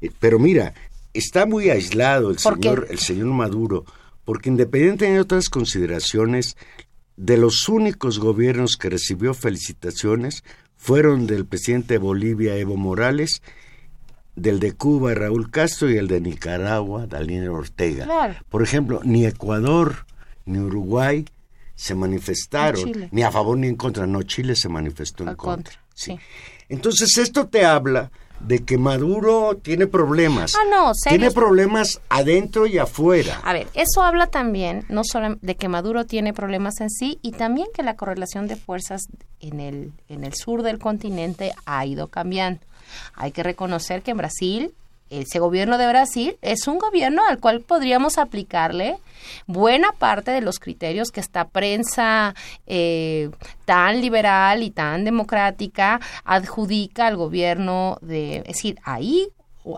Eh, 0.00 0.10
Pero 0.20 0.38
mira, 0.38 0.74
está 1.14 1.46
muy 1.46 1.70
aislado 1.70 2.30
el 2.30 2.38
señor, 2.38 2.88
el 2.90 2.98
señor 2.98 3.28
Maduro, 3.28 3.84
porque 4.24 4.50
independientemente 4.50 5.14
de 5.14 5.20
otras 5.20 5.48
consideraciones, 5.48 6.56
de 7.16 7.36
los 7.36 7.68
únicos 7.68 8.18
gobiernos 8.18 8.76
que 8.76 8.90
recibió 8.90 9.34
felicitaciones 9.34 10.42
fueron 10.76 11.26
del 11.26 11.46
presidente 11.46 11.94
de 11.94 11.98
Bolivia, 11.98 12.56
Evo 12.56 12.76
Morales, 12.76 13.40
del 14.34 14.58
de 14.58 14.72
Cuba, 14.72 15.14
Raúl 15.14 15.50
Castro, 15.50 15.88
y 15.90 15.96
el 15.96 16.08
de 16.08 16.20
Nicaragua, 16.20 17.06
Daniel 17.06 17.50
Ortega. 17.50 18.04
Claro. 18.04 18.34
Por 18.48 18.62
ejemplo, 18.62 19.00
ni 19.04 19.24
Ecuador 19.24 20.06
ni 20.44 20.58
Uruguay 20.58 21.24
se 21.76 21.94
manifestaron, 21.94 23.08
Ni 23.10 23.22
a 23.22 23.30
favor 23.30 23.56
ni 23.58 23.68
en 23.68 23.76
contra. 23.76 24.06
No, 24.06 24.22
Chile 24.22 24.54
se 24.56 24.68
manifestó 24.68 25.28
en 25.28 25.36
contra, 25.36 25.80
sí. 25.94 26.18
Entonces, 26.68 27.18
esto 27.18 27.46
te 27.48 27.64
habla 27.64 28.10
de 28.40 28.64
que 28.64 28.78
Maduro 28.78 29.56
tiene 29.56 29.86
problemas. 29.86 30.54
Ah, 30.54 30.68
no, 30.70 30.92
Tiene 31.08 31.30
problemas 31.30 32.00
adentro 32.08 32.66
y 32.66 32.78
afuera. 32.78 33.40
A 33.42 33.52
ver, 33.52 33.68
eso 33.74 34.02
habla 34.02 34.26
también 34.26 34.84
no 34.88 35.02
solo 35.04 35.36
de 35.40 35.56
que 35.56 35.68
Maduro 35.68 36.04
tiene 36.04 36.32
problemas 36.32 36.80
en 36.80 36.90
sí 36.90 37.18
y 37.22 37.32
también 37.32 37.68
que 37.74 37.82
la 37.82 37.96
correlación 37.96 38.46
de 38.46 38.56
fuerzas 38.56 39.02
en 39.40 39.60
el, 39.60 39.92
en 40.08 40.24
el 40.24 40.34
sur 40.34 40.62
del 40.62 40.78
continente 40.78 41.54
ha 41.64 41.84
ido 41.86 42.08
cambiando. 42.08 42.60
Hay 43.14 43.32
que 43.32 43.42
reconocer 43.42 44.02
que 44.02 44.10
en 44.10 44.18
Brasil, 44.18 44.74
ese 45.10 45.38
gobierno 45.38 45.78
de 45.78 45.86
Brasil 45.86 46.36
es 46.42 46.66
un 46.66 46.78
gobierno 46.78 47.22
al 47.26 47.38
cual 47.38 47.60
podríamos 47.60 48.18
aplicarle 48.18 48.98
buena 49.46 49.92
parte 49.92 50.30
de 50.30 50.40
los 50.40 50.58
criterios 50.58 51.10
que 51.10 51.20
esta 51.20 51.48
prensa 51.48 52.34
eh, 52.66 53.30
tan 53.64 54.00
liberal 54.00 54.62
y 54.62 54.70
tan 54.70 55.04
democrática 55.04 56.00
adjudica 56.24 57.06
al 57.06 57.16
gobierno 57.16 57.98
de... 58.00 58.38
Es 58.38 58.44
decir, 58.44 58.78
ahí 58.84 59.28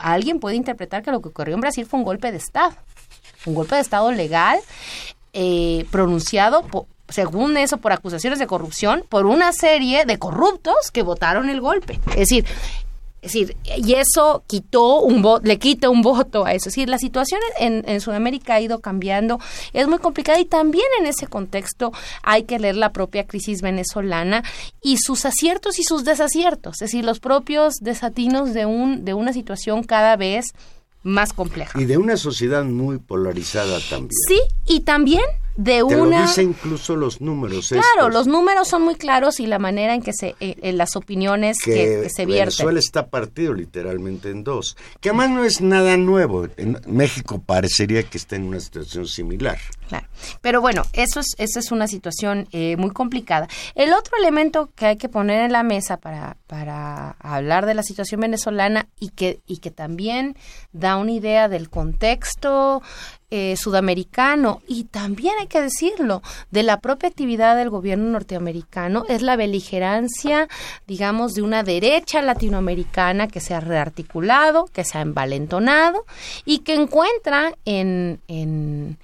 alguien 0.00 0.40
puede 0.40 0.56
interpretar 0.56 1.02
que 1.02 1.10
lo 1.10 1.20
que 1.20 1.28
ocurrió 1.28 1.54
en 1.54 1.60
Brasil 1.60 1.86
fue 1.86 1.98
un 1.98 2.04
golpe 2.04 2.32
de 2.32 2.38
Estado 2.38 2.74
un 3.46 3.54
golpe 3.54 3.76
de 3.76 3.80
Estado 3.80 4.10
legal 4.12 4.58
eh, 5.32 5.86
pronunciado 5.90 6.64
según 7.08 7.56
eso 7.56 7.78
por 7.78 7.92
acusaciones 7.92 8.38
de 8.38 8.46
corrupción 8.46 9.04
por 9.08 9.26
una 9.26 9.52
serie 9.52 10.04
de 10.04 10.18
corruptos 10.18 10.90
que 10.92 11.02
votaron 11.02 11.48
el 11.48 11.60
golpe. 11.60 12.00
Es 12.10 12.16
decir, 12.16 12.44
es 13.26 13.32
decir, 13.32 13.56
y 13.64 13.94
eso 13.94 14.44
quitó 14.46 15.00
un 15.00 15.26
le 15.42 15.58
quita 15.58 15.90
un 15.90 16.00
voto 16.00 16.46
a 16.46 16.52
eso. 16.52 16.68
Es 16.68 16.74
decir, 16.76 16.88
la 16.88 16.98
situación 16.98 17.40
en, 17.58 17.82
en 17.88 18.00
Sudamérica 18.00 18.54
ha 18.54 18.60
ido 18.60 18.80
cambiando, 18.80 19.40
es 19.72 19.88
muy 19.88 19.98
complicada 19.98 20.38
y 20.38 20.44
también 20.44 20.86
en 21.00 21.06
ese 21.06 21.26
contexto 21.26 21.92
hay 22.22 22.44
que 22.44 22.60
leer 22.60 22.76
la 22.76 22.92
propia 22.92 23.26
crisis 23.26 23.62
venezolana 23.62 24.44
y 24.80 24.98
sus 24.98 25.26
aciertos 25.26 25.80
y 25.80 25.82
sus 25.82 26.04
desaciertos, 26.04 26.74
es 26.74 26.90
decir, 26.90 27.04
los 27.04 27.18
propios 27.18 27.74
desatinos 27.80 28.54
de 28.54 28.64
un 28.64 29.04
de 29.04 29.14
una 29.14 29.32
situación 29.32 29.82
cada 29.82 30.14
vez 30.16 30.54
más 31.06 31.32
compleja. 31.32 31.80
Y 31.80 31.84
de 31.84 31.96
una 31.96 32.16
sociedad 32.16 32.64
muy 32.64 32.98
polarizada 32.98 33.78
también. 33.88 34.10
Sí, 34.28 34.40
y 34.66 34.80
también 34.80 35.22
de 35.56 35.76
Te 35.76 35.82
una... 35.84 36.20
lo 36.20 36.26
dicen 36.26 36.48
incluso 36.50 36.96
los 36.96 37.20
números. 37.20 37.68
Claro, 37.68 37.84
estos, 37.96 38.12
los 38.12 38.26
números 38.26 38.68
son 38.68 38.82
muy 38.82 38.94
claros 38.94 39.40
y 39.40 39.46
la 39.46 39.58
manera 39.58 39.94
en 39.94 40.02
que 40.02 40.12
se, 40.12 40.34
eh, 40.40 40.56
en 40.60 40.76
las 40.76 40.96
opiniones 40.96 41.58
que, 41.64 41.72
que, 41.72 42.00
que 42.02 42.10
se 42.10 42.26
vierten. 42.26 42.46
Venezuela 42.46 42.78
está 42.78 43.06
partido 43.06 43.54
literalmente 43.54 44.30
en 44.30 44.44
dos. 44.44 44.76
Que 45.00 45.10
además 45.10 45.30
no 45.30 45.44
es 45.44 45.60
nada 45.60 45.96
nuevo. 45.96 46.48
En 46.56 46.78
México 46.86 47.40
parecería 47.44 48.02
que 48.02 48.18
está 48.18 48.36
en 48.36 48.44
una 48.44 48.60
situación 48.60 49.06
similar. 49.06 49.58
Claro. 49.88 50.06
Pero 50.40 50.60
bueno, 50.60 50.82
eso 50.92 51.20
es, 51.20 51.34
esa 51.38 51.60
es 51.60 51.72
una 51.72 51.88
situación 51.88 52.48
eh, 52.52 52.76
muy 52.76 52.90
complicada. 52.90 53.48
El 53.74 53.92
otro 53.92 54.16
elemento 54.18 54.70
que 54.74 54.86
hay 54.86 54.96
que 54.96 55.08
poner 55.08 55.40
en 55.42 55.52
la 55.52 55.62
mesa 55.62 55.96
para, 55.96 56.36
para 56.46 57.16
hablar 57.20 57.66
de 57.66 57.74
la 57.74 57.82
situación 57.82 58.20
venezolana 58.20 58.88
y 58.98 59.10
que, 59.10 59.40
y 59.46 59.58
que 59.58 59.70
también 59.70 60.36
da 60.72 60.96
una 60.96 61.12
idea 61.12 61.48
del 61.48 61.70
contexto 61.70 62.82
eh, 63.28 63.56
sudamericano 63.56 64.62
y 64.68 64.84
también 64.84 65.34
hay 65.40 65.48
que 65.48 65.60
decirlo, 65.60 66.22
de 66.52 66.62
la 66.62 66.78
propia 66.78 67.08
actividad 67.08 67.56
del 67.56 67.70
gobierno 67.70 68.08
norteamericano 68.10 69.04
es 69.08 69.20
la 69.20 69.34
beligerancia, 69.34 70.46
digamos, 70.86 71.34
de 71.34 71.42
una 71.42 71.64
derecha 71.64 72.22
latinoamericana 72.22 73.26
que 73.26 73.40
se 73.40 73.52
ha 73.52 73.58
rearticulado, 73.58 74.66
que 74.66 74.84
se 74.84 74.98
ha 74.98 75.00
envalentonado 75.00 76.04
y 76.44 76.60
que 76.60 76.74
encuentra 76.74 77.52
en, 77.64 78.20
en, 78.28 78.96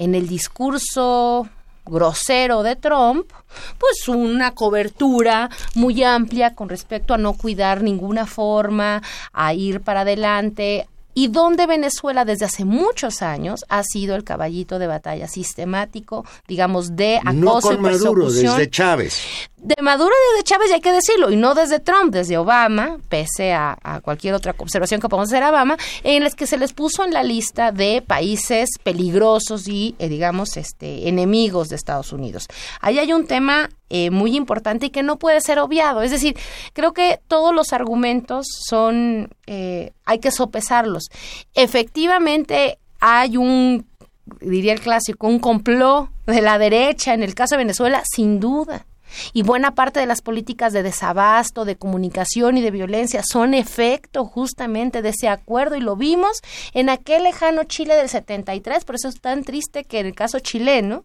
en 0.00 0.14
el 0.14 0.28
discurso 0.28 1.46
grosero 1.84 2.62
de 2.62 2.74
Trump, 2.74 3.30
pues 3.78 4.08
una 4.08 4.52
cobertura 4.52 5.50
muy 5.74 6.02
amplia 6.02 6.54
con 6.54 6.70
respecto 6.70 7.12
a 7.14 7.18
no 7.18 7.34
cuidar 7.34 7.82
ninguna 7.82 8.24
forma, 8.24 9.02
a 9.32 9.52
ir 9.52 9.82
para 9.82 10.00
adelante, 10.00 10.88
y 11.12 11.28
donde 11.28 11.66
Venezuela 11.66 12.24
desde 12.24 12.46
hace 12.46 12.64
muchos 12.64 13.20
años 13.20 13.64
ha 13.68 13.82
sido 13.82 14.14
el 14.14 14.24
caballito 14.24 14.78
de 14.78 14.86
batalla 14.86 15.28
sistemático, 15.28 16.24
digamos, 16.48 16.96
de 16.96 17.18
acoso 17.18 17.34
no 17.34 17.60
con 17.60 17.74
y 17.74 17.78
Maduro, 17.78 18.30
desde 18.30 18.70
Chávez. 18.70 19.20
De 19.62 19.82
Maduro 19.82 20.14
y 20.32 20.38
de 20.38 20.42
Chávez, 20.42 20.70
y 20.70 20.72
hay 20.72 20.80
que 20.80 20.90
decirlo, 20.90 21.30
y 21.30 21.36
no 21.36 21.54
desde 21.54 21.80
Trump, 21.80 22.14
desde 22.14 22.38
Obama, 22.38 22.96
pese 23.10 23.52
a, 23.52 23.76
cualquier 24.02 24.32
otra 24.32 24.54
observación 24.56 25.02
que 25.02 25.08
podamos 25.08 25.28
hacer 25.28 25.42
a 25.42 25.50
Obama, 25.50 25.76
en 26.02 26.24
las 26.24 26.34
que 26.34 26.46
se 26.46 26.56
les 26.56 26.72
puso 26.72 27.04
en 27.04 27.12
la 27.12 27.22
lista 27.22 27.70
de 27.70 28.00
países 28.00 28.70
peligrosos 28.82 29.68
y, 29.68 29.96
eh, 29.98 30.08
digamos, 30.08 30.56
este, 30.56 31.08
enemigos 31.08 31.68
de 31.68 31.76
Estados 31.76 32.14
Unidos. 32.14 32.46
Ahí 32.80 32.98
hay 32.98 33.12
un 33.12 33.26
tema 33.26 33.68
eh, 33.90 34.10
muy 34.10 34.34
importante 34.34 34.86
y 34.86 34.90
que 34.90 35.02
no 35.02 35.18
puede 35.18 35.42
ser 35.42 35.58
obviado. 35.58 36.00
Es 36.00 36.10
decir, 36.10 36.38
creo 36.72 36.94
que 36.94 37.20
todos 37.28 37.54
los 37.54 37.74
argumentos 37.74 38.46
son, 38.66 39.28
eh, 39.46 39.92
hay 40.06 40.20
que 40.20 40.30
sopesarlos. 40.30 41.10
Efectivamente, 41.54 42.78
hay 42.98 43.36
un, 43.36 43.86
diría 44.40 44.72
el 44.72 44.80
clásico, 44.80 45.26
un 45.26 45.38
complot 45.38 46.08
de 46.26 46.40
la 46.40 46.58
derecha 46.58 47.12
en 47.12 47.22
el 47.22 47.34
caso 47.34 47.56
de 47.56 47.64
Venezuela, 47.64 48.02
sin 48.10 48.40
duda. 48.40 48.86
Y 49.32 49.42
buena 49.42 49.74
parte 49.74 50.00
de 50.00 50.06
las 50.06 50.22
políticas 50.22 50.72
de 50.72 50.82
desabasto, 50.82 51.64
de 51.64 51.76
comunicación 51.76 52.56
y 52.56 52.62
de 52.62 52.70
violencia 52.70 53.22
son 53.24 53.54
efecto 53.54 54.24
justamente 54.24 55.02
de 55.02 55.10
ese 55.10 55.28
acuerdo 55.28 55.76
y 55.76 55.80
lo 55.80 55.96
vimos 55.96 56.40
en 56.72 56.88
aquel 56.88 57.24
lejano 57.24 57.64
Chile 57.64 57.94
del 57.96 58.08
73, 58.08 58.84
por 58.84 58.94
eso 58.94 59.08
es 59.08 59.20
tan 59.20 59.44
triste 59.44 59.84
que 59.84 60.00
en 60.00 60.06
el 60.06 60.14
caso 60.14 60.38
chileno 60.38 61.04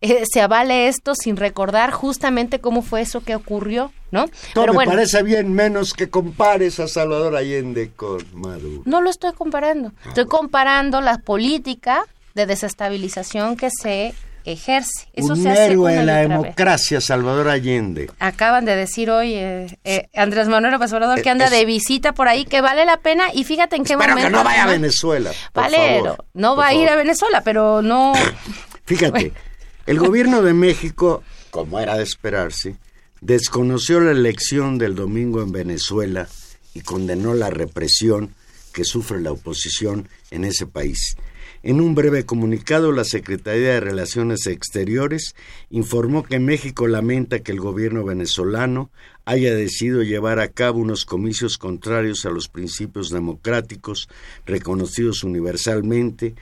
eh, 0.00 0.24
se 0.30 0.40
avale 0.40 0.88
esto 0.88 1.14
sin 1.14 1.36
recordar 1.36 1.90
justamente 1.90 2.60
cómo 2.60 2.82
fue 2.82 3.02
eso 3.02 3.20
que 3.20 3.34
ocurrió, 3.34 3.92
¿no? 4.10 4.26
Todo 4.54 4.72
me 4.72 4.86
parece 4.86 5.22
bien 5.22 5.52
menos 5.52 5.92
que 5.92 6.08
compares 6.08 6.80
a 6.80 6.88
Salvador 6.88 7.36
Allende 7.36 7.90
con 7.94 8.18
Maduro. 8.34 8.82
No 8.84 9.00
lo 9.00 9.10
estoy 9.10 9.32
comparando, 9.32 9.92
estoy 10.06 10.26
comparando 10.26 11.00
la 11.00 11.18
política 11.18 12.04
de 12.34 12.46
desestabilización 12.46 13.56
que 13.56 13.68
se 13.70 14.14
ejerce. 14.52 15.08
Eso 15.12 15.32
un 15.34 15.42
se 15.42 15.50
hace 15.50 15.66
héroe 15.66 15.92
de 15.94 16.04
la 16.04 16.20
vez. 16.20 16.28
democracia, 16.28 17.00
Salvador 17.00 17.48
Allende. 17.48 18.10
Acaban 18.18 18.64
de 18.64 18.76
decir 18.76 19.10
hoy 19.10 19.34
eh, 19.34 19.78
eh, 19.84 20.08
Andrés 20.14 20.48
Manuel 20.48 20.72
López 20.72 20.92
Obrador 20.92 21.20
que 21.22 21.28
Eh, 21.28 21.32
anda 21.32 21.46
es- 21.46 21.50
de 21.50 21.64
visita 21.64 22.12
por 22.14 22.28
ahí, 22.28 22.44
que 22.44 22.60
vale 22.60 22.84
la 22.84 22.98
pena 22.98 23.26
y 23.32 23.44
fíjate 23.44 23.76
en 23.76 23.84
qué 23.84 23.94
Espero 23.94 24.10
momento. 24.14 24.28
que 24.30 24.32
no 24.36 24.44
vaya 24.44 24.64
a 24.64 24.66
Venezuela. 24.68 25.30
por 25.52 25.64
Valero, 25.64 26.04
favor, 26.04 26.24
no 26.34 26.50
por 26.54 26.58
va 26.64 26.66
a 26.68 26.74
ir 26.74 26.88
a 26.88 26.96
Venezuela, 26.96 27.42
pero 27.42 27.82
no. 27.82 28.12
Fíjate, 28.84 29.32
el 29.86 29.98
gobierno 29.98 30.42
de 30.42 30.54
México, 30.54 31.22
como 31.50 31.78
era 31.80 31.96
de 31.96 32.02
esperarse, 32.04 32.76
desconoció 33.20 34.00
la 34.00 34.12
elección 34.12 34.78
del 34.78 34.94
domingo 34.94 35.42
en 35.42 35.52
Venezuela 35.52 36.28
y 36.74 36.80
condenó 36.82 37.34
la 37.34 37.50
represión 37.50 38.34
que 38.72 38.84
sufre 38.84 39.20
la 39.20 39.32
oposición 39.32 40.08
en 40.30 40.44
ese 40.44 40.66
país. 40.66 41.16
En 41.62 41.80
un 41.80 41.96
breve 41.96 42.24
comunicado, 42.24 42.92
la 42.92 43.02
Secretaría 43.02 43.74
de 43.74 43.80
Relaciones 43.80 44.46
Exteriores 44.46 45.34
informó 45.70 46.22
que 46.22 46.38
México 46.38 46.86
lamenta 46.86 47.40
que 47.40 47.50
el 47.50 47.58
gobierno 47.58 48.04
venezolano 48.04 48.90
haya 49.24 49.52
decidido 49.54 50.02
llevar 50.02 50.38
a 50.38 50.48
cabo 50.48 50.78
unos 50.78 51.04
comicios 51.04 51.58
contrarios 51.58 52.24
a 52.26 52.30
los 52.30 52.48
principios 52.48 53.10
democráticos 53.10 54.08
reconocidos 54.46 55.24
universalmente, 55.24 56.36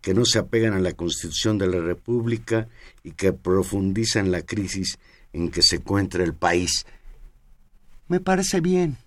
que 0.00 0.14
no 0.14 0.24
se 0.24 0.38
apegan 0.38 0.74
a 0.74 0.78
la 0.78 0.92
Constitución 0.92 1.58
de 1.58 1.66
la 1.66 1.80
República 1.80 2.68
y 3.02 3.10
que 3.12 3.32
profundizan 3.32 4.30
la 4.30 4.42
crisis 4.42 4.98
en 5.32 5.50
que 5.50 5.62
se 5.62 5.76
encuentra 5.76 6.22
el 6.22 6.34
país. 6.34 6.86
Me 8.06 8.20
parece 8.20 8.60
bien, 8.60 8.98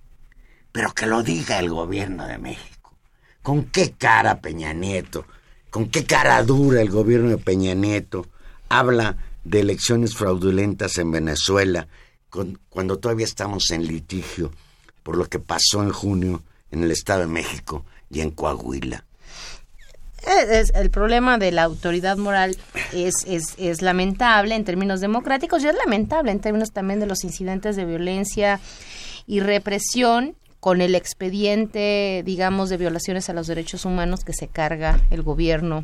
pero 0.74 0.94
que 0.94 1.06
lo 1.06 1.24
diga 1.24 1.60
el 1.60 1.70
gobierno 1.70 2.28
de 2.28 2.38
México. 2.38 2.94
¿Con 3.42 3.66
qué 3.66 3.94
cara 3.98 4.42
Peña 4.42 4.74
Nieto? 4.74 5.26
¿Con 5.74 5.90
qué 5.90 6.06
cara 6.06 6.44
dura 6.44 6.82
el 6.82 6.92
gobierno 6.92 7.30
de 7.32 7.40
Peña 7.40 7.74
Nieto 7.74 8.28
habla 8.70 9.18
de 9.44 9.62
elecciones 9.62 10.16
fraudulentas 10.16 11.00
en 11.00 11.10
Venezuela 11.12 11.88
con- 12.30 12.60
cuando 12.70 13.00
todavía 13.00 13.26
estamos 13.26 13.72
en 13.72 13.88
litigio 13.88 14.52
por 15.02 15.18
lo 15.18 15.26
que 15.26 15.40
pasó 15.40 15.82
en 15.82 15.90
junio 15.90 16.44
en 16.70 16.84
el 16.84 16.92
Estado 16.92 17.22
de 17.22 17.28
México 17.28 17.86
y 18.12 18.22
en 18.22 18.30
Coahuila? 18.30 19.04
Es- 20.52 20.72
el 20.76 20.92
problema 20.92 21.40
de 21.40 21.52
la 21.52 21.64
autoridad 21.64 22.18
moral 22.18 22.56
es, 22.94 23.16
es, 23.26 23.56
es 23.58 23.82
lamentable 23.82 24.54
en 24.54 24.66
términos 24.66 25.02
democráticos 25.02 25.64
y 25.64 25.70
es 25.70 25.76
lamentable 25.76 26.32
en 26.32 26.40
términos 26.40 26.72
también 26.72 27.00
de 27.00 27.08
los 27.08 27.24
incidentes 27.24 27.76
de 27.76 27.86
violencia 27.86 28.60
y 29.26 29.40
represión 29.40 30.36
con 30.64 30.80
el 30.80 30.96
expediente, 30.96 32.24
digamos, 32.26 32.70
de 32.70 32.78
violaciones 32.78 33.30
a 33.30 33.34
los 33.34 33.48
derechos 33.48 33.84
humanos 33.84 34.24
que 34.24 34.32
se 34.32 34.48
carga 34.48 34.98
el 35.12 35.22
gobierno 35.22 35.84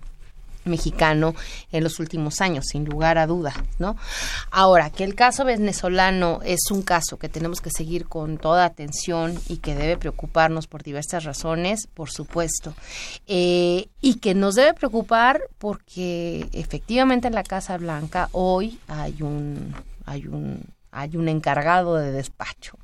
mexicano 0.63 1.35
en 1.73 1.83
los 1.83 1.99
últimos 1.99 2.39
años, 2.39 2.67
sin 2.71 2.85
lugar 2.85 3.17
a 3.17 3.27
duda, 3.27 3.53
¿no? 3.77 3.97
Ahora, 4.51 4.89
que 4.89 5.03
el 5.03 5.15
caso 5.15 5.43
venezolano 5.43 6.39
es 6.45 6.71
un 6.71 6.81
caso 6.81 7.17
que 7.17 7.27
tenemos 7.27 7.59
que 7.59 7.71
seguir 7.71 8.05
con 8.05 8.37
toda 8.37 8.63
atención 8.63 9.37
y 9.49 9.57
que 9.57 9.75
debe 9.75 9.97
preocuparnos 9.97 10.67
por 10.67 10.81
diversas 10.81 11.25
razones, 11.25 11.85
por 11.93 12.09
supuesto, 12.09 12.73
Eh, 13.27 13.89
y 13.99 14.19
que 14.19 14.33
nos 14.33 14.55
debe 14.55 14.73
preocupar 14.75 15.41
porque 15.57 16.47
efectivamente 16.53 17.27
en 17.27 17.35
la 17.35 17.43
Casa 17.43 17.77
Blanca 17.77 18.29
hoy 18.31 18.79
hay 18.87 19.21
un 19.21 19.75
hay 20.05 20.25
un 20.25 20.63
hay 20.91 21.15
un 21.17 21.29
encargado 21.29 21.95
de 21.95 22.11
despacho 22.11 22.77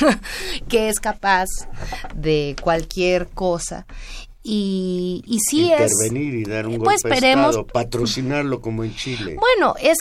que 0.68 0.88
es 0.88 1.00
capaz 1.00 1.46
de 2.14 2.56
cualquier 2.62 3.28
cosa 3.28 3.86
y, 4.42 5.22
y 5.26 5.38
sí 5.40 5.72
es 5.72 5.90
intervenir 5.92 6.34
y 6.34 6.44
dar 6.44 6.66
un 6.66 6.78
pues 6.78 7.02
golpe 7.02 7.16
esperemos- 7.16 7.54
de 7.54 7.60
Estado, 7.60 7.66
patrocinarlo 7.66 8.60
como 8.60 8.84
en 8.84 8.94
Chile. 8.94 9.36
bueno, 9.38 9.74
es 9.80 9.98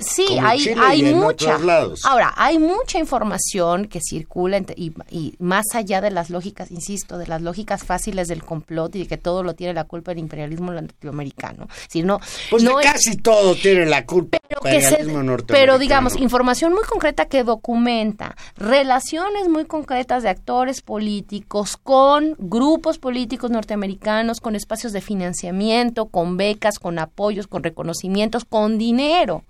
sí, 0.00 0.24
Como 0.28 0.46
hay, 0.46 0.58
Chile 0.60 0.76
hay 0.80 1.08
y 1.08 1.14
mucha. 1.14 1.58
Ahora, 2.04 2.32
hay 2.36 2.58
mucha 2.58 2.98
información 2.98 3.86
que 3.86 4.00
circula 4.00 4.58
y, 4.76 4.92
y 5.10 5.34
más 5.38 5.66
allá 5.74 6.00
de 6.00 6.10
las 6.10 6.30
lógicas, 6.30 6.70
insisto, 6.70 7.18
de 7.18 7.26
las 7.26 7.42
lógicas 7.42 7.84
fáciles 7.84 8.28
del 8.28 8.42
complot 8.44 8.94
y 8.96 9.00
de 9.00 9.06
que 9.06 9.16
todo 9.18 9.42
lo 9.42 9.54
tiene 9.54 9.74
la 9.74 9.84
culpa 9.84 10.12
el 10.12 10.18
imperialismo 10.18 10.72
latinoamericano. 10.72 11.68
Si 11.88 12.02
no, 12.02 12.20
pues 12.50 12.62
no 12.62 12.80
es- 12.80 12.86
casi 12.86 13.16
todo 13.16 13.54
tiene 13.54 13.86
la 13.86 14.04
culpa 14.06 14.38
pero, 14.48 14.60
se- 14.62 14.68
imperialismo 14.76 15.22
norteamericano. 15.22 15.46
pero 15.60 15.78
digamos, 15.78 16.16
información 16.16 16.72
muy 16.72 16.84
concreta 16.84 17.26
que 17.26 17.44
documenta 17.44 18.36
relaciones 18.56 19.48
muy 19.48 19.64
concretas 19.64 20.22
de 20.22 20.28
actores 20.28 20.82
políticos 20.82 21.76
con 21.76 22.34
grupos 22.38 22.98
políticos 22.98 23.50
norteamericanos, 23.50 24.40
con 24.40 24.56
espacios 24.56 24.92
de 24.92 25.00
financiamiento, 25.00 26.06
con 26.06 26.36
becas, 26.36 26.78
con 26.78 26.98
apoyos, 26.98 27.46
con 27.46 27.62
reconocimientos, 27.62 28.44
con 28.44 28.78
dinero 28.78 29.44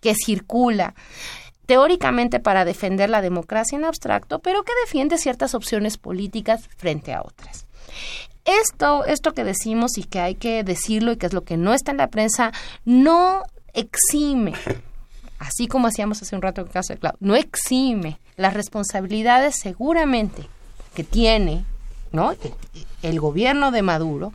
que 0.00 0.14
circula 0.14 0.94
teóricamente 1.66 2.40
para 2.40 2.64
defender 2.64 3.08
la 3.08 3.22
democracia 3.22 3.76
en 3.76 3.84
abstracto, 3.84 4.40
pero 4.40 4.62
que 4.62 4.72
defiende 4.84 5.18
ciertas 5.18 5.54
opciones 5.54 5.96
políticas 5.96 6.68
frente 6.76 7.12
a 7.12 7.22
otras. 7.22 7.66
Esto, 8.44 9.04
esto 9.04 9.32
que 9.34 9.44
decimos 9.44 9.96
y 9.96 10.04
que 10.04 10.20
hay 10.20 10.34
que 10.34 10.64
decirlo 10.64 11.12
y 11.12 11.16
que 11.16 11.26
es 11.26 11.32
lo 11.32 11.44
que 11.44 11.56
no 11.56 11.74
está 11.74 11.92
en 11.92 11.98
la 11.98 12.10
prensa, 12.10 12.52
no 12.84 13.42
exime, 13.72 14.54
así 15.38 15.68
como 15.68 15.86
hacíamos 15.86 16.20
hace 16.20 16.34
un 16.34 16.42
rato 16.42 16.60
en 16.60 16.66
el 16.66 16.72
caso 16.72 16.92
de 16.92 16.98
Clau, 16.98 17.14
no 17.20 17.36
exime 17.36 18.18
las 18.36 18.54
responsabilidades 18.54 19.56
seguramente 19.56 20.48
que 20.94 21.04
tiene 21.04 21.64
¿no? 22.10 22.34
el 23.02 23.20
gobierno 23.20 23.70
de 23.70 23.82
Maduro 23.82 24.32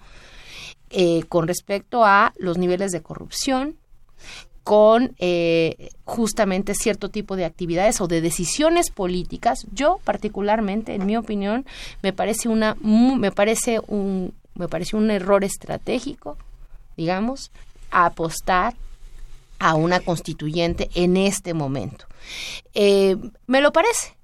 eh, 0.89 1.23
con 1.27 1.47
respecto 1.47 2.05
a 2.05 2.33
los 2.37 2.57
niveles 2.57 2.91
de 2.91 3.01
corrupción, 3.01 3.75
con 4.67 5.15
eh, 5.17 5.91
justamente 6.03 6.75
cierto 6.75 7.07
tipo 7.07 7.37
de 7.37 7.45
actividades 7.45 8.01
o 8.01 8.09
de 8.09 8.19
decisiones 8.19 8.91
políticas. 8.91 9.65
Yo 9.71 10.01
particularmente, 10.03 10.93
en 10.93 11.05
mi 11.05 11.15
opinión, 11.15 11.65
me 12.03 12.11
parece 12.11 12.49
una 12.49 12.75
me 12.81 13.31
parece 13.31 13.79
un 13.87 14.33
me 14.55 14.67
parece 14.67 14.97
un 14.97 15.09
error 15.09 15.45
estratégico, 15.45 16.37
digamos, 16.97 17.49
apostar 17.91 18.75
a 19.57 19.75
una 19.75 20.01
constituyente 20.01 20.89
en 20.95 21.15
este 21.15 21.53
momento. 21.53 22.05
Eh, 22.73 23.15
me 23.45 23.61
lo 23.61 23.71
parece. 23.71 24.17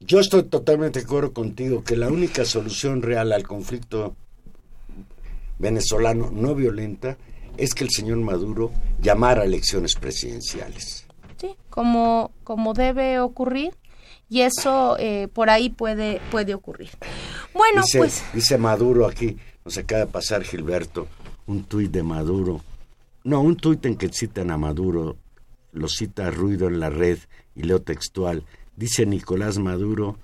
Yo 0.00 0.20
estoy 0.20 0.42
totalmente 0.42 0.98
de 0.98 1.06
acuerdo 1.06 1.32
contigo 1.32 1.84
que 1.84 1.96
la 1.96 2.08
única 2.08 2.44
solución 2.44 3.00
real 3.00 3.32
al 3.32 3.44
conflicto 3.44 4.14
venezolano 5.58 6.30
no 6.30 6.54
violenta 6.54 7.16
es 7.56 7.74
que 7.74 7.84
el 7.84 7.90
señor 7.90 8.18
Maduro 8.18 8.70
llamara 9.00 9.42
a 9.42 9.44
elecciones 9.44 9.94
presidenciales. 9.94 11.06
Sí, 11.36 11.56
como, 11.70 12.32
como 12.44 12.72
debe 12.72 13.20
ocurrir 13.20 13.74
y 14.28 14.40
eso 14.40 14.96
eh, 14.98 15.28
por 15.32 15.50
ahí 15.50 15.70
puede, 15.70 16.20
puede 16.30 16.54
ocurrir. 16.54 16.90
Bueno, 17.54 17.82
dice, 17.82 17.98
pues 17.98 18.24
dice 18.32 18.58
Maduro 18.58 19.06
aquí, 19.06 19.36
nos 19.64 19.76
acaba 19.78 20.00
de 20.00 20.10
pasar 20.10 20.42
Gilberto, 20.42 21.06
un 21.46 21.64
tuit 21.64 21.90
de 21.90 22.02
Maduro. 22.02 22.60
No, 23.24 23.40
un 23.40 23.56
tuit 23.56 23.84
en 23.86 23.96
que 23.96 24.08
citan 24.08 24.50
a 24.50 24.56
Maduro, 24.56 25.16
lo 25.72 25.88
cita 25.88 26.30
Ruido 26.30 26.68
en 26.68 26.80
la 26.80 26.90
red 26.90 27.18
y 27.54 27.62
leo 27.62 27.82
textual. 27.82 28.44
Dice 28.76 29.06
Nicolás 29.06 29.58
Maduro 29.58 30.18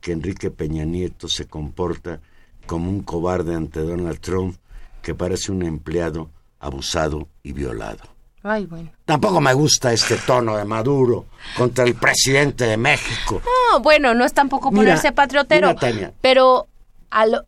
que 0.00 0.12
Enrique 0.12 0.50
Peña 0.50 0.84
Nieto 0.84 1.28
se 1.28 1.46
comporta 1.46 2.20
como 2.66 2.90
un 2.90 3.02
cobarde 3.02 3.54
ante 3.54 3.80
Donald 3.80 4.20
Trump 4.20 4.56
que 5.02 5.14
parece 5.14 5.52
un 5.52 5.62
empleado 5.62 6.30
abusado 6.62 7.28
y 7.42 7.52
violado. 7.52 7.98
Ay, 8.44 8.66
bueno. 8.66 8.90
Tampoco 9.04 9.40
me 9.40 9.52
gusta 9.52 9.92
este 9.92 10.16
tono 10.16 10.56
de 10.56 10.64
Maduro 10.64 11.26
contra 11.56 11.84
el 11.84 11.94
presidente 11.94 12.64
de 12.64 12.76
México. 12.76 13.40
No, 13.44 13.80
bueno, 13.80 14.14
no 14.14 14.24
es 14.24 14.32
tampoco 14.32 14.70
Mira, 14.70 14.82
ponerse 14.82 15.12
patriotero, 15.12 15.68
mira, 15.68 15.80
Tania. 15.80 16.12
pero 16.20 16.66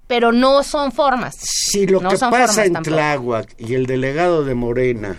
pero 0.06 0.30
no 0.30 0.62
son 0.62 0.92
formas. 0.92 1.36
Si 1.40 1.86
lo 1.86 2.00
No 2.00 2.10
que 2.10 2.18
pasa 2.18 2.66
en 2.66 2.74
tampoco. 2.74 2.94
Tláhuac 2.96 3.54
y 3.58 3.74
el 3.74 3.86
delegado 3.86 4.44
de 4.44 4.54
Morena 4.54 5.16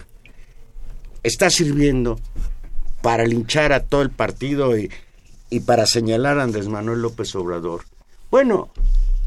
está 1.24 1.50
sirviendo 1.50 2.20
para 3.02 3.26
linchar 3.26 3.74
a 3.74 3.80
todo 3.82 4.04
el 4.04 4.12
partido 4.12 4.78
y, 4.78 4.92
y 5.50 5.62
para 5.62 5.88
señalar 5.88 6.40
a 6.40 6.44
Andrés 6.44 6.68
Manuel 6.68 7.02
López 7.02 7.34
Obrador. 7.36 7.86
Bueno, 8.30 8.70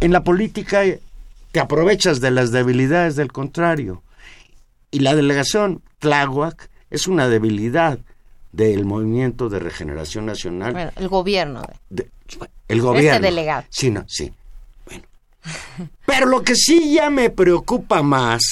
en 0.00 0.12
la 0.12 0.22
política 0.22 0.82
te 1.50 1.60
aprovechas 1.60 2.20
de 2.20 2.30
las 2.30 2.52
debilidades 2.52 3.16
del 3.16 3.32
contrario. 3.32 4.02
Y 4.90 5.00
la 5.00 5.14
delegación 5.14 5.82
Tláhuac 5.98 6.70
es 6.90 7.06
una 7.08 7.28
debilidad 7.28 7.98
del 8.52 8.84
movimiento 8.84 9.48
de 9.48 9.58
regeneración 9.58 10.26
nacional 10.26 10.72
Bueno, 10.72 10.90
el 10.96 11.08
gobierno. 11.08 11.62
de- 11.90 12.10
el 12.68 12.80
gobierno. 12.80 13.10
Este 13.16 13.26
delegado. 13.26 13.64
Sí, 13.68 13.90
no, 13.90 14.04
sí. 14.08 14.32
Bueno. 14.86 15.04
Pero 16.06 16.26
lo 16.26 16.42
que 16.42 16.54
sí 16.54 16.94
ya 16.94 17.10
me 17.10 17.30
preocupa 17.30 18.02
más 18.02 18.42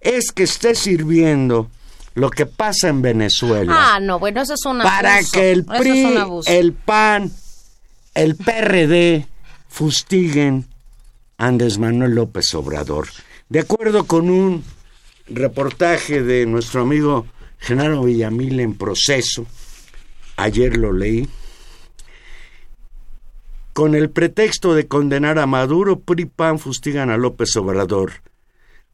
es 0.00 0.32
que 0.32 0.44
esté 0.44 0.74
sirviendo 0.74 1.70
lo 2.14 2.30
que 2.30 2.46
pasa 2.46 2.88
en 2.88 3.02
Venezuela 3.02 3.72
Ah, 3.76 4.00
no, 4.00 4.18
bueno, 4.18 4.40
eso 4.40 4.54
es 4.54 4.64
un 4.64 4.80
abuso. 4.80 4.88
para 4.94 5.18
que 5.22 5.52
el 5.52 5.60
es 5.60 5.66
PRI, 5.80 6.16
abuso. 6.16 6.50
el 6.50 6.72
PAN, 6.72 7.30
el 8.14 8.36
PRD 8.36 9.26
fustiguen 9.68 10.66
a 11.36 11.46
Andrés 11.48 11.76
Manuel 11.78 12.14
López 12.14 12.54
Obrador. 12.54 13.08
De 13.50 13.60
acuerdo 13.60 14.06
con 14.06 14.30
un 14.30 14.64
reportaje 15.28 16.22
de 16.22 16.46
nuestro 16.46 16.82
amigo 16.82 17.26
Genaro 17.58 18.04
Villamil 18.04 18.60
en 18.60 18.74
proceso, 18.74 19.46
ayer 20.36 20.76
lo 20.76 20.92
leí, 20.92 21.28
con 23.72 23.94
el 23.94 24.10
pretexto 24.10 24.74
de 24.74 24.86
condenar 24.86 25.38
a 25.38 25.46
Maduro, 25.46 26.00
PRI 26.00 26.22
y 26.22 26.26
PAN 26.26 26.58
fustigan 26.58 27.10
a 27.10 27.18
López 27.18 27.54
Obrador. 27.56 28.12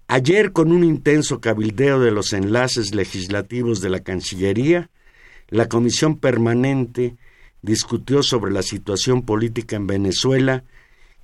Ayer, 0.09 0.53
con 0.53 0.73
un 0.73 0.83
intenso 0.83 1.41
cabildeo 1.41 2.01
de 2.01 2.11
los 2.11 2.33
enlaces 2.33 2.95
legislativos 2.95 3.81
de 3.81 3.91
la 3.91 4.01
Cancillería, 4.01 4.91
la 5.49 5.69
Comisión 5.69 6.19
Permanente 6.19 7.17
discutió 7.63 8.23
sobre 8.23 8.53
la 8.53 8.63
situación 8.63 9.23
política 9.23 9.77
en 9.77 9.87
Venezuela, 9.87 10.65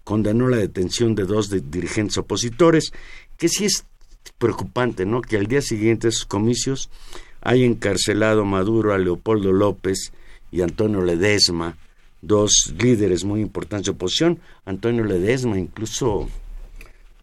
condenó 0.05 0.49
la 0.49 0.59
detención 0.59 1.15
de 1.17 1.25
dos 1.25 1.51
dirigentes 1.51 2.17
opositores, 2.17 2.93
que 3.37 3.49
sí 3.49 3.65
es 3.65 3.85
preocupante, 4.39 5.05
¿no? 5.07 5.21
Que 5.21 5.37
al 5.37 5.47
día 5.47 5.63
siguiente 5.63 6.09
de 6.09 6.13
sus 6.13 6.27
comicios 6.27 6.91
haya 7.41 7.65
encarcelado 7.65 8.45
Maduro 8.45 8.95
a 8.95 8.99
Leopoldo 8.99 9.53
López 9.53 10.13
y 10.51 10.63
Antonio 10.63 11.03
Ledesma, 11.03 11.77
dos 12.23 12.73
líderes 12.79 13.25
muy 13.25 13.41
importantes 13.41 13.87
de 13.87 13.93
oposición. 13.93 14.41
Antonio 14.65 15.05
Ledesma, 15.05 15.59
incluso, 15.59 16.29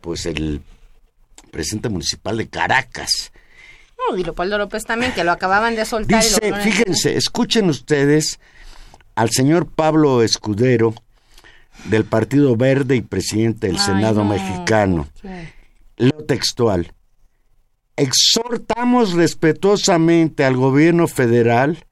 pues 0.02 0.26
el 0.26 0.62
presidente 1.52 1.90
municipal 1.90 2.38
de 2.38 2.48
Caracas. 2.48 3.32
No, 3.98 4.18
y 4.18 4.24
Leopoldo 4.24 4.58
López 4.58 4.84
también, 4.84 5.14
que 5.14 5.24
lo 5.24 5.32
acababan 5.32 5.76
de 5.76 5.86
soltar. 5.86 6.24
y 6.24 6.30
lo 6.30 6.38
Dice, 6.38 6.62
fíjense, 6.70 7.16
escuchen 7.16 7.70
ustedes 7.70 8.40
al 9.16 9.30
señor 9.32 9.68
Pablo 9.68 10.22
Escudero 10.22 10.94
del 11.86 12.06
Partido 12.06 12.56
Verde 12.56 12.96
y 12.98 13.02
presidente 13.02 13.68
del 13.68 13.78
Ay, 13.78 13.82
Senado 13.86 14.24
no. 14.24 14.32
mexicano. 14.32 15.08
¿Qué? 15.22 15.55
Leo 15.98 16.24
textual. 16.26 16.94
Exhortamos 17.96 19.14
respetuosamente 19.14 20.44
al 20.44 20.58
gobierno 20.58 21.08
federal 21.08 21.86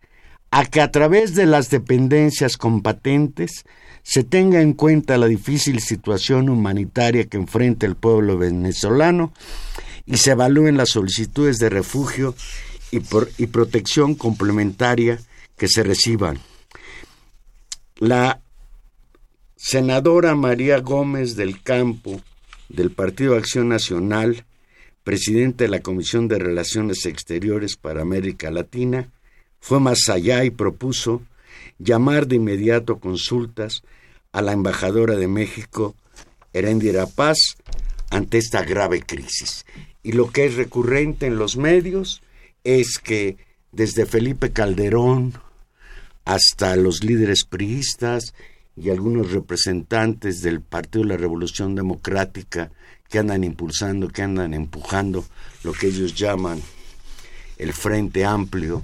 a 0.51 0.65
que 0.65 0.81
a 0.81 0.91
través 0.91 1.33
de 1.35 1.45
las 1.45 1.69
dependencias 1.69 2.57
competentes 2.57 3.63
se 4.03 4.23
tenga 4.23 4.61
en 4.61 4.73
cuenta 4.73 5.17
la 5.17 5.27
difícil 5.27 5.79
situación 5.79 6.49
humanitaria 6.49 7.25
que 7.25 7.37
enfrenta 7.37 7.85
el 7.85 7.95
pueblo 7.95 8.37
venezolano 8.37 9.33
y 10.05 10.17
se 10.17 10.31
evalúen 10.31 10.75
las 10.75 10.89
solicitudes 10.89 11.57
de 11.59 11.69
refugio 11.69 12.35
y, 12.91 12.99
por- 12.99 13.29
y 13.37 13.47
protección 13.47 14.15
complementaria 14.15 15.19
que 15.57 15.69
se 15.69 15.83
reciban. 15.83 16.39
La 17.95 18.41
senadora 19.55 20.35
María 20.35 20.79
Gómez 20.79 21.37
del 21.37 21.63
Campo, 21.63 22.19
del 22.69 22.91
Partido 22.91 23.35
Acción 23.35 23.69
Nacional, 23.69 24.45
presidente 25.03 25.65
de 25.65 25.69
la 25.69 25.81
Comisión 25.81 26.27
de 26.27 26.39
Relaciones 26.39 27.05
Exteriores 27.05 27.75
para 27.75 28.01
América 28.01 28.51
Latina, 28.51 29.09
fue 29.59 29.79
más 29.79 30.09
allá 30.09 30.43
y 30.43 30.49
propuso 30.49 31.21
llamar 31.79 32.27
de 32.27 32.37
inmediato 32.37 32.99
consultas 32.99 33.83
a 34.31 34.41
la 34.41 34.51
embajadora 34.51 35.15
de 35.15 35.27
México, 35.27 35.95
Heréndira 36.53 37.05
Paz, 37.07 37.37
ante 38.09 38.37
esta 38.37 38.63
grave 38.63 39.01
crisis. 39.01 39.65
Y 40.01 40.11
lo 40.11 40.31
que 40.31 40.45
es 40.45 40.55
recurrente 40.55 41.25
en 41.25 41.37
los 41.37 41.57
medios 41.57 42.21
es 42.63 42.99
que 42.99 43.37
desde 43.71 44.05
Felipe 44.05 44.51
Calderón 44.51 45.33
hasta 46.25 46.75
los 46.75 47.03
líderes 47.03 47.43
priistas 47.43 48.33
y 48.75 48.89
algunos 48.89 49.31
representantes 49.31 50.41
del 50.41 50.61
Partido 50.61 51.03
de 51.03 51.09
la 51.09 51.17
Revolución 51.17 51.75
Democrática 51.75 52.71
que 53.09 53.19
andan 53.19 53.43
impulsando, 53.43 54.07
que 54.07 54.23
andan 54.23 54.53
empujando 54.53 55.25
lo 55.63 55.73
que 55.73 55.87
ellos 55.87 56.15
llaman 56.15 56.61
el 57.57 57.73
Frente 57.73 58.25
Amplio 58.25 58.83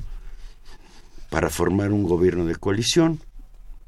para 1.30 1.50
formar 1.50 1.92
un 1.92 2.04
gobierno 2.04 2.46
de 2.46 2.56
coalición, 2.56 3.20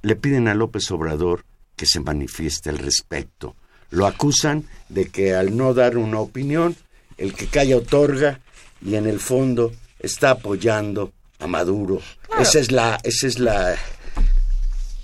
le 0.01 0.15
piden 0.15 0.47
a 0.47 0.55
López 0.55 0.89
Obrador 0.91 1.45
que 1.75 1.85
se 1.85 1.99
manifieste 1.99 2.69
al 2.69 2.79
respecto. 2.79 3.55
Lo 3.91 4.07
acusan 4.07 4.63
de 4.89 5.09
que 5.09 5.35
al 5.35 5.55
no 5.55 5.73
dar 5.73 5.97
una 5.97 6.19
opinión, 6.19 6.75
el 7.17 7.33
que 7.33 7.47
calla 7.47 7.77
otorga 7.77 8.39
y 8.83 8.95
en 8.95 9.05
el 9.05 9.19
fondo 9.19 9.71
está 9.99 10.31
apoyando 10.31 11.13
a 11.39 11.47
Maduro. 11.47 12.01
Esa 12.39 12.59
es 12.59 12.71
la, 12.71 12.99
esa 13.03 13.27
es 13.27 13.37
la, 13.39 13.75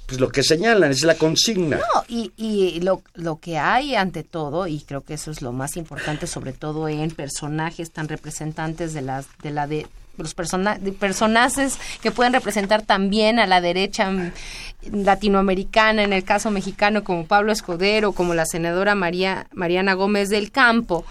pues 0.07 0.19
lo 0.19 0.29
que 0.29 0.41
señalan, 0.41 0.89
es 0.91 1.03
la 1.03 1.15
consigna. 1.15 1.77
No, 1.77 2.03
y, 2.07 2.31
y 2.37 2.79
lo, 2.79 3.03
lo 3.13 3.37
que 3.39 3.59
hay 3.59 3.93
ante 3.93 4.23
todo, 4.23 4.65
y 4.65 4.79
creo 4.81 5.01
que 5.01 5.13
eso 5.13 5.29
es 5.29 5.41
lo 5.43 5.51
más 5.51 5.77
importante, 5.77 6.25
sobre 6.25 6.53
todo 6.53 6.87
en 6.87 7.11
personajes 7.11 7.91
tan 7.91 8.07
representantes 8.07 8.93
de 8.93 9.01
las 9.03 9.27
de 9.43 9.51
la 9.51 9.67
de 9.67 9.85
los 10.17 10.33
persona- 10.33 10.79
de 10.79 10.93
personajes 10.93 11.77
que 12.01 12.09
pueden 12.09 12.33
representar 12.33 12.81
también 12.81 13.37
a 13.37 13.45
la 13.45 13.61
derecha 13.61 14.11
latinoamericana, 14.91 16.03
en 16.03 16.11
el 16.13 16.23
caso 16.23 16.49
mexicano, 16.51 17.03
como 17.03 17.25
Pablo 17.27 17.51
Escudero, 17.51 18.13
como 18.13 18.33
la 18.33 18.45
senadora 18.45 18.95
María, 18.95 19.47
Mariana 19.53 19.93
Gómez 19.93 20.29
del 20.29 20.51
Campo, 20.51 21.05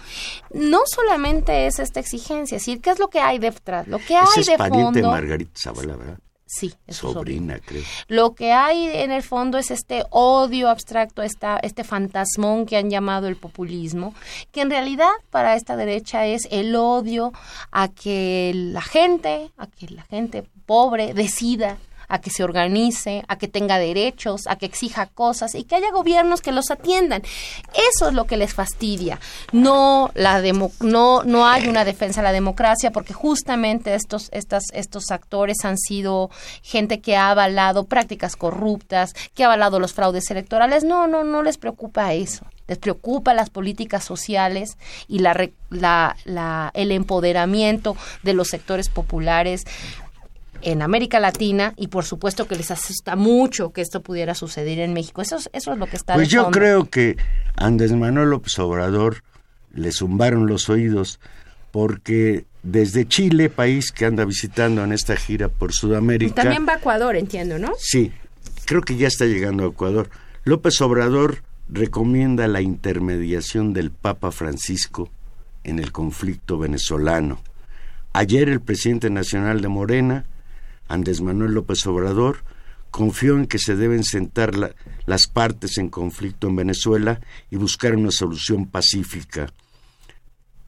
no 0.53 0.79
solamente 0.85 1.67
es 1.67 1.79
esta 1.79 1.99
exigencia, 1.99 2.57
es 2.57 2.63
decir, 2.65 2.81
¿qué 2.81 2.89
es 2.89 2.99
lo 2.99 3.07
que 3.09 3.19
hay 3.19 3.39
detrás? 3.39 3.87
Lo 3.87 3.99
que 3.99 4.15
hay 4.17 4.25
Ese 4.31 4.41
es 4.41 4.47
de 4.47 4.57
pariente 4.57 5.01
fondo... 5.01 5.07
de 5.07 5.21
Margarita 5.21 5.51
Zavala, 5.57 5.95
¿verdad? 5.95 6.17
Sí, 6.47 6.73
es 6.87 6.95
sobrina. 6.95 7.19
Sobrina, 7.19 7.59
creo. 7.63 7.83
Lo 8.07 8.33
que 8.33 8.53
hay 8.53 8.87
en 8.87 9.11
el 9.11 9.21
fondo 9.21 9.57
es 9.57 9.69
este 9.69 10.05
odio 10.11 10.69
abstracto, 10.69 11.21
esta, 11.21 11.57
este 11.57 11.83
fantasmón 11.83 12.65
que 12.65 12.77
han 12.77 12.89
llamado 12.89 13.27
el 13.27 13.35
populismo, 13.35 14.15
que 14.53 14.61
en 14.61 14.69
realidad 14.69 15.11
para 15.29 15.55
esta 15.55 15.75
derecha 15.75 16.25
es 16.25 16.47
el 16.49 16.73
odio 16.75 17.33
a 17.71 17.89
que 17.89 18.53
la 18.55 18.81
gente, 18.81 19.51
a 19.57 19.67
que 19.67 19.89
la 19.89 20.03
gente 20.03 20.47
pobre 20.65 21.13
decida 21.13 21.77
a 22.09 22.19
que 22.21 22.29
se 22.29 22.43
organice, 22.43 23.23
a 23.27 23.37
que 23.37 23.47
tenga 23.47 23.77
derechos, 23.79 24.41
a 24.47 24.55
que 24.57 24.65
exija 24.65 25.07
cosas 25.07 25.55
y 25.55 25.63
que 25.63 25.75
haya 25.75 25.91
gobiernos 25.91 26.41
que 26.41 26.51
los 26.51 26.71
atiendan. 26.71 27.21
Eso 27.93 28.07
es 28.07 28.13
lo 28.13 28.25
que 28.25 28.37
les 28.37 28.53
fastidia. 28.53 29.19
No 29.51 30.11
la 30.13 30.41
demo- 30.41 30.71
no 30.79 31.23
no 31.23 31.47
hay 31.47 31.67
una 31.67 31.83
defensa 31.85 32.21
de 32.21 32.25
la 32.25 32.31
democracia 32.31 32.91
porque 32.91 33.13
justamente 33.13 33.93
estos 33.95 34.29
estas 34.31 34.63
estos 34.73 35.11
actores 35.11 35.57
han 35.63 35.77
sido 35.77 36.29
gente 36.61 37.01
que 37.01 37.15
ha 37.15 37.31
avalado 37.31 37.85
prácticas 37.85 38.35
corruptas, 38.35 39.13
que 39.33 39.43
ha 39.43 39.47
avalado 39.47 39.79
los 39.79 39.93
fraudes 39.93 40.29
electorales. 40.31 40.83
No, 40.83 41.07
no 41.07 41.23
no 41.23 41.43
les 41.43 41.57
preocupa 41.57 42.13
eso. 42.13 42.45
Les 42.67 42.77
preocupa 42.77 43.33
las 43.33 43.49
políticas 43.49 44.03
sociales 44.03 44.77
y 45.07 45.19
la, 45.19 45.49
la, 45.69 46.17
la 46.25 46.69
el 46.73 46.91
empoderamiento 46.91 47.95
de 48.23 48.33
los 48.33 48.49
sectores 48.49 48.89
populares 48.89 49.63
en 50.61 50.81
América 50.81 51.19
Latina 51.19 51.73
y 51.77 51.87
por 51.87 52.05
supuesto 52.05 52.47
que 52.47 52.55
les 52.55 52.71
asusta 52.71 53.15
mucho 53.15 53.71
que 53.71 53.81
esto 53.81 54.01
pudiera 54.01 54.33
suceder 54.35 54.79
en 54.79 54.93
México. 54.93 55.21
Eso 55.21 55.37
es, 55.37 55.49
eso 55.53 55.73
es 55.73 55.77
lo 55.77 55.87
que 55.87 55.95
está 55.95 56.15
Pues 56.15 56.29
de 56.29 56.35
yo 56.35 56.51
creo 56.51 56.85
que 56.85 57.17
Andrés 57.55 57.91
Manuel 57.93 58.29
López 58.29 58.57
Obrador 58.59 59.23
le 59.73 59.91
zumbaron 59.91 60.47
los 60.47 60.69
oídos 60.69 61.19
porque 61.71 62.45
desde 62.63 63.07
Chile, 63.07 63.49
país 63.49 63.91
que 63.91 64.05
anda 64.05 64.25
visitando 64.25 64.83
en 64.83 64.91
esta 64.91 65.15
gira 65.15 65.47
por 65.47 65.73
Sudamérica. 65.73 66.35
También 66.35 66.65
va 66.67 66.73
a 66.73 66.77
Ecuador, 66.77 67.15
entiendo, 67.15 67.59
¿no? 67.59 67.71
Sí, 67.79 68.11
creo 68.65 68.81
que 68.81 68.97
ya 68.97 69.07
está 69.07 69.25
llegando 69.25 69.63
a 69.63 69.67
Ecuador. 69.67 70.09
López 70.43 70.81
Obrador 70.81 71.43
recomienda 71.69 72.47
la 72.47 72.61
intermediación 72.61 73.73
del 73.73 73.91
Papa 73.91 74.31
Francisco 74.31 75.09
en 75.63 75.79
el 75.79 75.91
conflicto 75.91 76.57
venezolano. 76.57 77.39
Ayer 78.13 78.49
el 78.49 78.61
presidente 78.61 79.09
nacional 79.09 79.61
de 79.61 79.67
Morena, 79.67 80.25
Andrés 80.87 81.21
Manuel 81.21 81.53
López 81.53 81.85
Obrador, 81.87 82.43
confió 82.91 83.35
en 83.35 83.47
que 83.47 83.59
se 83.59 83.75
deben 83.75 84.03
sentar 84.03 84.75
las 85.05 85.27
partes 85.27 85.77
en 85.77 85.89
conflicto 85.89 86.47
en 86.47 86.55
Venezuela 86.55 87.19
y 87.51 87.55
buscar 87.57 87.95
una 87.95 88.11
solución 88.11 88.65
pacífica. 88.67 89.51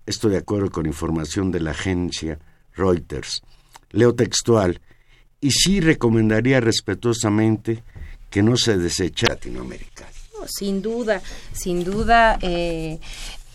Esto 0.06 0.30
de 0.30 0.38
acuerdo 0.38 0.72
con 0.72 0.86
información 0.86 1.52
de 1.52 1.60
la 1.60 1.72
agencia 1.72 2.40
Reuters. 2.74 3.42
Leo 3.92 4.14
textual. 4.16 4.82
Y 5.42 5.52
sí 5.52 5.80
recomendaría 5.80 6.60
respetuosamente 6.60 7.84
que 8.30 8.44
no 8.44 8.58
se 8.58 8.78
deseche 8.78 9.28
Latinoamérica. 9.28 10.08
Sin 10.48 10.82
duda, 10.82 11.22
sin 11.54 11.84
duda, 11.84 12.40
eh, 12.42 13.00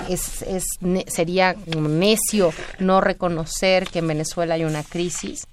es, 0.09 0.43
es 0.43 0.65
sería 1.07 1.57
necio 1.67 2.53
no 2.79 3.01
reconocer 3.01 3.87
que 3.87 4.01
en 4.01 4.09
Venezuela 4.09 4.55
hay 4.55 4.65
una 4.65 4.83
crisis 4.83 5.47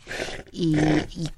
y, 0.52 0.76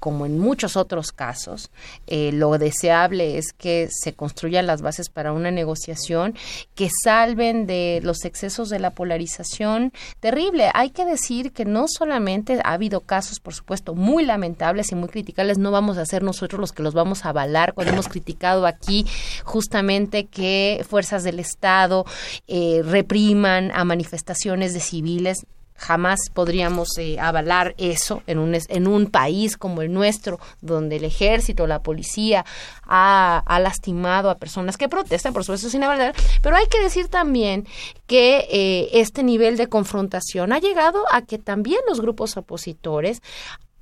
como 0.00 0.26
en 0.26 0.38
muchos 0.38 0.76
otros 0.76 1.12
casos, 1.12 1.70
eh, 2.06 2.32
lo 2.32 2.58
deseable 2.58 3.38
es 3.38 3.52
que 3.52 3.88
se 3.90 4.14
construyan 4.14 4.66
las 4.66 4.82
bases 4.82 5.08
para 5.08 5.32
una 5.32 5.50
negociación 5.50 6.34
que 6.74 6.90
salven 7.02 7.66
de 7.66 8.00
los 8.02 8.24
excesos 8.24 8.68
de 8.68 8.80
la 8.80 8.90
polarización 8.90 9.92
terrible. 10.20 10.70
Hay 10.74 10.90
que 10.90 11.04
decir 11.04 11.52
que 11.52 11.64
no 11.64 11.86
solamente 11.88 12.60
ha 12.64 12.72
habido 12.72 13.00
casos, 13.00 13.40
por 13.40 13.54
supuesto, 13.54 13.94
muy 13.94 14.24
lamentables 14.24 14.90
y 14.92 14.94
muy 14.94 15.08
criticables, 15.08 15.58
no 15.58 15.70
vamos 15.70 15.98
a 15.98 16.06
ser 16.06 16.22
nosotros 16.22 16.60
los 16.60 16.72
que 16.72 16.82
los 16.82 16.94
vamos 16.94 17.24
a 17.24 17.30
avalar 17.30 17.74
cuando 17.74 17.92
hemos 17.92 18.08
criticado 18.08 18.66
aquí 18.66 19.06
justamente 19.44 20.26
que 20.26 20.84
fuerzas 20.88 21.22
del 21.22 21.38
Estado 21.38 22.04
eh, 22.46 22.82
repriman 22.94 23.72
a 23.74 23.84
manifestaciones 23.84 24.72
de 24.72 24.78
civiles. 24.78 25.46
Jamás 25.76 26.20
podríamos 26.32 26.96
eh, 26.98 27.18
avalar 27.18 27.74
eso 27.76 28.22
en 28.28 28.38
un, 28.38 28.56
en 28.68 28.86
un 28.86 29.06
país 29.10 29.56
como 29.56 29.82
el 29.82 29.92
nuestro, 29.92 30.38
donde 30.60 30.96
el 30.96 31.04
ejército, 31.04 31.66
la 31.66 31.82
policía 31.82 32.44
ha, 32.84 33.42
lastimado 33.60 34.30
a 34.30 34.38
personas 34.38 34.76
que 34.76 34.88
protestan, 34.88 35.32
por 35.32 35.42
supuesto 35.42 35.68
sin 35.68 35.82
avalar, 35.82 36.14
pero 36.42 36.54
hay 36.54 36.66
que 36.68 36.80
decir 36.80 37.08
también 37.08 37.66
que 38.06 38.46
eh, 38.48 38.90
este 38.92 39.24
nivel 39.24 39.56
de 39.56 39.66
confrontación 39.66 40.52
ha 40.52 40.60
llegado 40.60 41.02
a 41.10 41.22
que 41.22 41.38
también 41.38 41.80
los 41.88 42.00
grupos 42.00 42.36
opositores 42.36 43.20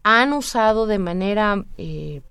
han 0.02 0.32
usado 0.32 0.86
de 0.86 0.98
manera 0.98 1.62
eh, 1.76 2.22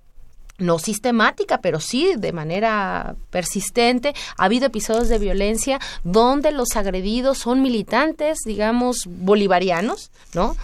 no 0.62 0.78
sistemática, 0.78 1.60
pero 1.60 1.80
sí 1.80 2.12
de 2.16 2.32
manera 2.32 3.14
persistente. 3.30 4.14
Ha 4.36 4.44
habido 4.44 4.66
episodios 4.66 5.08
de 5.08 5.18
violencia 5.18 5.78
donde 6.04 6.52
los 6.52 6.76
agredidos 6.76 7.38
son 7.38 7.62
militantes, 7.62 8.38
digamos, 8.44 8.98
bolivarianos, 9.06 10.10
¿no? 10.34 10.56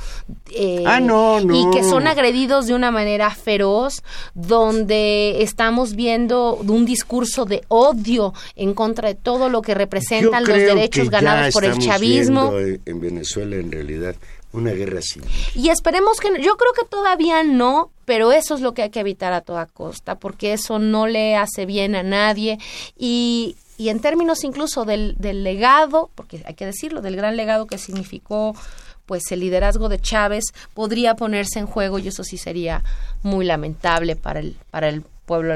Eh, 0.55 0.85
ah, 0.87 1.01
no, 1.01 1.41
no. 1.41 1.55
Y 1.55 1.77
que 1.77 1.85
son 1.85 2.07
agredidos 2.07 2.67
de 2.67 2.75
una 2.75 2.91
manera 2.91 3.31
feroz, 3.31 4.03
donde 4.35 5.43
estamos 5.43 5.95
viendo 5.95 6.55
un 6.55 6.85
discurso 6.85 7.45
de 7.45 7.63
odio 7.69 8.35
en 8.57 8.75
contra 8.75 9.09
de 9.09 9.15
todo 9.15 9.49
lo 9.49 9.63
que 9.63 9.75
representan 9.75 10.45
los 10.45 10.57
derechos 10.57 11.11
ganados 11.11 11.53
por 11.53 11.65
el 11.65 11.79
chavismo. 11.79 12.53
En 12.57 13.01
Venezuela, 13.01 13.57
en 13.57 13.71
realidad, 13.71 14.17
una 14.53 14.73
guerra 14.73 15.01
civil. 15.03 15.29
Y 15.55 15.69
esperemos 15.69 16.21
que, 16.21 16.29
yo 16.43 16.57
creo 16.57 16.73
que 16.73 16.87
todavía 16.89 17.43
no, 17.43 17.91
pero 18.05 18.33
eso 18.33 18.55
es 18.55 18.61
lo 18.61 18.75
que 18.75 18.83
hay 18.83 18.91
que 18.91 19.01
evitar 19.01 19.33
a 19.33 19.43
toda 19.43 19.67
costa, 19.67 20.19
porque 20.19 20.53
eso 20.53 20.79
no 20.79 21.07
le 21.07 21.37
hace 21.37 21.67
bien 21.67 21.95
a 21.95 22.03
nadie 22.03 22.59
y, 22.97 23.57
y 23.77 23.91
en 23.91 24.01
términos 24.01 24.45
incluso 24.45 24.85
del, 24.85 25.17
del 25.19 25.45
legado, 25.45 26.11
porque 26.15 26.43
hay 26.47 26.55
que 26.55 26.67
decirlo, 26.67 27.03
del 27.03 27.17
gran 27.17 27.37
legado 27.37 27.67
que 27.67 27.79
significó 27.79 28.55
pues 29.07 29.33
el 29.33 29.41
liderazgo 29.41 29.89
de 29.89 29.99
Chávez 29.99 30.45
podría 30.75 31.15
ponerse 31.15 31.59
en 31.59 31.67
juego 31.67 31.99
y 31.99 32.09
eso 32.09 32.25
sí 32.25 32.37
sería 32.37 32.85
muy 33.23 33.47
lamentable 33.47 34.17
para 34.17 34.41
el 34.41 34.57
para 34.71 34.91
el 34.91 35.03
pueblo 35.25 35.55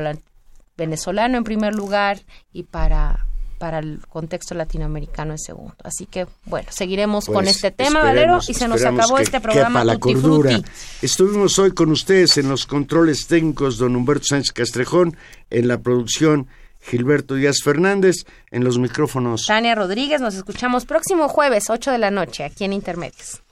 venezolano 0.76 1.36
en 1.36 1.45
primer 1.45 1.74
lugar 1.74 2.22
y 2.53 2.62
para 2.62 3.26
para 3.62 3.78
el 3.78 4.00
contexto 4.08 4.56
latinoamericano 4.56 5.30
en 5.30 5.38
segundo. 5.38 5.76
Así 5.84 6.06
que, 6.06 6.26
bueno, 6.46 6.66
seguiremos 6.72 7.26
con 7.26 7.44
pues 7.44 7.50
este 7.50 7.70
tema, 7.70 8.02
Valero, 8.02 8.40
y 8.48 8.54
se 8.54 8.66
nos 8.66 8.82
acabó 8.82 9.20
este 9.20 9.40
programa 9.40 9.84
la 9.84 10.00
cordura. 10.00 10.60
Estuvimos 11.00 11.60
hoy 11.60 11.70
con 11.70 11.92
ustedes 11.92 12.38
en 12.38 12.48
los 12.48 12.66
controles 12.66 13.28
técnicos 13.28 13.78
don 13.78 13.94
Humberto 13.94 14.24
Sánchez 14.24 14.50
Castrejón, 14.50 15.16
en 15.48 15.68
la 15.68 15.78
producción 15.78 16.48
Gilberto 16.80 17.36
Díaz 17.36 17.58
Fernández, 17.62 18.24
en 18.50 18.64
los 18.64 18.80
micrófonos. 18.80 19.44
Tania 19.46 19.76
Rodríguez, 19.76 20.20
nos 20.20 20.34
escuchamos 20.34 20.84
próximo 20.84 21.28
jueves, 21.28 21.70
8 21.70 21.92
de 21.92 21.98
la 21.98 22.10
noche, 22.10 22.42
aquí 22.42 22.64
en 22.64 22.72
Intermedios. 22.72 23.42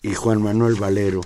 Y 0.00 0.14
Juan 0.14 0.40
Manuel 0.40 0.76
Valero, 0.76 1.20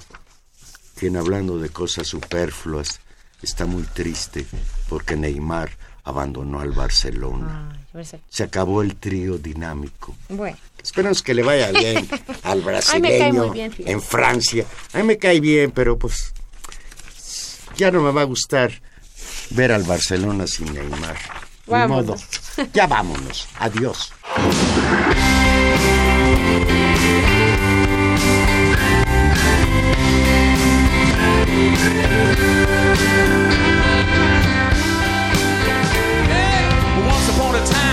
quien 0.99 1.17
hablando 1.17 1.59
de 1.59 1.69
cosas 1.69 2.09
superfluas, 2.09 2.99
está 3.41 3.67
muy 3.67 3.85
triste 3.85 4.45
porque 4.89 5.15
Neymar 5.15 5.71
abandonó 6.03 6.59
al 6.59 6.73
Barcelona. 6.73 7.82
Se 8.29 8.43
acabó 8.43 8.83
el 8.83 8.97
trío 8.97 9.39
dinámico. 9.39 10.15
Bueno. 10.29 10.57
Esperamos 10.83 11.23
que 11.23 11.35
le 11.35 11.43
vaya 11.43 11.71
bien 11.71 12.09
al 12.43 12.61
brasileño 12.63 13.53
en 13.55 14.03
Francia. 14.03 14.67
A 14.93 14.99
mí 14.99 15.05
me 15.05 15.19
cae 15.19 15.41
bien, 15.41 15.71
pero 15.71 15.97
pues 15.99 16.33
ya 17.77 17.91
no 17.91 18.03
me 18.03 18.11
va 18.11 18.23
a 18.23 18.25
gustar 18.25 18.73
ver 19.51 19.73
al 19.73 19.85
Barcelona 19.85 20.47
sin 20.47 20.73
Neymar. 20.73 21.17
Modo. 21.67 22.17
Ya 22.73 22.87
vámonos. 22.87 23.49
Adiós. 23.59 24.13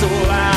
sua 0.00 0.49